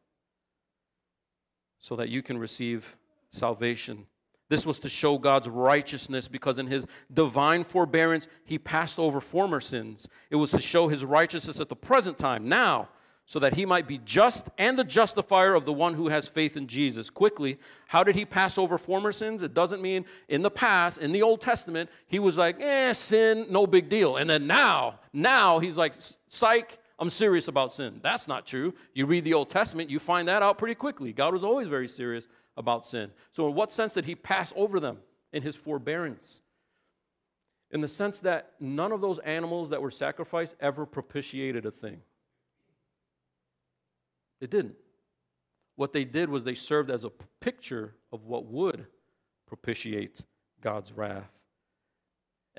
so 1.81 1.97
that 1.97 2.09
you 2.09 2.23
can 2.23 2.39
receive 2.39 2.95
salvation 3.31 4.07
this 4.49 4.65
was 4.65 4.79
to 4.81 4.89
show 4.89 5.19
God's 5.19 5.49
righteousness 5.49 6.27
because 6.27 6.59
in 6.59 6.67
his 6.67 6.87
divine 7.13 7.65
forbearance, 7.65 8.29
he 8.45 8.59
passed 8.59 8.99
over 8.99 9.21
former 9.21 9.61
sins. 9.61 10.09
It 10.31 10.37
was 10.37 10.51
to 10.53 10.61
show 10.61 10.89
his 10.89 11.05
righteousness 11.05 11.61
at 11.61 11.69
the 11.69 11.77
present 11.77 12.17
time, 12.17 12.49
now, 12.49 12.89
so 13.27 13.39
that 13.41 13.55
he 13.55 13.67
might 13.67 13.87
be 13.87 13.99
just 14.07 14.49
and 14.57 14.79
the 14.79 14.85
justifier 14.85 15.55
of 15.55 15.67
the 15.67 15.73
one 15.73 15.93
who 15.93 16.09
has 16.09 16.29
faith 16.29 16.57
in 16.57 16.67
Jesus. 16.67 17.11
Quickly, 17.11 17.59
how 17.89 18.03
did 18.03 18.15
he 18.15 18.25
pass 18.25 18.57
over 18.57 18.79
former 18.79 19.13
sins? 19.13 19.43
It 19.43 19.53
doesn't 19.53 19.83
mean 19.83 20.07
in 20.29 20.41
the 20.41 20.51
past, 20.51 20.97
in 20.97 21.13
the 21.13 21.21
Old 21.21 21.43
Testament, 21.43 21.91
he 22.07 22.19
was 22.19 22.39
like, 22.39 22.59
eh, 22.59 22.95
sin, 22.95 23.49
no 23.51 23.67
big 23.67 23.91
deal. 23.91 24.17
And 24.17 24.31
then 24.31 24.47
now, 24.47 25.01
now 25.13 25.59
he's 25.59 25.77
like, 25.77 25.93
psych, 26.29 26.79
I'm 26.99 27.11
serious 27.11 27.47
about 27.47 27.73
sin. 27.73 28.01
That's 28.03 28.27
not 28.27 28.47
true. 28.47 28.75
You 28.93 29.07
read 29.07 29.25
the 29.25 29.35
Old 29.35 29.49
Testament, 29.49 29.89
you 29.89 29.99
find 29.99 30.27
that 30.27 30.43
out 30.43 30.59
pretty 30.59 30.75
quickly. 30.75 31.13
God 31.13 31.33
was 31.33 31.45
always 31.45 31.69
very 31.69 31.87
serious 31.87 32.27
about 32.57 32.85
sin. 32.85 33.11
So, 33.31 33.49
in 33.49 33.55
what 33.55 33.71
sense 33.71 33.95
did 33.95 34.05
he 34.05 34.17
pass 34.17 34.53
over 34.57 34.81
them? 34.81 34.99
In 35.33 35.43
his 35.43 35.55
forbearance. 35.55 36.41
In 37.71 37.81
the 37.83 37.89
sense 37.89 38.21
that 38.21 38.53
none 38.59 38.93
of 38.93 39.01
those 39.01 39.19
animals 39.21 39.71
that 39.71 39.83
were 39.83 39.91
sacrificed 39.91 40.57
ever 40.59 40.87
propitiated 40.87 41.67
a 41.67 41.71
thing. 41.71 42.01
It 44.41 44.51
didn't. 44.51 44.77
What 45.77 45.93
they 45.93 46.05
did 46.05 46.29
was 46.31 46.45
they 46.45 46.55
served 46.55 46.91
as 46.91 47.05
a 47.05 47.13
picture 47.41 47.95
of 48.11 48.25
what 48.25 48.47
would 48.47 48.87
propitiate 49.47 50.25
God's 50.61 50.93
wrath. 50.93 51.38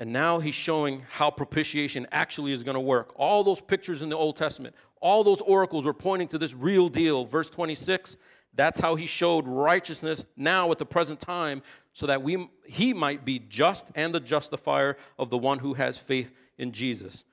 And 0.00 0.14
now 0.14 0.38
he's 0.38 0.54
showing 0.54 1.02
how 1.10 1.30
propitiation 1.30 2.06
actually 2.10 2.52
is 2.52 2.62
going 2.62 2.74
to 2.74 2.80
work. 2.80 3.12
All 3.16 3.44
those 3.44 3.60
pictures 3.60 4.00
in 4.00 4.08
the 4.08 4.16
Old 4.16 4.34
Testament, 4.34 4.74
all 4.98 5.22
those 5.22 5.42
oracles 5.42 5.84
were 5.84 5.92
pointing 5.92 6.26
to 6.28 6.38
this 6.38 6.54
real 6.54 6.88
deal. 6.88 7.26
Verse 7.26 7.50
26 7.50 8.16
That's 8.54 8.78
how 8.78 8.94
he 8.94 9.04
showed 9.04 9.46
righteousness 9.46 10.24
now 10.38 10.70
at 10.72 10.78
the 10.78 10.86
present 10.86 11.20
time, 11.20 11.62
so 11.92 12.06
that 12.06 12.22
we, 12.22 12.48
he 12.64 12.94
might 12.94 13.26
be 13.26 13.38
just 13.38 13.92
and 13.94 14.14
the 14.14 14.20
justifier 14.20 14.96
of 15.18 15.28
the 15.28 15.36
one 15.36 15.58
who 15.58 15.74
has 15.74 15.98
faith 15.98 16.32
in 16.56 16.72
Jesus. 16.72 17.24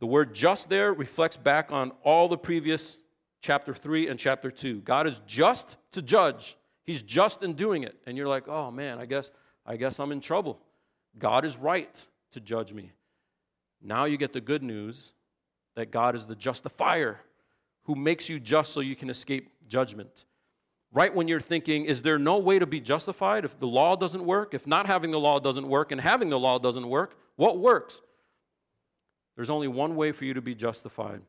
The 0.00 0.06
word 0.06 0.34
just 0.34 0.70
there 0.70 0.94
reflects 0.94 1.36
back 1.36 1.70
on 1.72 1.92
all 2.04 2.26
the 2.26 2.38
previous 2.38 2.96
chapter 3.42 3.74
3 3.74 4.08
and 4.08 4.18
chapter 4.18 4.50
2. 4.50 4.80
God 4.80 5.06
is 5.06 5.20
just 5.26 5.76
to 5.92 6.00
judge. 6.00 6.56
He's 6.84 7.02
just 7.02 7.42
in 7.42 7.52
doing 7.52 7.82
it. 7.82 7.96
And 8.06 8.16
you're 8.16 8.28
like, 8.28 8.48
"Oh 8.48 8.70
man, 8.70 8.98
I 8.98 9.04
guess 9.04 9.30
I 9.66 9.76
guess 9.76 10.00
I'm 10.00 10.10
in 10.10 10.22
trouble." 10.22 10.58
God 11.18 11.44
is 11.44 11.56
right 11.56 12.06
to 12.32 12.40
judge 12.40 12.72
me. 12.72 12.92
Now 13.82 14.04
you 14.04 14.16
get 14.16 14.32
the 14.32 14.40
good 14.40 14.62
news 14.62 15.12
that 15.76 15.90
God 15.90 16.14
is 16.14 16.26
the 16.26 16.34
justifier 16.34 17.20
who 17.84 17.94
makes 17.94 18.28
you 18.28 18.40
just 18.40 18.72
so 18.72 18.80
you 18.80 18.96
can 18.96 19.08
escape 19.08 19.50
judgment. 19.66 20.24
Right 20.92 21.14
when 21.14 21.28
you're 21.28 21.40
thinking, 21.40 21.84
is 21.84 22.02
there 22.02 22.18
no 22.18 22.38
way 22.38 22.58
to 22.58 22.66
be 22.66 22.80
justified 22.80 23.44
if 23.44 23.58
the 23.58 23.66
law 23.66 23.94
doesn't 23.94 24.24
work? 24.24 24.54
If 24.54 24.66
not 24.66 24.86
having 24.86 25.10
the 25.10 25.20
law 25.20 25.38
doesn't 25.38 25.68
work 25.68 25.92
and 25.92 26.00
having 26.00 26.30
the 26.30 26.38
law 26.38 26.58
doesn't 26.58 26.88
work, 26.88 27.16
what 27.36 27.58
works? 27.58 28.00
There's 29.36 29.50
only 29.50 29.68
one 29.68 29.96
way 29.96 30.12
for 30.12 30.24
you 30.24 30.34
to 30.34 30.42
be 30.42 30.54
justified. 30.54 31.20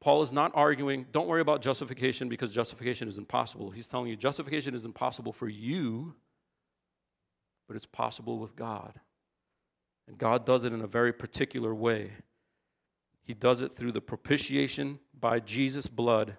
Paul 0.00 0.22
is 0.22 0.32
not 0.32 0.52
arguing, 0.54 1.06
don't 1.12 1.28
worry 1.28 1.42
about 1.42 1.60
justification 1.60 2.28
because 2.28 2.50
justification 2.50 3.06
is 3.06 3.18
impossible. 3.18 3.70
He's 3.70 3.86
telling 3.86 4.08
you 4.08 4.16
justification 4.16 4.74
is 4.74 4.86
impossible 4.86 5.32
for 5.32 5.48
you, 5.48 6.14
but 7.68 7.76
it's 7.76 7.86
possible 7.86 8.38
with 8.38 8.56
God. 8.56 8.94
And 10.10 10.18
God 10.18 10.44
does 10.44 10.64
it 10.64 10.72
in 10.72 10.80
a 10.80 10.88
very 10.88 11.12
particular 11.12 11.72
way. 11.72 12.10
He 13.22 13.32
does 13.32 13.60
it 13.60 13.70
through 13.70 13.92
the 13.92 14.00
propitiation 14.00 14.98
by 15.20 15.38
Jesus' 15.38 15.86
blood, 15.86 16.36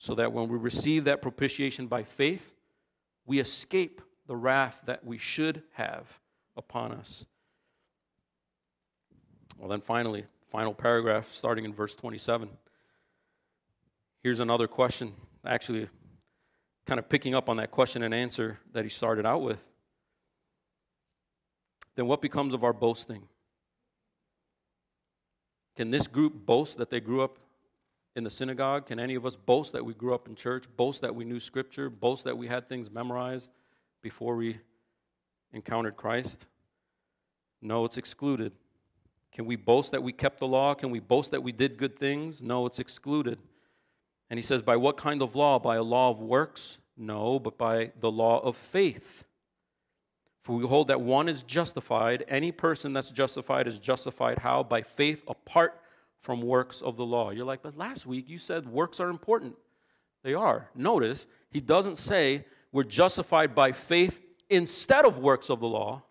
so 0.00 0.16
that 0.16 0.32
when 0.32 0.48
we 0.48 0.58
receive 0.58 1.04
that 1.04 1.22
propitiation 1.22 1.86
by 1.86 2.02
faith, 2.02 2.56
we 3.24 3.38
escape 3.38 4.02
the 4.26 4.34
wrath 4.34 4.82
that 4.86 5.04
we 5.04 5.18
should 5.18 5.62
have 5.74 6.18
upon 6.56 6.90
us. 6.90 7.24
Well, 9.56 9.68
then 9.68 9.82
finally, 9.82 10.24
final 10.50 10.74
paragraph 10.74 11.30
starting 11.30 11.64
in 11.64 11.72
verse 11.72 11.94
27. 11.94 12.48
Here's 14.24 14.40
another 14.40 14.66
question, 14.66 15.12
actually, 15.46 15.88
kind 16.86 16.98
of 16.98 17.08
picking 17.08 17.36
up 17.36 17.48
on 17.48 17.58
that 17.58 17.70
question 17.70 18.02
and 18.02 18.12
answer 18.12 18.58
that 18.72 18.82
he 18.82 18.90
started 18.90 19.26
out 19.26 19.42
with 19.42 19.64
then 21.96 22.06
what 22.06 22.22
becomes 22.22 22.54
of 22.54 22.62
our 22.62 22.72
boasting? 22.72 23.22
Can 25.76 25.90
this 25.90 26.06
group 26.06 26.46
boast 26.46 26.78
that 26.78 26.90
they 26.90 27.00
grew 27.00 27.22
up 27.22 27.38
in 28.14 28.24
the 28.24 28.30
synagogue? 28.30 28.86
Can 28.86 28.98
any 28.98 29.14
of 29.14 29.26
us 29.26 29.36
boast 29.36 29.72
that 29.72 29.84
we 29.84 29.92
grew 29.92 30.14
up 30.14 30.28
in 30.28 30.34
church, 30.34 30.64
boast 30.76 31.02
that 31.02 31.14
we 31.14 31.24
knew 31.24 31.40
scripture, 31.40 31.90
boast 31.90 32.24
that 32.24 32.36
we 32.36 32.46
had 32.46 32.68
things 32.68 32.90
memorized 32.90 33.50
before 34.02 34.36
we 34.36 34.58
encountered 35.52 35.96
Christ? 35.96 36.46
No, 37.60 37.84
it's 37.84 37.96
excluded. 37.96 38.52
Can 39.32 39.44
we 39.44 39.56
boast 39.56 39.90
that 39.92 40.02
we 40.02 40.12
kept 40.12 40.38
the 40.40 40.46
law? 40.46 40.74
Can 40.74 40.90
we 40.90 40.98
boast 40.98 41.30
that 41.32 41.42
we 41.42 41.52
did 41.52 41.76
good 41.76 41.98
things? 41.98 42.42
No, 42.42 42.64
it's 42.64 42.78
excluded. 42.78 43.38
And 44.30 44.38
he 44.38 44.42
says, 44.42 44.62
By 44.62 44.76
what 44.76 44.96
kind 44.96 45.20
of 45.20 45.36
law? 45.36 45.58
By 45.58 45.76
a 45.76 45.82
law 45.82 46.10
of 46.10 46.20
works? 46.20 46.78
No, 46.96 47.38
but 47.38 47.58
by 47.58 47.92
the 48.00 48.10
law 48.10 48.40
of 48.40 48.56
faith. 48.56 49.24
For 50.46 50.54
we 50.54 50.64
hold 50.64 50.86
that 50.88 51.00
one 51.00 51.28
is 51.28 51.42
justified. 51.42 52.24
Any 52.28 52.52
person 52.52 52.92
that's 52.92 53.10
justified 53.10 53.66
is 53.66 53.80
justified 53.80 54.38
how? 54.38 54.62
By 54.62 54.82
faith 54.82 55.24
apart 55.26 55.82
from 56.20 56.40
works 56.40 56.82
of 56.82 56.96
the 56.96 57.04
law. 57.04 57.30
You're 57.30 57.44
like, 57.44 57.64
but 57.64 57.76
last 57.76 58.06
week 58.06 58.28
you 58.28 58.38
said 58.38 58.64
works 58.64 59.00
are 59.00 59.08
important. 59.08 59.56
They 60.22 60.34
are. 60.34 60.70
Notice, 60.72 61.26
he 61.50 61.58
doesn't 61.58 61.98
say 61.98 62.44
we're 62.70 62.84
justified 62.84 63.56
by 63.56 63.72
faith 63.72 64.22
instead 64.48 65.04
of 65.04 65.18
works 65.18 65.50
of 65.50 65.58
the 65.58 65.66
law. 65.66 66.04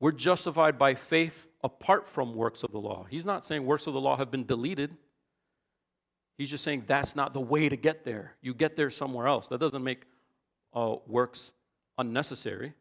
We're 0.00 0.10
justified 0.10 0.80
by 0.80 0.96
faith 0.96 1.46
apart 1.62 2.08
from 2.08 2.34
works 2.34 2.64
of 2.64 2.72
the 2.72 2.80
law. 2.80 3.06
He's 3.08 3.26
not 3.26 3.44
saying 3.44 3.64
works 3.64 3.86
of 3.86 3.94
the 3.94 4.00
law 4.00 4.16
have 4.16 4.32
been 4.32 4.44
deleted. 4.44 4.96
He's 6.36 6.50
just 6.50 6.64
saying 6.64 6.82
that's 6.88 7.14
not 7.14 7.32
the 7.32 7.40
way 7.40 7.68
to 7.68 7.76
get 7.76 8.04
there. 8.04 8.34
You 8.42 8.54
get 8.54 8.74
there 8.74 8.90
somewhere 8.90 9.28
else. 9.28 9.46
That 9.46 9.60
doesn't 9.60 9.84
make 9.84 10.02
uh, 10.74 10.96
works 11.06 11.52
unnecessary. 11.98 12.74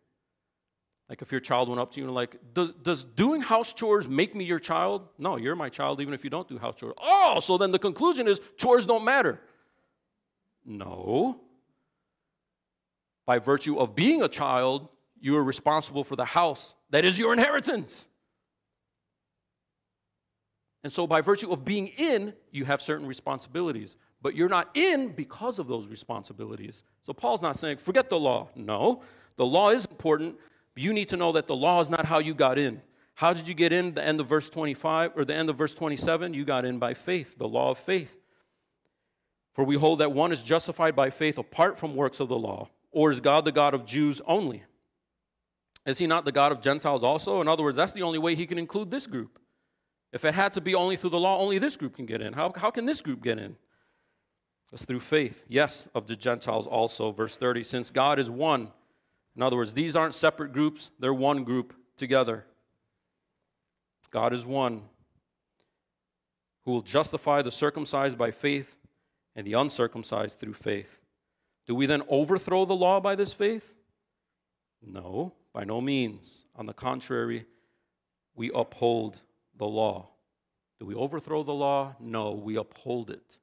Like 1.09 1.21
if 1.21 1.31
your 1.31 1.41
child 1.41 1.67
went 1.67 1.81
up 1.81 1.91
to 1.91 1.99
you 1.99 2.05
and 2.05 2.15
like, 2.15 2.37
does, 2.53 2.71
does 2.83 3.03
doing 3.03 3.41
house 3.41 3.73
chores 3.73 4.07
make 4.07 4.33
me 4.33 4.45
your 4.45 4.59
child? 4.59 5.09
No, 5.17 5.35
you're 5.35 5.55
my 5.57 5.69
child 5.69 5.99
even 5.99 6.13
if 6.13 6.23
you 6.23 6.29
don't 6.29 6.47
do 6.47 6.57
house 6.57 6.75
chores. 6.77 6.93
Oh, 7.01 7.39
so 7.41 7.57
then 7.57 7.71
the 7.71 7.79
conclusion 7.79 8.27
is 8.27 8.39
chores 8.55 8.85
don't 8.85 9.03
matter. 9.03 9.41
No. 10.65 11.41
By 13.25 13.39
virtue 13.39 13.77
of 13.77 13.95
being 13.95 14.21
a 14.21 14.29
child, 14.29 14.87
you 15.19 15.35
are 15.37 15.43
responsible 15.43 16.03
for 16.03 16.15
the 16.15 16.25
house 16.25 16.75
that 16.91 17.05
is 17.05 17.19
your 17.19 17.33
inheritance. 17.33 18.07
And 20.83 20.91
so, 20.91 21.05
by 21.05 21.21
virtue 21.21 21.51
of 21.51 21.63
being 21.63 21.87
in, 21.87 22.33
you 22.51 22.65
have 22.65 22.81
certain 22.81 23.05
responsibilities 23.05 23.97
but 24.21 24.35
you're 24.35 24.49
not 24.49 24.69
in 24.75 25.09
because 25.09 25.59
of 25.59 25.67
those 25.67 25.87
responsibilities. 25.87 26.83
So 27.03 27.13
Paul's 27.13 27.41
not 27.41 27.57
saying, 27.57 27.77
forget 27.77 28.09
the 28.09 28.19
law. 28.19 28.49
No, 28.55 29.01
the 29.37 29.45
law 29.45 29.69
is 29.69 29.85
important, 29.85 30.35
you 30.75 30.93
need 30.93 31.09
to 31.09 31.17
know 31.17 31.31
that 31.33 31.47
the 31.47 31.55
law 31.55 31.79
is 31.79 31.89
not 31.89 32.05
how 32.05 32.19
you 32.19 32.33
got 32.33 32.57
in. 32.57 32.81
How 33.15 33.33
did 33.33 33.47
you 33.47 33.53
get 33.53 33.73
in? 33.73 33.93
The 33.93 34.03
end 34.03 34.19
of 34.19 34.27
verse 34.27 34.49
25 34.49 35.13
or 35.15 35.25
the 35.25 35.35
end 35.35 35.49
of 35.49 35.57
verse 35.57 35.75
27, 35.75 36.33
you 36.33 36.45
got 36.45 36.65
in 36.65 36.79
by 36.79 36.93
faith, 36.93 37.37
the 37.37 37.47
law 37.47 37.71
of 37.71 37.77
faith. 37.77 38.17
For 39.53 39.63
we 39.63 39.75
hold 39.75 39.99
that 39.99 40.11
one 40.11 40.31
is 40.31 40.41
justified 40.41 40.95
by 40.95 41.09
faith 41.09 41.37
apart 41.37 41.77
from 41.77 41.95
works 41.95 42.19
of 42.19 42.29
the 42.29 42.37
law. 42.37 42.69
Or 42.91 43.11
is 43.11 43.19
God 43.19 43.45
the 43.45 43.51
God 43.51 43.73
of 43.73 43.85
Jews 43.85 44.21
only? 44.25 44.63
Is 45.85 45.97
he 45.97 46.07
not 46.07 46.25
the 46.25 46.31
God 46.31 46.51
of 46.51 46.61
Gentiles 46.61 47.03
also? 47.03 47.41
In 47.41 47.47
other 47.47 47.63
words, 47.63 47.75
that's 47.75 47.91
the 47.91 48.03
only 48.03 48.19
way 48.19 48.35
he 48.35 48.45
can 48.45 48.57
include 48.57 48.91
this 48.91 49.07
group. 49.07 49.39
If 50.13 50.25
it 50.25 50.33
had 50.33 50.53
to 50.53 50.61
be 50.61 50.75
only 50.75 50.95
through 50.95 51.11
the 51.11 51.19
law, 51.19 51.39
only 51.39 51.57
this 51.57 51.77
group 51.77 51.95
can 51.95 52.05
get 52.05 52.21
in. 52.21 52.33
How, 52.33 52.51
how 52.55 52.69
can 52.69 52.85
this 52.85 53.01
group 53.01 53.23
get 53.23 53.39
in? 53.39 53.55
It's 54.71 54.85
through 54.85 55.01
faith, 55.01 55.45
yes, 55.49 55.89
of 55.93 56.07
the 56.07 56.15
Gentiles 56.15 56.65
also. 56.65 57.11
Verse 57.11 57.35
30 57.35 57.63
since 57.63 57.89
God 57.89 58.19
is 58.19 58.29
one. 58.29 58.71
In 59.35 59.41
other 59.41 59.57
words, 59.57 59.73
these 59.73 59.95
aren't 59.95 60.15
separate 60.15 60.53
groups, 60.53 60.91
they're 60.99 61.13
one 61.13 61.43
group 61.43 61.73
together. 61.97 62.45
God 64.11 64.33
is 64.33 64.45
one 64.45 64.83
who 66.63 66.71
will 66.71 66.81
justify 66.81 67.41
the 67.41 67.51
circumcised 67.51 68.17
by 68.17 68.31
faith 68.31 68.75
and 69.35 69.47
the 69.47 69.53
uncircumcised 69.53 70.37
through 70.37 70.53
faith. 70.53 70.99
Do 71.65 71.75
we 71.75 71.85
then 71.85 72.03
overthrow 72.09 72.65
the 72.65 72.75
law 72.75 72.99
by 72.99 73.15
this 73.15 73.31
faith? 73.31 73.73
No, 74.81 75.33
by 75.53 75.63
no 75.63 75.79
means. 75.79 76.45
On 76.55 76.65
the 76.65 76.73
contrary, 76.73 77.45
we 78.35 78.51
uphold 78.53 79.21
the 79.57 79.67
law. 79.67 80.09
Do 80.79 80.85
we 80.85 80.95
overthrow 80.95 81.43
the 81.43 81.53
law? 81.53 81.95
No, 81.99 82.31
we 82.31 82.57
uphold 82.57 83.09
it 83.09 83.39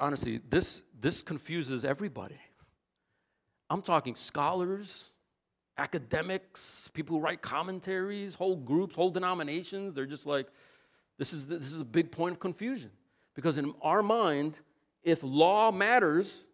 honestly, 0.00 0.40
this, 0.48 0.82
this 1.00 1.22
confuses 1.22 1.84
everybody. 1.84 2.38
I'm 3.70 3.82
talking 3.82 4.14
scholars, 4.14 5.10
academics, 5.78 6.88
people 6.92 7.16
who 7.16 7.22
write 7.22 7.42
commentaries, 7.42 8.34
whole 8.34 8.56
groups, 8.56 8.94
whole 8.94 9.10
denominations. 9.10 9.94
They're 9.94 10.06
just 10.06 10.26
like, 10.26 10.46
this 11.18 11.32
is, 11.32 11.48
this 11.48 11.72
is 11.72 11.80
a 11.80 11.84
big 11.84 12.10
point 12.10 12.34
of 12.34 12.40
confusion. 12.40 12.90
Because 13.34 13.58
in 13.58 13.74
our 13.82 14.02
mind, 14.02 14.54
if 15.02 15.22
law 15.22 15.72
matters, 15.72 16.44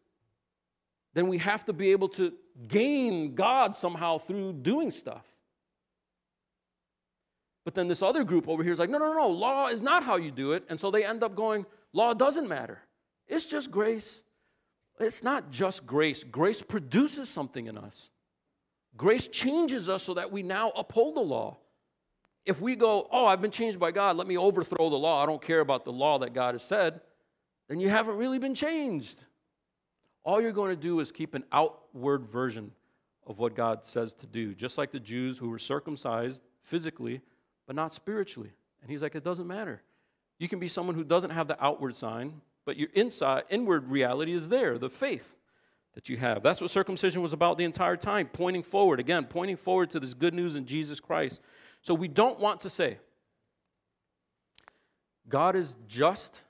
then 1.15 1.29
we 1.29 1.39
have 1.39 1.65
to 1.67 1.73
be 1.73 1.91
able 1.93 2.09
to 2.11 2.33
gain 2.69 3.35
God 3.35 3.75
somehow 3.75 4.19
through 4.19 4.55
doing 4.55 4.91
stuff. 4.91 5.27
But 7.65 7.75
then 7.75 7.89
this 7.89 8.03
other 8.03 8.25
group 8.25 8.49
over 8.49 8.63
here 8.63 8.73
is 8.73 8.79
like, 8.79 8.91
no, 8.91 8.99
no, 8.99 9.13
no, 9.13 9.29
law 9.29 9.69
is 9.69 9.83
not 9.83 10.03
how 10.03 10.17
you 10.17 10.31
do 10.31 10.53
it. 10.53 10.65
And 10.69 10.81
so 10.81 10.91
they 10.91 11.05
end 11.05 11.23
up 11.23 11.35
going, 11.35 11.67
law 11.93 12.15
doesn't 12.15 12.49
matter. 12.49 12.81
It's 13.31 13.47
just 13.47 13.71
grace. 13.71 14.23
It's 14.99 15.23
not 15.23 15.51
just 15.51 15.87
grace. 15.87 16.25
Grace 16.25 16.61
produces 16.61 17.29
something 17.29 17.67
in 17.67 17.79
us. 17.79 18.11
Grace 18.97 19.29
changes 19.29 19.89
us 19.89 20.03
so 20.03 20.15
that 20.15 20.31
we 20.31 20.43
now 20.43 20.71
uphold 20.77 21.15
the 21.15 21.21
law. 21.21 21.57
If 22.45 22.61
we 22.61 22.75
go, 22.75 23.09
oh, 23.11 23.27
I've 23.27 23.41
been 23.41 23.51
changed 23.51 23.79
by 23.79 23.93
God, 23.93 24.17
let 24.17 24.27
me 24.27 24.37
overthrow 24.37 24.91
the 24.91 24.97
law, 24.97 25.23
I 25.23 25.27
don't 25.27 25.41
care 25.41 25.61
about 25.61 25.85
the 25.85 25.93
law 25.93 26.19
that 26.19 26.35
God 26.35 26.55
has 26.55 26.63
said, 26.63 27.01
then 27.69 27.81
you 27.81 27.89
haven't 27.89 28.17
really 28.17 28.39
been 28.39 28.55
changed. 28.55 29.25
All 30.25 30.41
you're 30.41 30.53
going 30.53 30.75
to 30.75 30.81
do 30.81 31.01
is 31.01 31.13
keep 31.13 31.35
an 31.35 31.45
outward 31.53 32.27
version 32.27 32.73
of 33.27 33.39
what 33.39 33.55
God 33.55 33.85
says 33.85 34.15
to 34.15 34.27
do, 34.27 34.55
just 34.55 34.77
like 34.77 34.91
the 34.91 35.01
Jews 35.01 35.39
who 35.39 35.49
were 35.49 35.59
circumcised 35.59 36.43
physically, 36.63 37.21
but 37.67 37.77
not 37.77 37.95
spiritually. 37.95 38.51
And 38.83 38.91
he's 38.91 39.03
like, 39.03 39.15
it 39.15 39.23
doesn't 39.23 39.47
matter. 39.47 39.83
You 40.39 40.49
can 40.49 40.59
be 40.59 40.69
someone 40.69 40.97
who 40.97 41.05
doesn't 41.05 41.31
have 41.31 41.47
the 41.47 41.63
outward 41.63 41.95
sign, 41.95 42.41
but 42.71 42.77
your 42.77 42.91
inside, 42.95 43.43
inward 43.51 43.89
reality 43.89 44.33
is 44.33 44.49
there, 44.49 44.79
the 44.79 44.89
faith 44.89 45.35
that 45.97 46.09
you 46.09 46.17
have. 46.17 46.41
That's 46.41 46.61
what 46.61 46.71
circumcision 46.71 47.21
was 47.21 47.33
about 47.33 47.59
the 47.59 47.65
entire 47.65 47.97
time, 47.97 48.29
pointing 48.33 48.63
forward. 48.63 49.01
Again, 49.01 49.25
pointing 49.25 49.57
forward 49.57 49.91
to 49.91 49.99
this 49.99 50.15
good 50.15 50.35
news 50.35 50.55
in 50.55 50.67
Jesus 50.67 51.01
Christ. 51.01 51.43
So 51.83 51.95
we 51.95 52.07
don't 52.07 52.39
want 52.39 52.61
to 52.61 52.71
say, 52.71 52.99
God 55.29 55.57
is 55.57 55.75
just 55.89 56.43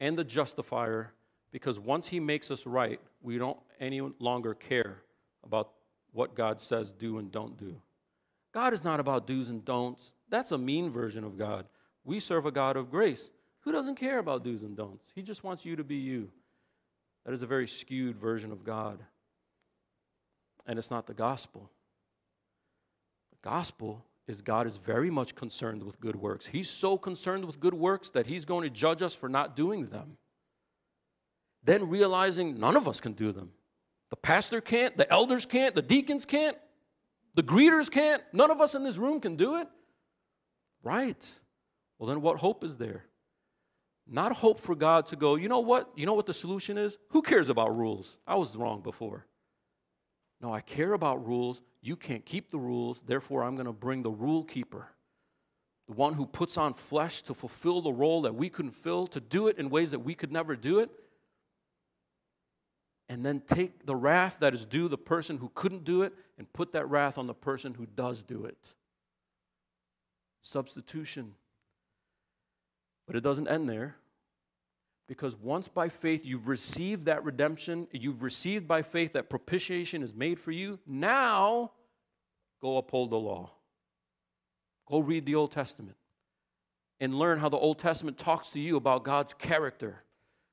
and 0.00 0.16
the 0.16 0.24
justifier 0.24 1.12
Because 1.50 1.78
once 1.78 2.06
He 2.06 2.18
makes 2.18 2.50
us 2.50 2.64
right, 2.64 2.98
we 3.20 3.36
don't 3.36 3.58
any 3.78 4.00
longer 4.20 4.54
care 4.54 5.02
about 5.44 5.72
what 6.12 6.34
God 6.34 6.62
says 6.62 6.92
do 6.92 7.18
and 7.18 7.30
don't 7.30 7.58
do. 7.58 7.76
God 8.54 8.72
is 8.72 8.82
not 8.82 9.00
about 9.00 9.26
do's 9.26 9.50
and 9.50 9.62
don'ts. 9.62 10.14
That's 10.30 10.52
a 10.52 10.56
mean 10.56 10.90
version 10.90 11.24
of 11.24 11.36
God. 11.36 11.66
We 12.06 12.20
serve 12.20 12.46
a 12.46 12.50
God 12.50 12.78
of 12.78 12.90
grace 12.90 13.28
who 13.62 13.72
doesn't 13.72 13.96
care 13.96 14.18
about 14.18 14.44
do's 14.44 14.62
and 14.62 14.76
don'ts. 14.76 15.10
He 15.14 15.22
just 15.22 15.44
wants 15.44 15.64
you 15.64 15.76
to 15.76 15.84
be 15.84 15.96
you. 15.96 16.30
That 17.24 17.32
is 17.32 17.42
a 17.42 17.46
very 17.46 17.68
skewed 17.68 18.16
version 18.16 18.52
of 18.52 18.64
God. 18.64 18.98
And 20.66 20.78
it's 20.78 20.90
not 20.90 21.06
the 21.06 21.14
gospel. 21.14 21.70
The 23.30 23.48
gospel 23.48 24.04
is 24.26 24.42
God 24.42 24.66
is 24.66 24.76
very 24.76 25.10
much 25.10 25.34
concerned 25.34 25.82
with 25.82 26.00
good 26.00 26.16
works. 26.16 26.46
He's 26.46 26.70
so 26.70 26.96
concerned 26.96 27.44
with 27.44 27.60
good 27.60 27.74
works 27.74 28.10
that 28.10 28.26
He's 28.26 28.44
going 28.44 28.64
to 28.64 28.70
judge 28.70 29.02
us 29.02 29.14
for 29.14 29.28
not 29.28 29.56
doing 29.56 29.86
them. 29.86 30.16
Then 31.64 31.88
realizing 31.88 32.58
none 32.58 32.76
of 32.76 32.88
us 32.88 33.00
can 33.00 33.12
do 33.12 33.32
them. 33.32 33.52
The 34.10 34.16
pastor 34.16 34.60
can't, 34.60 34.96
the 34.96 35.10
elders 35.10 35.46
can't, 35.46 35.74
the 35.74 35.82
deacons 35.82 36.24
can't, 36.24 36.56
the 37.34 37.42
greeters 37.42 37.90
can't. 37.90 38.22
None 38.32 38.50
of 38.50 38.60
us 38.60 38.74
in 38.74 38.84
this 38.84 38.98
room 38.98 39.20
can 39.20 39.36
do 39.36 39.56
it. 39.56 39.68
Right. 40.82 41.40
Well, 41.98 42.08
then 42.08 42.20
what 42.20 42.38
hope 42.38 42.64
is 42.64 42.76
there? 42.76 43.04
Not 44.12 44.32
hope 44.32 44.60
for 44.60 44.74
God 44.74 45.06
to 45.06 45.16
go, 45.16 45.36
you 45.36 45.48
know 45.48 45.60
what? 45.60 45.90
You 45.96 46.04
know 46.04 46.12
what 46.12 46.26
the 46.26 46.34
solution 46.34 46.76
is? 46.76 46.98
Who 47.08 47.22
cares 47.22 47.48
about 47.48 47.74
rules? 47.74 48.18
I 48.26 48.34
was 48.34 48.54
wrong 48.54 48.82
before. 48.82 49.24
No, 50.42 50.52
I 50.52 50.60
care 50.60 50.92
about 50.92 51.26
rules. 51.26 51.62
You 51.80 51.96
can't 51.96 52.22
keep 52.26 52.50
the 52.50 52.58
rules. 52.58 53.00
Therefore, 53.06 53.42
I'm 53.42 53.54
going 53.54 53.66
to 53.66 53.72
bring 53.72 54.02
the 54.02 54.10
rule 54.10 54.44
keeper, 54.44 54.88
the 55.88 55.94
one 55.94 56.12
who 56.12 56.26
puts 56.26 56.58
on 56.58 56.74
flesh 56.74 57.22
to 57.22 57.32
fulfill 57.32 57.80
the 57.80 57.92
role 57.92 58.20
that 58.22 58.34
we 58.34 58.50
couldn't 58.50 58.72
fill, 58.72 59.06
to 59.06 59.20
do 59.20 59.48
it 59.48 59.56
in 59.56 59.70
ways 59.70 59.92
that 59.92 60.00
we 60.00 60.14
could 60.14 60.30
never 60.30 60.56
do 60.56 60.80
it. 60.80 60.90
And 63.08 63.24
then 63.24 63.40
take 63.46 63.86
the 63.86 63.96
wrath 63.96 64.36
that 64.40 64.52
is 64.52 64.66
due 64.66 64.88
the 64.88 64.98
person 64.98 65.38
who 65.38 65.50
couldn't 65.54 65.84
do 65.84 66.02
it 66.02 66.12
and 66.36 66.52
put 66.52 66.72
that 66.72 66.88
wrath 66.90 67.16
on 67.16 67.26
the 67.26 67.34
person 67.34 67.72
who 67.72 67.86
does 67.86 68.22
do 68.22 68.44
it. 68.44 68.74
Substitution. 70.42 71.32
But 73.06 73.16
it 73.16 73.20
doesn't 73.20 73.48
end 73.48 73.70
there. 73.70 73.96
Because 75.12 75.36
once 75.36 75.68
by 75.68 75.90
faith 75.90 76.24
you've 76.24 76.48
received 76.48 77.04
that 77.04 77.22
redemption, 77.22 77.86
you've 77.92 78.22
received 78.22 78.66
by 78.66 78.80
faith 78.80 79.12
that 79.12 79.28
propitiation 79.28 80.02
is 80.02 80.14
made 80.14 80.40
for 80.40 80.52
you, 80.52 80.78
now 80.86 81.70
go 82.62 82.78
uphold 82.78 83.10
the 83.10 83.18
law. 83.18 83.50
Go 84.88 85.00
read 85.00 85.26
the 85.26 85.34
Old 85.34 85.52
Testament 85.52 85.98
and 86.98 87.14
learn 87.14 87.38
how 87.38 87.50
the 87.50 87.58
Old 87.58 87.78
Testament 87.78 88.16
talks 88.16 88.48
to 88.52 88.58
you 88.58 88.78
about 88.78 89.04
God's 89.04 89.34
character, 89.34 90.02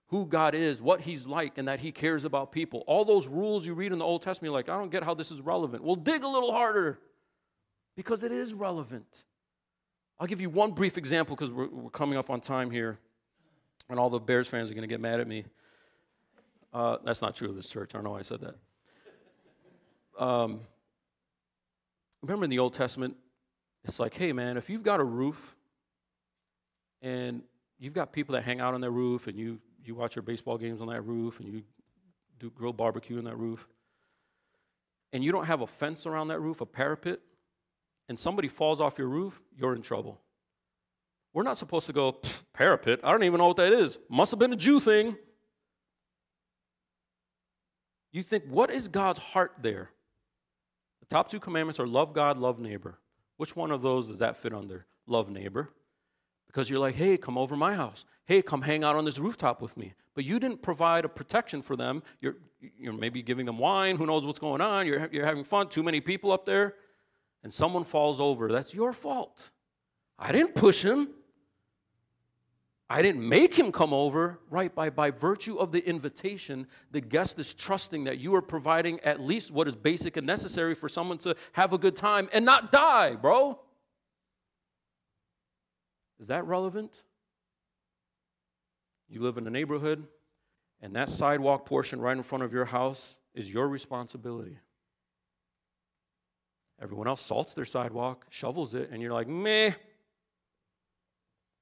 who 0.07 0.25
God 0.25 0.53
is, 0.53 0.81
what 0.81 0.99
He's 0.99 1.25
like, 1.25 1.57
and 1.57 1.69
that 1.69 1.79
He 1.79 1.93
cares 1.93 2.25
about 2.25 2.51
people. 2.51 2.83
All 2.85 3.05
those 3.05 3.29
rules 3.29 3.65
you 3.65 3.73
read 3.73 3.93
in 3.93 3.99
the 3.99 4.05
Old 4.05 4.23
Testament, 4.23 4.51
you're 4.51 4.59
like, 4.59 4.67
I 4.67 4.77
don't 4.77 4.91
get 4.91 5.05
how 5.05 5.13
this 5.13 5.31
is 5.31 5.39
relevant. 5.39 5.85
Well, 5.85 5.95
dig 5.95 6.25
a 6.25 6.27
little 6.27 6.51
harder 6.51 6.99
because 7.95 8.25
it 8.25 8.33
is 8.33 8.53
relevant. 8.53 9.23
I'll 10.19 10.27
give 10.27 10.41
you 10.41 10.49
one 10.49 10.71
brief 10.71 10.97
example 10.97 11.37
because 11.37 11.49
we're, 11.49 11.69
we're 11.69 11.89
coming 11.91 12.17
up 12.17 12.29
on 12.29 12.41
time 12.41 12.71
here 12.71 12.99
and 13.89 13.99
all 13.99 14.09
the 14.09 14.19
Bears 14.19 14.47
fans 14.47 14.69
are 14.69 14.73
going 14.73 14.83
to 14.83 14.87
get 14.87 15.01
mad 15.01 15.19
at 15.19 15.27
me. 15.27 15.45
Uh, 16.73 16.97
that's 17.03 17.21
not 17.21 17.35
true 17.35 17.49
of 17.49 17.55
this 17.55 17.67
church. 17.67 17.91
I 17.93 17.97
don't 17.97 18.03
know 18.03 18.11
why 18.11 18.19
I 18.19 18.23
said 18.23 18.41
that. 18.41 20.23
Um, 20.23 20.61
remember 22.21 22.43
in 22.43 22.49
the 22.49 22.59
Old 22.59 22.73
Testament, 22.73 23.15
it's 23.83 23.99
like, 23.99 24.13
hey, 24.13 24.33
man, 24.33 24.57
if 24.57 24.69
you've 24.69 24.83
got 24.83 24.99
a 24.99 25.03
roof 25.03 25.55
and 27.01 27.41
you've 27.79 27.93
got 27.93 28.11
people 28.11 28.33
that 28.33 28.43
hang 28.43 28.59
out 28.59 28.73
on 28.73 28.81
that 28.81 28.91
roof 28.91 29.27
and 29.27 29.37
you, 29.37 29.59
you 29.83 29.95
watch 29.95 30.15
your 30.15 30.23
baseball 30.23 30.57
games 30.57 30.81
on 30.81 30.87
that 30.89 31.01
roof 31.01 31.39
and 31.39 31.47
you 31.47 31.63
do 32.39 32.49
grill 32.51 32.73
barbecue 32.73 33.17
on 33.17 33.25
that 33.25 33.37
roof, 33.37 33.67
and 35.11 35.23
you 35.23 35.31
don't 35.31 35.45
have 35.45 35.61
a 35.61 35.67
fence 35.67 36.05
around 36.05 36.29
that 36.29 36.39
roof, 36.39 36.61
a 36.61 36.65
parapet, 36.65 37.19
and 38.07 38.17
somebody 38.17 38.47
falls 38.47 38.79
off 38.79 38.97
your 38.97 39.07
roof, 39.07 39.41
you're 39.57 39.75
in 39.75 39.81
trouble. 39.81 40.19
We're 41.33 41.43
not 41.43 41.57
supposed 41.57 41.85
to 41.87 41.93
go, 41.93 42.17
parapet, 42.53 42.99
I 43.03 43.11
don't 43.11 43.23
even 43.23 43.37
know 43.37 43.47
what 43.47 43.57
that 43.57 43.73
is. 43.73 43.97
Must 44.09 44.31
have 44.31 44.39
been 44.39 44.53
a 44.53 44.57
Jew 44.57 44.79
thing. 44.79 45.15
You 48.11 48.23
think, 48.23 48.45
what 48.47 48.71
is 48.71 48.87
God's 48.87 49.19
heart 49.19 49.53
there? 49.61 49.91
The 51.01 51.05
top 51.05 51.29
two 51.29 51.39
commandments 51.39 51.79
are 51.79 51.87
love 51.87 52.13
God, 52.13 52.37
love 52.37 52.59
neighbor. 52.59 52.97
Which 53.37 53.55
one 53.55 53.71
of 53.71 53.81
those 53.81 54.07
does 54.07 54.19
that 54.19 54.37
fit 54.37 54.53
under? 54.53 54.87
Love 55.05 55.29
neighbor. 55.29 55.69
Because 56.47 56.69
you're 56.69 56.79
like, 56.79 56.95
hey, 56.95 57.15
come 57.15 57.37
over 57.37 57.55
my 57.55 57.75
house. 57.75 58.05
Hey, 58.25 58.41
come 58.41 58.63
hang 58.63 58.83
out 58.83 58.95
on 58.95 59.05
this 59.05 59.19
rooftop 59.19 59.61
with 59.61 59.77
me. 59.77 59.93
But 60.15 60.25
you 60.25 60.39
didn't 60.39 60.63
provide 60.63 61.05
a 61.05 61.09
protection 61.09 61.61
for 61.61 61.75
them. 61.75 62.01
You're, 62.19 62.37
you're 62.77 62.93
maybe 62.93 63.21
giving 63.21 63.45
them 63.45 63.59
wine. 63.59 63.97
Who 63.97 64.07
knows 64.07 64.25
what's 64.25 64.39
going 64.39 64.59
on? 64.59 64.87
You're, 64.87 65.07
you're 65.11 65.25
having 65.25 65.43
fun. 65.43 65.69
Too 65.69 65.83
many 65.83 66.01
people 66.01 66.31
up 66.31 66.45
there. 66.45 66.73
And 67.43 67.53
someone 67.53 67.83
falls 67.83 68.19
over. 68.19 68.51
That's 68.51 68.73
your 68.73 68.93
fault. 68.93 69.51
I 70.17 70.31
didn't 70.31 70.55
push 70.55 70.83
him. 70.83 71.09
I 72.91 73.03
didn't 73.03 73.27
make 73.27 73.53
him 73.53 73.71
come 73.71 73.93
over, 73.93 74.39
right? 74.49 74.73
By, 74.73 74.89
by 74.89 75.11
virtue 75.11 75.57
of 75.57 75.71
the 75.71 75.87
invitation, 75.87 76.65
the 76.91 77.01
guest 77.01 77.37
is 77.37 77.53
trusting 77.53 78.05
that 78.05 78.17
you 78.17 78.33
are 78.33 78.41
providing 78.41 78.99
at 79.01 79.21
least 79.21 79.51
what 79.51 79.67
is 79.67 79.75
basic 79.75 80.17
and 80.17 80.25
necessary 80.25 80.73
for 80.73 80.89
someone 80.89 81.19
to 81.19 81.35
have 81.51 81.71
a 81.71 81.77
good 81.77 81.95
time 81.95 82.29
and 82.33 82.43
not 82.43 82.71
die, 82.71 83.15
bro. 83.15 83.59
Is 86.19 86.27
that 86.27 86.47
relevant? 86.47 87.03
You 89.07 89.21
live 89.21 89.37
in 89.37 89.45
a 89.45 89.51
neighborhood, 89.51 90.05
and 90.81 90.95
that 90.95 91.09
sidewalk 91.09 91.65
portion 91.65 92.01
right 92.01 92.17
in 92.17 92.23
front 92.23 92.43
of 92.43 92.53
your 92.53 92.65
house 92.65 93.17
is 93.35 93.53
your 93.53 93.67
responsibility. 93.67 94.57
Everyone 96.81 97.07
else 97.07 97.21
salts 97.21 97.53
their 97.53 97.65
sidewalk, 97.65 98.25
shovels 98.29 98.73
it, 98.73 98.89
and 98.91 99.01
you're 99.01 99.13
like, 99.13 99.27
meh, 99.27 99.73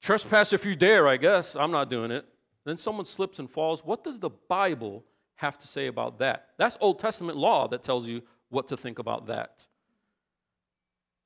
Trespass 0.01 0.53
if 0.53 0.65
you 0.65 0.75
dare, 0.75 1.07
I 1.07 1.17
guess. 1.17 1.55
I'm 1.55 1.71
not 1.71 1.89
doing 1.89 2.11
it. 2.11 2.25
Then 2.65 2.77
someone 2.77 3.05
slips 3.05 3.39
and 3.39 3.49
falls. 3.49 3.83
What 3.83 4.03
does 4.03 4.19
the 4.19 4.29
Bible 4.29 5.05
have 5.35 5.57
to 5.59 5.67
say 5.67 5.87
about 5.87 6.19
that? 6.19 6.49
That's 6.57 6.77
Old 6.81 6.99
Testament 6.99 7.37
law 7.37 7.67
that 7.69 7.83
tells 7.83 8.07
you 8.07 8.21
what 8.49 8.67
to 8.67 8.77
think 8.77 8.99
about 8.99 9.27
that. 9.27 9.65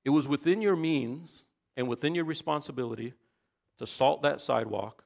It 0.03 0.09
was 0.09 0.27
within 0.27 0.61
your 0.61 0.75
means 0.75 1.43
and 1.77 1.87
within 1.87 2.15
your 2.15 2.25
responsibility 2.25 3.13
to 3.77 3.87
salt 3.87 4.21
that 4.23 4.41
sidewalk. 4.41 5.03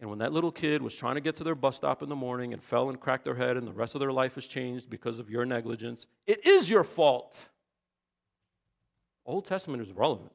And 0.00 0.10
when 0.10 0.18
that 0.18 0.32
little 0.32 0.52
kid 0.52 0.82
was 0.82 0.94
trying 0.94 1.14
to 1.14 1.20
get 1.20 1.36
to 1.36 1.44
their 1.44 1.54
bus 1.54 1.76
stop 1.76 2.02
in 2.02 2.08
the 2.08 2.16
morning 2.16 2.52
and 2.52 2.62
fell 2.62 2.88
and 2.88 3.00
cracked 3.00 3.24
their 3.24 3.34
head, 3.34 3.56
and 3.56 3.66
the 3.66 3.72
rest 3.72 3.94
of 3.94 4.00
their 4.00 4.12
life 4.12 4.34
has 4.34 4.46
changed 4.46 4.90
because 4.90 5.18
of 5.18 5.30
your 5.30 5.46
negligence, 5.46 6.06
it 6.26 6.46
is 6.46 6.68
your 6.68 6.84
fault. 6.84 7.48
Old 9.24 9.46
Testament 9.46 9.82
is 9.82 9.92
relevant. 9.92 10.32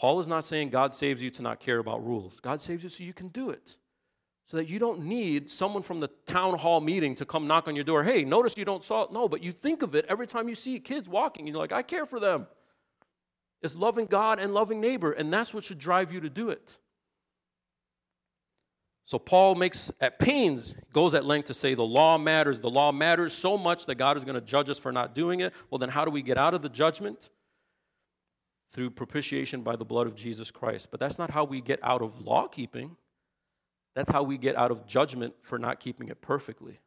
Paul 0.00 0.18
is 0.18 0.26
not 0.26 0.44
saying 0.44 0.70
God 0.70 0.94
saves 0.94 1.22
you 1.22 1.28
to 1.32 1.42
not 1.42 1.60
care 1.60 1.78
about 1.78 2.04
rules. 2.06 2.40
God 2.40 2.58
saves 2.58 2.82
you 2.82 2.88
so 2.88 3.04
you 3.04 3.12
can 3.12 3.28
do 3.28 3.50
it. 3.50 3.76
So 4.46 4.56
that 4.56 4.66
you 4.66 4.78
don't 4.78 5.00
need 5.00 5.50
someone 5.50 5.82
from 5.82 6.00
the 6.00 6.08
town 6.24 6.58
hall 6.58 6.80
meeting 6.80 7.14
to 7.16 7.26
come 7.26 7.46
knock 7.46 7.68
on 7.68 7.74
your 7.74 7.84
door. 7.84 8.02
Hey, 8.02 8.24
notice 8.24 8.56
you 8.56 8.64
don't 8.64 8.82
saw 8.82 9.06
No, 9.12 9.28
but 9.28 9.42
you 9.42 9.52
think 9.52 9.82
of 9.82 9.94
it 9.94 10.06
every 10.08 10.26
time 10.26 10.48
you 10.48 10.54
see 10.54 10.80
kids 10.80 11.06
walking. 11.06 11.46
You're 11.46 11.58
like, 11.58 11.70
I 11.70 11.82
care 11.82 12.06
for 12.06 12.18
them. 12.18 12.46
It's 13.60 13.76
loving 13.76 14.06
God 14.06 14.38
and 14.38 14.54
loving 14.54 14.80
neighbor, 14.80 15.12
and 15.12 15.30
that's 15.30 15.52
what 15.52 15.64
should 15.64 15.78
drive 15.78 16.10
you 16.10 16.20
to 16.20 16.30
do 16.30 16.48
it. 16.48 16.78
So 19.04 19.18
Paul 19.18 19.54
makes 19.56 19.92
at 20.00 20.18
pains, 20.18 20.74
goes 20.94 21.12
at 21.12 21.26
length 21.26 21.48
to 21.48 21.54
say 21.54 21.74
the 21.74 21.82
law 21.82 22.16
matters. 22.16 22.58
The 22.58 22.70
law 22.70 22.90
matters 22.90 23.34
so 23.34 23.58
much 23.58 23.84
that 23.84 23.96
God 23.96 24.16
is 24.16 24.24
going 24.24 24.36
to 24.36 24.40
judge 24.40 24.70
us 24.70 24.78
for 24.78 24.92
not 24.92 25.14
doing 25.14 25.40
it. 25.40 25.52
Well, 25.68 25.78
then 25.78 25.90
how 25.90 26.06
do 26.06 26.10
we 26.10 26.22
get 26.22 26.38
out 26.38 26.54
of 26.54 26.62
the 26.62 26.70
judgment? 26.70 27.28
Through 28.70 28.90
propitiation 28.90 29.62
by 29.62 29.76
the 29.76 29.84
blood 29.84 30.06
of 30.06 30.14
Jesus 30.14 30.50
Christ. 30.50 30.88
But 30.90 31.00
that's 31.00 31.18
not 31.18 31.30
how 31.30 31.44
we 31.44 31.60
get 31.60 31.80
out 31.82 32.02
of 32.02 32.20
law 32.20 32.46
keeping. 32.46 32.96
That's 33.94 34.10
how 34.10 34.22
we 34.22 34.38
get 34.38 34.56
out 34.56 34.70
of 34.70 34.86
judgment 34.86 35.34
for 35.42 35.58
not 35.58 35.80
keeping 35.80 36.08
it 36.08 36.20
perfectly. 36.20 36.78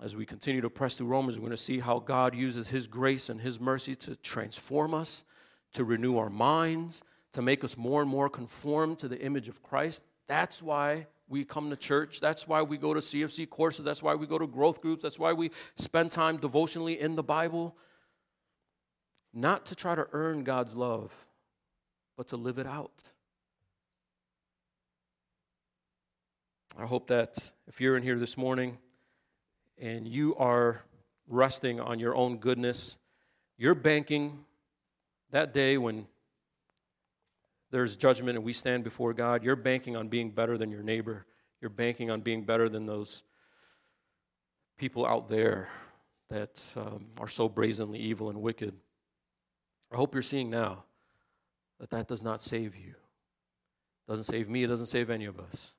As 0.00 0.14
we 0.14 0.26
continue 0.26 0.60
to 0.60 0.70
press 0.70 0.94
through 0.94 1.08
Romans, 1.08 1.38
we're 1.38 1.46
going 1.46 1.50
to 1.50 1.56
see 1.56 1.80
how 1.80 1.98
God 1.98 2.34
uses 2.34 2.68
His 2.68 2.86
grace 2.86 3.28
and 3.28 3.40
His 3.40 3.58
mercy 3.58 3.96
to 3.96 4.14
transform 4.16 4.94
us, 4.94 5.24
to 5.72 5.82
renew 5.82 6.18
our 6.18 6.30
minds, 6.30 7.02
to 7.32 7.42
make 7.42 7.64
us 7.64 7.76
more 7.76 8.00
and 8.02 8.10
more 8.10 8.28
conform 8.28 8.94
to 8.96 9.08
the 9.08 9.20
image 9.20 9.48
of 9.48 9.62
Christ. 9.62 10.04
That's 10.28 10.62
why 10.62 11.06
we 11.28 11.44
come 11.44 11.70
to 11.70 11.76
church. 11.76 12.20
That's 12.20 12.46
why 12.46 12.62
we 12.62 12.76
go 12.76 12.94
to 12.94 13.00
CFC 13.00 13.48
courses. 13.48 13.84
That's 13.84 14.02
why 14.02 14.14
we 14.14 14.26
go 14.26 14.38
to 14.38 14.46
growth 14.46 14.80
groups. 14.80 15.02
That's 15.02 15.18
why 15.18 15.32
we 15.32 15.50
spend 15.76 16.10
time 16.10 16.36
devotionally 16.36 17.00
in 17.00 17.16
the 17.16 17.22
Bible 17.22 17.74
not 19.40 19.66
to 19.66 19.74
try 19.74 19.94
to 19.94 20.06
earn 20.12 20.44
God's 20.44 20.74
love, 20.74 21.12
but 22.16 22.28
to 22.28 22.36
live 22.36 22.58
it 22.58 22.66
out. 22.66 23.04
I 26.76 26.86
hope 26.86 27.08
that 27.08 27.50
if 27.66 27.80
you're 27.80 27.96
in 27.96 28.02
here 28.02 28.18
this 28.18 28.36
morning 28.36 28.78
and 29.78 30.06
you 30.06 30.36
are 30.36 30.82
resting 31.26 31.80
on 31.80 31.98
your 31.98 32.14
own 32.14 32.38
goodness, 32.38 32.98
you're 33.56 33.74
banking 33.74 34.44
that 35.30 35.52
day 35.52 35.76
when 35.76 36.06
there's 37.70 37.96
judgment 37.96 38.36
and 38.36 38.44
we 38.44 38.52
stand 38.52 38.84
before 38.84 39.12
God, 39.12 39.42
you're 39.42 39.56
banking 39.56 39.96
on 39.96 40.08
being 40.08 40.30
better 40.30 40.56
than 40.56 40.70
your 40.70 40.82
neighbor. 40.82 41.26
you're 41.60 41.68
banking 41.70 42.08
on 42.08 42.20
being 42.20 42.44
better 42.44 42.68
than 42.68 42.86
those 42.86 43.24
people 44.78 45.04
out 45.04 45.28
there 45.28 45.68
that 46.30 46.62
um, 46.76 47.06
are 47.18 47.26
so 47.26 47.48
brazenly 47.48 47.98
evil 47.98 48.30
and 48.30 48.40
wicked. 48.40 48.74
I 49.92 49.96
hope 49.96 50.14
you're 50.14 50.22
seeing 50.22 50.50
now 50.50 50.84
that 51.80 51.90
that 51.90 52.08
does 52.08 52.22
not 52.22 52.40
save 52.40 52.76
you. 52.76 52.90
It 52.90 54.10
doesn't 54.10 54.24
save 54.24 54.48
me, 54.48 54.64
it 54.64 54.68
doesn't 54.68 54.86
save 54.86 55.10
any 55.10 55.24
of 55.24 55.38
us. 55.38 55.74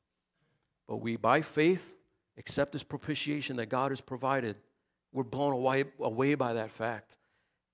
But 0.87 0.97
we, 0.97 1.15
by 1.15 1.41
faith, 1.41 1.95
accept 2.37 2.71
this 2.71 2.83
propitiation 2.83 3.57
that 3.57 3.67
God 3.67 3.91
has 3.91 4.01
provided. 4.01 4.55
We're 5.11 5.23
blown 5.23 5.53
away, 5.53 5.85
away 5.99 6.35
by 6.35 6.53
that 6.53 6.71
fact. 6.71 7.17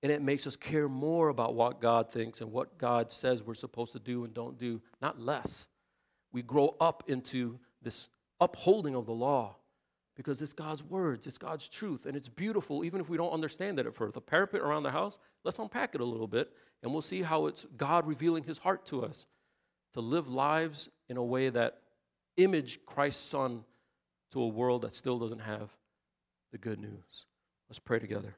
And 0.02 0.12
it 0.12 0.22
makes 0.22 0.46
us 0.46 0.56
care 0.56 0.88
more 0.88 1.28
about 1.28 1.54
what 1.54 1.80
God 1.80 2.10
thinks 2.10 2.40
and 2.40 2.52
what 2.52 2.76
God 2.78 3.10
says 3.10 3.42
we're 3.42 3.54
supposed 3.54 3.92
to 3.92 3.98
do 3.98 4.24
and 4.24 4.34
don't 4.34 4.58
do, 4.58 4.82
not 5.00 5.20
less. 5.20 5.68
We 6.32 6.42
grow 6.42 6.76
up 6.80 7.04
into 7.06 7.58
this 7.82 8.08
upholding 8.40 8.94
of 8.94 9.06
the 9.06 9.12
law 9.12 9.56
because 10.16 10.40
it's 10.42 10.52
God's 10.52 10.82
words, 10.82 11.26
it's 11.26 11.38
God's 11.38 11.68
truth, 11.68 12.06
and 12.06 12.16
it's 12.16 12.28
beautiful 12.28 12.84
even 12.84 13.00
if 13.00 13.08
we 13.08 13.16
don't 13.16 13.32
understand 13.32 13.78
it 13.78 13.86
at 13.86 13.94
first. 13.94 14.14
The 14.14 14.20
parapet 14.20 14.60
around 14.60 14.82
the 14.82 14.90
house, 14.90 15.18
let's 15.44 15.58
unpack 15.58 15.94
it 15.94 16.00
a 16.00 16.04
little 16.04 16.26
bit 16.26 16.52
and 16.82 16.92
we'll 16.92 17.02
see 17.02 17.22
how 17.22 17.46
it's 17.46 17.66
God 17.76 18.06
revealing 18.06 18.44
his 18.44 18.58
heart 18.58 18.86
to 18.86 19.04
us 19.04 19.26
to 19.92 20.00
live 20.00 20.28
lives 20.28 20.88
in 21.08 21.16
a 21.16 21.24
way 21.24 21.48
that 21.48 21.78
image 22.36 22.80
Christ's 22.86 23.24
Son 23.24 23.64
to 24.32 24.42
a 24.42 24.48
world 24.48 24.82
that 24.82 24.94
still 24.94 25.18
doesn't 25.18 25.38
have 25.38 25.70
the 26.52 26.58
good 26.58 26.80
news. 26.80 27.26
Let's 27.68 27.78
pray 27.78 27.98
together. 27.98 28.34